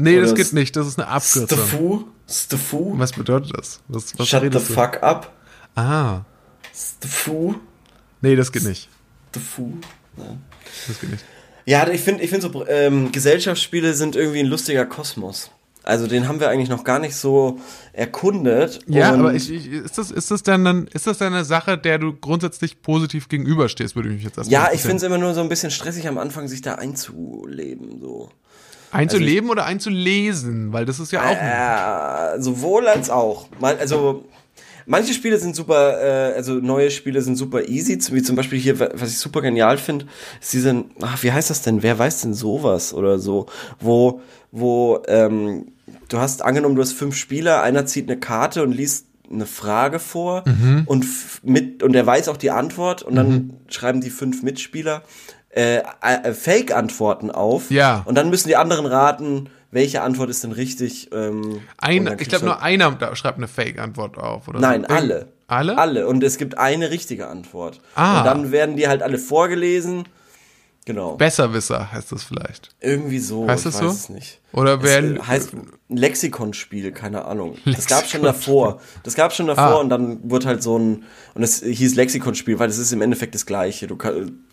Nee, 0.00 0.18
Oder 0.18 0.26
das 0.26 0.34
geht 0.34 0.52
nicht, 0.52 0.74
das 0.76 0.86
ist 0.86 0.98
eine 0.98 1.08
Abkürzung. 1.08 1.58
Stfu. 1.58 2.04
Stfu. 2.28 2.98
Was 2.98 3.12
bedeutet 3.12 3.52
das? 3.56 3.80
Was, 3.88 4.18
was 4.18 4.28
Shut 4.28 4.42
the 4.42 4.50
du? 4.50 4.60
fuck 4.60 5.02
up. 5.02 5.32
Ah, 5.74 6.22
Stfu. 6.74 7.54
nee, 8.20 8.36
das 8.36 8.52
geht 8.52 8.64
nicht. 8.64 8.88
Stfu. 9.30 9.72
Ja. 10.16 10.24
Das 10.88 11.00
geht 11.00 11.10
nicht. 11.10 11.24
Ja, 11.66 11.88
ich 11.88 12.00
finde, 12.00 12.22
ich 12.24 12.30
finde 12.30 12.50
so 12.50 12.66
ähm, 12.66 13.12
Gesellschaftsspiele 13.12 13.94
sind 13.94 14.16
irgendwie 14.16 14.40
ein 14.40 14.46
lustiger 14.46 14.86
Kosmos. 14.86 15.50
Also 15.82 16.06
den 16.06 16.28
haben 16.28 16.40
wir 16.40 16.50
eigentlich 16.50 16.68
noch 16.68 16.84
gar 16.84 16.98
nicht 16.98 17.16
so 17.16 17.58
erkundet. 17.94 18.80
Ja, 18.86 19.12
aber 19.14 19.34
ich, 19.34 19.50
ich, 19.50 19.66
ist, 19.66 19.96
das, 19.96 20.10
ist, 20.10 20.30
das 20.30 20.42
dann, 20.42 20.62
dann- 20.64 20.86
ist 20.88 21.06
das 21.06 21.18
dann 21.18 21.32
eine 21.32 21.44
Sache, 21.44 21.78
der 21.78 21.98
du 21.98 22.12
grundsätzlich 22.12 22.82
positiv 22.82 23.28
gegenüberstehst, 23.28 23.96
würde 23.96 24.10
mich 24.10 24.22
jetzt 24.22 24.36
erstmal 24.36 24.52
ja, 24.64 24.70
ich 24.74 24.82
finde 24.82 24.96
es 24.96 25.02
immer 25.04 25.16
nur 25.18 25.32
so 25.32 25.40
ein 25.40 25.48
bisschen 25.48 25.70
stressig 25.70 26.06
am 26.06 26.18
Anfang, 26.18 26.48
sich 26.48 26.60
da 26.60 26.74
einzuleben. 26.74 27.98
So. 28.00 28.30
Einzuleben 28.92 29.50
oder 29.50 29.64
einzulesen, 29.66 30.72
weil 30.72 30.84
das 30.84 31.00
ist 31.00 31.12
ja 31.12 31.22
auch. 31.22 32.36
Äh, 32.36 32.40
sowohl 32.40 32.88
als 32.88 33.10
auch. 33.10 33.48
Mal, 33.60 33.76
also 33.78 34.24
manche 34.86 35.12
Spiele 35.14 35.38
sind 35.38 35.54
super, 35.54 36.00
äh, 36.02 36.34
also 36.34 36.54
neue 36.54 36.90
Spiele 36.90 37.22
sind 37.22 37.36
super 37.36 37.68
easy, 37.68 37.98
wie 38.12 38.22
zum 38.22 38.36
Beispiel 38.36 38.58
hier, 38.58 38.78
was 38.80 39.10
ich 39.10 39.18
super 39.18 39.40
genial 39.42 39.78
finde, 39.78 40.06
ist 40.40 40.52
diese, 40.52 40.84
ach, 41.00 41.22
wie 41.22 41.32
heißt 41.32 41.50
das 41.50 41.62
denn? 41.62 41.82
Wer 41.82 41.98
weiß 41.98 42.22
denn 42.22 42.34
sowas 42.34 42.92
oder 42.94 43.18
so, 43.18 43.46
wo, 43.78 44.20
wo, 44.50 45.02
ähm, 45.06 45.66
du 46.08 46.18
hast 46.18 46.42
angenommen, 46.42 46.74
du 46.76 46.82
hast 46.82 46.92
fünf 46.92 47.16
Spieler, 47.16 47.62
einer 47.62 47.86
zieht 47.86 48.10
eine 48.10 48.18
Karte 48.18 48.62
und 48.62 48.72
liest 48.72 49.06
eine 49.32 49.46
Frage 49.46 50.00
vor 50.00 50.42
Mhm. 50.44 50.82
und 50.86 51.06
mit 51.44 51.84
und 51.84 51.92
der 51.92 52.04
weiß 52.04 52.28
auch 52.28 52.36
die 52.36 52.50
Antwort 52.50 53.02
und 53.04 53.14
dann 53.14 53.52
schreiben 53.68 54.00
die 54.00 54.10
fünf 54.10 54.42
Mitspieler 54.42 55.02
äh, 55.50 55.82
äh, 56.00 56.32
Fake-Antworten 56.32 57.30
auf 57.30 57.70
Ja. 57.70 58.02
und 58.04 58.14
dann 58.16 58.30
müssen 58.30 58.48
die 58.48 58.56
anderen 58.56 58.86
raten, 58.86 59.48
welche 59.70 60.02
Antwort 60.02 60.30
ist 60.30 60.42
denn 60.44 60.52
richtig. 60.52 61.10
Ähm, 61.12 61.60
Ein, 61.78 62.16
ich 62.18 62.28
glaube, 62.28 62.44
nur 62.44 62.62
einer 62.62 62.96
schreibt 63.14 63.38
eine 63.38 63.48
Fake-Antwort 63.48 64.18
auf. 64.18 64.48
Oder 64.48 64.60
Nein, 64.60 64.84
so. 64.88 64.94
alle. 64.94 65.28
Alle? 65.46 65.78
Alle. 65.78 66.06
Und 66.06 66.22
es 66.22 66.38
gibt 66.38 66.58
eine 66.58 66.90
richtige 66.90 67.26
Antwort. 67.28 67.80
Ah. 67.94 68.18
Und 68.18 68.26
dann 68.26 68.52
werden 68.52 68.76
die 68.76 68.88
halt 68.88 69.02
alle 69.02 69.18
vorgelesen. 69.18 70.04
Genau. 70.86 71.16
Besserwisser 71.16 71.92
heißt 71.92 72.10
das 72.10 72.22
vielleicht. 72.24 72.70
Irgendwie 72.80 73.18
so. 73.18 73.46
Heißt 73.46 73.66
ich 73.66 73.72
das 73.72 73.82
weiß 73.82 73.88
so? 73.88 73.94
es 73.94 74.08
nicht. 74.08 74.40
Oder 74.52 74.78
Es 74.78 74.82
werden. 74.82 75.16
äh, 75.18 75.20
heißt 75.20 75.52
ein 75.54 75.96
Lexikonspiel, 75.96 76.90
keine 76.92 77.24
Ahnung. 77.26 77.56
Das 77.64 77.86
gab 77.86 78.06
schon 78.08 78.22
davor. 78.22 78.80
Das 79.02 79.14
gab 79.14 79.32
schon 79.32 79.46
davor 79.46 79.64
Ah. 79.64 79.74
und 79.76 79.90
dann 79.90 80.18
wurde 80.30 80.46
halt 80.46 80.62
so 80.62 80.78
ein 80.78 81.04
und 81.34 81.42
es 81.42 81.60
hieß 81.62 81.94
Lexikonspiel, 81.94 82.58
weil 82.58 82.68
das 82.68 82.78
ist 82.78 82.92
im 82.92 83.02
Endeffekt 83.02 83.34
das 83.34 83.46
gleiche. 83.46 83.86
Du 83.86 83.96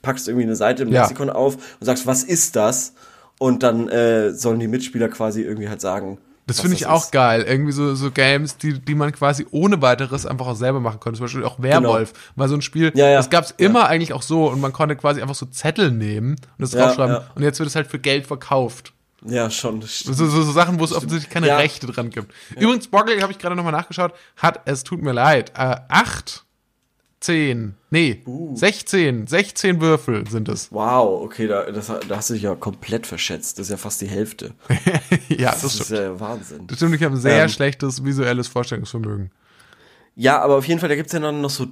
packst 0.02 0.28
irgendwie 0.28 0.46
eine 0.46 0.56
Seite 0.56 0.84
im 0.84 0.90
Ja. 0.92 1.02
Lexikon 1.02 1.30
auf 1.30 1.56
und 1.56 1.86
sagst, 1.86 2.06
was 2.06 2.24
ist 2.24 2.56
das? 2.56 2.94
Und 3.40 3.64
dann 3.64 3.88
äh, 3.88 4.32
sollen 4.34 4.60
die 4.60 4.68
Mitspieler 4.68 5.10
quasi 5.10 5.42
irgendwie 5.42 5.70
halt 5.70 5.82
sagen. 5.82 6.18
Das 6.48 6.62
finde 6.62 6.76
ich 6.76 6.88
auch 6.88 7.04
ist. 7.04 7.12
geil. 7.12 7.44
Irgendwie 7.44 7.72
so, 7.74 7.94
so 7.94 8.10
Games, 8.10 8.58
die, 8.58 8.80
die 8.80 8.96
man 8.96 9.12
quasi 9.12 9.46
ohne 9.52 9.82
weiteres 9.82 10.26
einfach 10.26 10.48
auch 10.48 10.56
selber 10.56 10.80
machen 10.80 11.00
konnte. 11.00 11.18
Zum 11.18 11.26
Beispiel 11.26 11.44
auch 11.44 11.62
Werwolf. 11.62 12.14
War 12.36 12.48
so 12.48 12.56
ein 12.56 12.62
Spiel, 12.62 12.92
Genau. 12.92 13.04
Ja, 13.04 13.12
ja. 13.12 13.18
das 13.18 13.30
gab's 13.30 13.54
immer 13.58 13.88
eigentlich 13.88 14.14
auch 14.14 14.22
so 14.24 14.48
und 14.50 14.60
man 14.62 14.74
konnte 14.74 14.96
quasi 14.96 15.22
einfach 15.22 15.36
so 15.36 15.46
Zettel 15.46 15.92
nehmen 15.92 16.32
und 16.32 16.40
das 16.58 16.72
Ja, 16.74 16.86
draufschreiben 16.86 17.16
ja. 17.18 17.24
und 17.36 17.44
jetzt 17.44 17.60
wird 17.60 17.68
es 17.70 17.76
halt 17.76 17.88
für 17.88 18.00
Geld 18.00 18.26
verkauft. 18.26 18.94
Ja, 19.26 19.50
schon. 19.50 19.82
das. 19.82 20.00
So, 20.00 20.14
so, 20.14 20.28
so 20.30 20.52
Sachen, 20.52 20.80
wo 20.80 20.84
es 20.86 20.94
offensichtlich 20.94 21.30
keine 21.30 21.48
Ja. 21.48 21.58
Rechte 21.58 21.86
dran 21.88 22.12
gibt. 22.12 22.32
Übrigens, 22.56 22.88
Boggle, 22.88 23.22
habe 23.22 23.32
ich 23.32 23.40
gerade 23.40 23.56
nochmal 23.56 23.74
nachgeschaut, 23.74 24.14
hat, 24.38 24.62
es 24.66 24.84
tut 24.84 25.02
mir 25.02 25.12
leid, 25.12 25.52
äh, 25.58 25.76
acht, 25.90 26.46
zehn, 27.20 27.76
nee, 27.90 28.22
Uh. 28.26 28.56
16, 28.56 29.28
16 29.28 29.82
Würfel 29.82 30.28
sind 30.30 30.50
es. 30.50 30.72
Wow, 30.72 31.24
okay, 31.24 31.48
da, 31.48 31.64
das, 31.72 31.88
da 31.88 32.16
hast 32.18 32.30
du 32.30 32.34
dich 32.36 32.44
ja 32.44 32.56
komplett 32.56 33.08
verschätzt. 33.08 33.58
Das 33.60 33.68
ist 33.68 33.72
ja 33.72 33.78
fast 33.78 34.02
die 34.02 34.08
Hälfte. 34.08 34.54
ja, 35.30 35.52
das 35.52 35.62
Das 35.62 35.76
ist 35.82 35.92
ja 35.92 36.20
Wahnsinn. 36.20 36.68
Das 36.68 36.78
stimmt, 36.78 36.96
ich 36.96 37.04
habe 37.04 37.16
ein 37.16 37.22
sehr 37.22 37.44
Ähm. 37.44 37.50
schlechtes 37.50 38.04
visuelles 38.04 38.48
Vorstellungsvermögen. 38.48 39.32
Ja, 40.16 40.42
aber 40.42 40.56
auf 40.58 40.68
jeden 40.68 40.80
Fall, 40.80 40.90
da 40.90 40.96
gibt's 40.96 41.14
ja 41.14 41.20
dann 41.20 41.42
noch 41.42 41.50
so, 41.52 41.68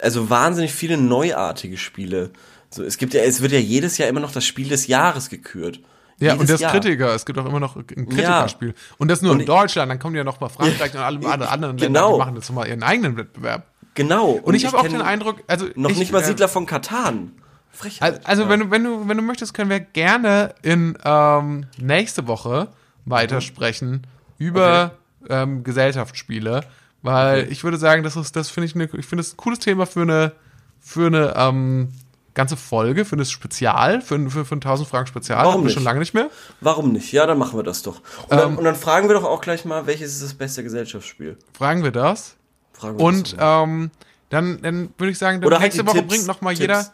also 0.00 0.30
wahnsinnig 0.30 0.72
viele 0.72 0.96
neuartige 0.96 1.76
Spiele. 1.76 2.30
So, 2.70 2.82
es 2.82 2.96
gibt 2.98 3.12
ja, 3.14 3.22
es 3.22 3.42
wird 3.42 3.52
ja 3.52 3.58
jedes 3.58 3.98
Jahr 3.98 4.08
immer 4.08 4.20
noch 4.20 4.32
das 4.32 4.44
Spiel 4.46 4.68
des 4.68 4.86
Jahres 4.86 5.28
gekürt. 5.28 5.80
Ja, 6.18 6.32
Jedes 6.34 6.40
und 6.42 6.50
das 6.50 6.60
Jahr. 6.60 6.70
Kritiker, 6.72 7.12
es 7.14 7.26
gibt 7.26 7.38
auch 7.40 7.44
immer 7.44 7.58
noch 7.60 7.74
ein 7.76 7.86
Kritikerspiel. 7.86 8.74
Und 8.98 9.08
das 9.08 9.20
nur 9.20 9.32
Und 9.32 9.40
in 9.40 9.46
Deutschland, 9.46 9.90
dann 9.90 9.98
kommen 9.98 10.14
ja 10.14 10.22
noch 10.24 10.40
mal 10.40 10.48
Frankreich 10.48 10.94
und 10.94 11.00
alle, 11.00 11.48
anderen 11.48 11.76
Länder, 11.76 12.00
Genau. 12.00 12.12
die 12.12 12.18
machen 12.20 12.36
jetzt 12.36 12.52
mal 12.52 12.66
ihren 12.68 12.82
eigenen 12.84 13.16
Wettbewerb. 13.16 13.66
Genau. 13.94 14.30
Und, 14.32 14.54
ich 14.54 14.66
habe 14.66 14.78
auch 14.78 14.82
den 14.88 15.00
Eindruck, 15.02 15.42
also 15.46 15.66
Noch 15.76 15.90
ich, 15.90 15.98
nicht 15.98 16.12
mal 16.12 16.20
äh, 16.22 16.24
Siedler 16.24 16.48
von 16.48 16.66
Katan. 16.66 17.32
Frechheit. 17.70 18.20
Also, 18.24 18.42
also 18.44 18.48
wenn 18.48 18.60
du, 18.60 18.70
wenn 18.70 18.84
du, 18.84 19.08
wenn 19.08 19.16
du 19.16 19.22
möchtest, 19.22 19.52
können 19.54 19.68
wir 19.70 19.80
gerne 19.80 20.54
in 20.62 20.96
ähm, 21.04 21.66
nächste 21.78 22.26
Woche 22.28 22.68
weitersprechen 23.04 24.06
über 24.38 24.92
ähm, 25.28 25.64
Gesellschaftsspiele, 25.64 26.62
weil 27.02 27.40
Okay. 27.42 27.48
ich 27.52 27.64
würde 27.64 27.76
sagen, 27.76 28.02
das 28.02 28.16
ist, 28.16 28.34
das 28.36 28.48
finde 28.50 28.66
ich, 28.66 28.74
eine, 28.74 28.84
ich 28.84 29.06
finde 29.06 29.22
das 29.22 29.32
ein 29.34 29.36
cooles 29.36 29.58
Thema 29.58 29.86
für 29.86 30.02
eine, 30.02 30.32
für 30.80 31.06
eine 31.06 31.34
ähm, 31.36 31.88
ganze 32.34 32.56
Folge, 32.56 33.04
für 33.04 33.16
ein 33.16 33.24
Spezial, 33.24 34.00
für, 34.00 34.16
ein- 34.16 34.30
für, 34.30 34.44
für 34.44 34.54
ein 34.56 34.62
1000 34.62 34.88
Franken 34.88 35.06
Spezial. 35.08 35.44
Warum 35.44 35.64
nicht? 35.64 35.74
schon 35.74 35.84
lange 35.84 35.98
nicht 36.00 36.14
mehr. 36.14 36.30
Warum 36.60 36.92
nicht? 36.92 37.12
Ja, 37.12 37.26
dann 37.26 37.38
machen 37.38 37.58
wir 37.58 37.62
das 37.62 37.82
doch. 37.82 37.96
Und, 38.28 38.32
Ähm. 38.32 38.38
dann, 38.38 38.56
und 38.56 38.64
dann 38.64 38.74
fragen 38.76 39.08
wir 39.08 39.14
doch 39.14 39.24
auch 39.24 39.40
gleich 39.40 39.64
mal, 39.64 39.86
welches 39.86 40.12
ist 40.14 40.22
das 40.22 40.34
beste 40.34 40.62
Gesellschaftsspiel? 40.62 41.38
Fragen 41.52 41.82
wir 41.84 41.90
das. 41.92 42.36
Fragen 42.74 42.98
wir 42.98 43.04
Und 43.04 43.36
ähm, 43.38 43.90
dann, 44.30 44.60
dann 44.62 44.90
würde 44.98 45.10
ich 45.12 45.18
sagen, 45.18 45.40
dann 45.40 45.46
Oder 45.46 45.56
halt 45.60 45.64
nächste 45.72 45.82
die 45.82 45.88
Woche 45.88 45.98
Tipps, 45.98 46.08
bringt 46.08 46.26
noch 46.26 46.40
mal 46.40 46.54
Tipps. 46.54 46.92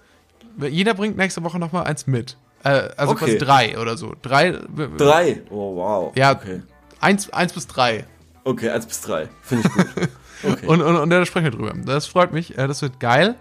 jeder, 0.58 0.68
jeder 0.68 0.94
bringt 0.94 1.16
nächste 1.16 1.42
Woche 1.42 1.58
noch 1.58 1.72
mal 1.72 1.82
eins 1.84 2.06
mit. 2.06 2.36
Äh, 2.62 2.68
also 2.96 3.12
Okay. 3.12 3.24
quasi 3.24 3.38
drei 3.38 3.78
oder 3.78 3.96
so. 3.96 4.14
Drei. 4.22 4.52
drei. 4.96 5.42
Oh, 5.50 5.76
wow. 5.76 6.12
Ja, 6.16 6.32
Okay. 6.32 6.62
eins, 7.00 7.30
eins 7.32 7.52
bis 7.52 7.66
drei. 7.66 8.04
Okay, 8.44 8.70
eins 8.70 8.86
bis 8.86 9.00
drei. 9.00 9.28
Finde 9.42 9.66
ich 9.68 9.74
gut. 9.74 9.86
Okay. 10.42 10.66
Und, 10.66 10.80
und, 10.80 10.96
und 10.96 11.10
da 11.10 11.26
sprechen 11.26 11.44
wir 11.44 11.50
drüber. 11.50 11.74
Das 11.84 12.06
freut 12.06 12.32
mich. 12.32 12.56
äh, 12.56 12.66
Das 12.66 12.80
wird 12.80 12.98
geil. 12.98 13.34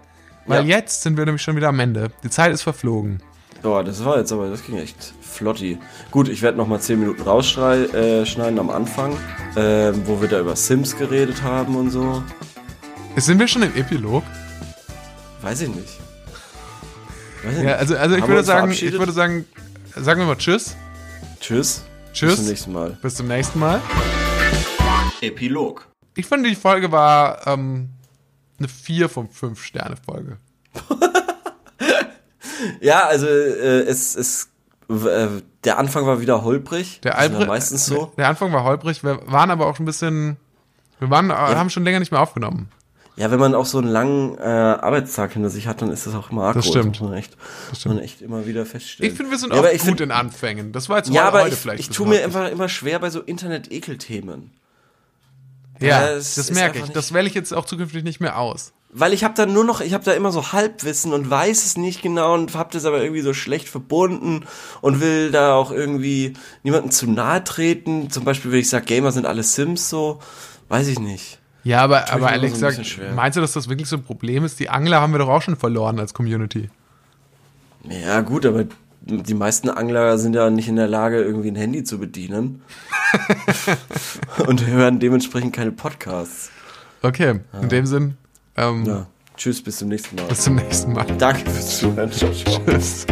Weil 0.44 0.68
Ja. 0.68 0.76
jetzt 0.76 1.00
sind 1.00 1.16
wir 1.16 1.24
nämlich 1.24 1.40
schon 1.40 1.56
wieder 1.56 1.68
am 1.68 1.80
Ende. 1.80 2.10
Die 2.22 2.28
Zeit 2.28 2.52
ist 2.52 2.60
verflogen. 2.60 3.22
Boah, 3.62 3.84
das 3.84 4.04
war 4.04 4.18
jetzt 4.18 4.32
aber, 4.32 4.48
das 4.48 4.64
ging 4.64 4.78
echt 4.78 5.12
flotti. 5.20 5.78
Gut, 6.10 6.28
ich 6.28 6.40
werde 6.42 6.56
noch 6.56 6.66
mal 6.66 6.80
10 6.80 6.98
Minuten 6.98 7.22
rausschneiden 7.22 7.94
äh, 7.94 8.60
am 8.60 8.70
Anfang, 8.70 9.12
äh, 9.54 9.92
wo 10.06 10.20
wir 10.20 10.28
da 10.28 10.40
über 10.40 10.56
Sims 10.56 10.96
geredet 10.96 11.42
haben 11.42 11.76
und 11.76 11.90
so. 11.90 12.22
Sind 13.16 13.38
wir 13.38 13.48
schon 13.48 13.62
im 13.62 13.74
Epilog? 13.76 14.22
Weiß 15.42 15.60
ich 15.60 15.68
nicht. 15.68 15.98
Weiß 17.44 17.52
ich 17.52 17.58
Ja, 17.58 17.64
nicht. 17.64 17.74
also, 17.78 17.96
also 17.96 18.16
ich 18.16 18.26
würde 18.26 18.44
sagen, 18.44 18.70
ich 18.70 18.92
würde 18.92 19.12
sagen, 19.12 19.44
sagen 19.96 20.20
wir 20.20 20.26
mal 20.26 20.36
Tschüss. 20.36 20.76
Tschüss. 21.40 21.82
Tschüss. 22.12 22.30
Bis 22.30 22.38
zum 22.38 22.46
nächsten 22.48 22.72
Mal. 22.72 22.98
Bis 23.02 23.14
zum 23.14 23.28
nächsten 23.28 23.58
Mal. 23.58 23.80
Epilog. 25.20 25.86
Ich 26.16 26.26
fand, 26.26 26.46
die 26.46 26.54
Folge 26.54 26.90
war 26.92 27.46
ähm, 27.46 27.90
eine 28.58 28.68
4 28.68 29.08
von 29.08 29.28
5 29.28 29.62
Sterne 29.62 29.96
Folge. 29.96 30.38
Ja, 32.80 33.06
also 33.06 33.26
äh, 33.26 33.80
es, 33.82 34.14
es 34.16 34.48
äh, 34.88 35.28
der 35.64 35.78
Anfang 35.78 36.06
war 36.06 36.20
wieder 36.20 36.42
holprig. 36.42 37.00
Der 37.02 37.12
Das 37.12 37.20
ja 37.20 37.26
Albrecht, 37.28 37.48
meistens 37.48 37.86
so. 37.86 38.12
Der 38.16 38.28
Anfang 38.28 38.52
war 38.52 38.64
holprig. 38.64 39.02
Wir 39.04 39.20
waren 39.30 39.50
aber 39.50 39.66
auch 39.66 39.78
ein 39.78 39.84
bisschen, 39.84 40.36
wir 40.98 41.10
waren, 41.10 41.30
haben 41.32 41.70
schon 41.70 41.84
länger 41.84 42.00
nicht 42.00 42.12
mehr 42.12 42.20
aufgenommen. 42.20 42.68
Ja, 43.16 43.30
wenn 43.30 43.38
man 43.40 43.54
auch 43.54 43.66
so 43.66 43.76
einen 43.78 43.88
langen 43.88 44.38
äh, 44.38 44.42
Arbeitstag 44.42 45.32
hinter 45.34 45.50
sich 45.50 45.66
hat, 45.66 45.82
dann 45.82 45.90
ist 45.90 46.06
das 46.06 46.14
auch 46.14 46.30
immer 46.30 46.44
aggro. 46.44 46.60
Das 46.60 46.66
stimmt. 46.68 47.00
muss 47.00 47.00
man 47.00 47.12
echt, 47.12 47.36
Das 47.70 47.84
man 47.84 47.98
echt 47.98 48.22
immer 48.22 48.46
wieder 48.46 48.64
feststellen. 48.64 49.10
Ich 49.12 49.16
finde, 49.16 49.30
wir 49.32 49.38
sind 49.38 49.52
ja, 49.52 49.62
ich 49.72 49.80
gut 49.80 49.88
find, 49.88 50.00
in 50.00 50.10
Anfängen. 50.10 50.72
Das 50.72 50.88
war 50.88 50.96
jetzt 50.98 51.10
Ja, 51.10 51.24
heu- 51.24 51.28
aber 51.28 51.42
heute 51.42 51.54
ich, 51.54 51.60
vielleicht. 51.60 51.80
ich 51.80 51.90
tue 51.90 52.08
mir 52.08 52.24
einfach 52.24 52.48
immer 52.50 52.68
schwer 52.70 52.98
bei 52.98 53.10
so 53.10 53.20
Internet-Ekel-Themen. 53.20 54.52
Ja, 55.80 55.88
Ja, 55.88 56.14
das 56.14 56.38
ist 56.38 56.52
merke 56.54 56.78
ich. 56.78 56.90
Das 56.90 57.12
wähle 57.12 57.28
ich 57.28 57.34
jetzt 57.34 57.52
auch 57.52 57.66
zukünftig 57.66 58.04
nicht 58.04 58.20
mehr 58.20 58.38
aus. 58.38 58.72
Weil 58.92 59.12
ich 59.12 59.22
habe 59.22 59.34
da 59.34 59.46
nur 59.46 59.64
noch, 59.64 59.80
ich 59.80 59.94
habe 59.94 60.04
da 60.04 60.12
immer 60.12 60.32
so 60.32 60.52
Halbwissen 60.52 61.12
und 61.12 61.30
weiß 61.30 61.64
es 61.64 61.76
nicht 61.76 62.02
genau 62.02 62.34
und 62.34 62.54
habe 62.56 62.70
das 62.72 62.84
aber 62.84 63.00
irgendwie 63.02 63.20
so 63.20 63.32
schlecht 63.32 63.68
verbunden 63.68 64.44
und 64.80 65.00
will 65.00 65.30
da 65.30 65.54
auch 65.54 65.70
irgendwie 65.70 66.32
niemandem 66.64 66.90
zu 66.90 67.08
nahe 67.08 67.44
treten. 67.44 68.10
Zum 68.10 68.24
Beispiel, 68.24 68.50
wenn 68.50 68.58
ich 68.58 68.68
sage, 68.68 68.86
Gamer 68.86 69.12
sind 69.12 69.26
alle 69.26 69.44
Sims 69.44 69.88
so, 69.88 70.18
weiß 70.68 70.88
ich 70.88 70.98
nicht. 70.98 71.38
Ja, 71.62 71.82
aber, 71.82 72.04
ich 72.06 72.12
aber 72.12 72.32
immer 72.34 72.72
so 72.72 72.82
schwer. 72.82 73.12
meinst 73.12 73.36
du, 73.36 73.40
dass 73.40 73.52
das 73.52 73.68
wirklich 73.68 73.88
so 73.88 73.96
ein 73.96 74.02
Problem 74.02 74.44
ist? 74.44 74.58
Die 74.58 74.70
Angler 74.70 75.00
haben 75.00 75.12
wir 75.12 75.18
doch 75.18 75.28
auch 75.28 75.42
schon 75.42 75.56
verloren 75.56 76.00
als 76.00 76.12
Community. 76.12 76.70
Ja, 77.88 78.22
gut, 78.22 78.44
aber 78.44 78.64
die 79.02 79.34
meisten 79.34 79.68
Angler 79.68 80.18
sind 80.18 80.34
ja 80.34 80.50
nicht 80.50 80.68
in 80.68 80.76
der 80.76 80.88
Lage, 80.88 81.22
irgendwie 81.22 81.50
ein 81.50 81.56
Handy 81.56 81.84
zu 81.84 81.98
bedienen. 81.98 82.62
und 84.46 84.66
hören 84.66 84.98
dementsprechend 85.00 85.54
keine 85.54 85.72
Podcasts. 85.72 86.50
Okay, 87.02 87.40
in 87.60 87.68
dem 87.68 87.86
Sinn, 87.86 88.16
ähm, 88.56 88.84
Ja. 88.84 89.06
Tschüss, 89.36 89.62
bis 89.62 89.78
zum 89.78 89.88
nächsten 89.88 90.16
Mal. 90.16 90.26
bis 90.26 90.42
zum 90.42 90.56
nächsten 90.56 90.92
Mal. 90.92 91.06
Danke 91.18 91.48
fürs 91.50 91.78
Zuhören. 91.78 92.10
Tschüss. 92.10 93.06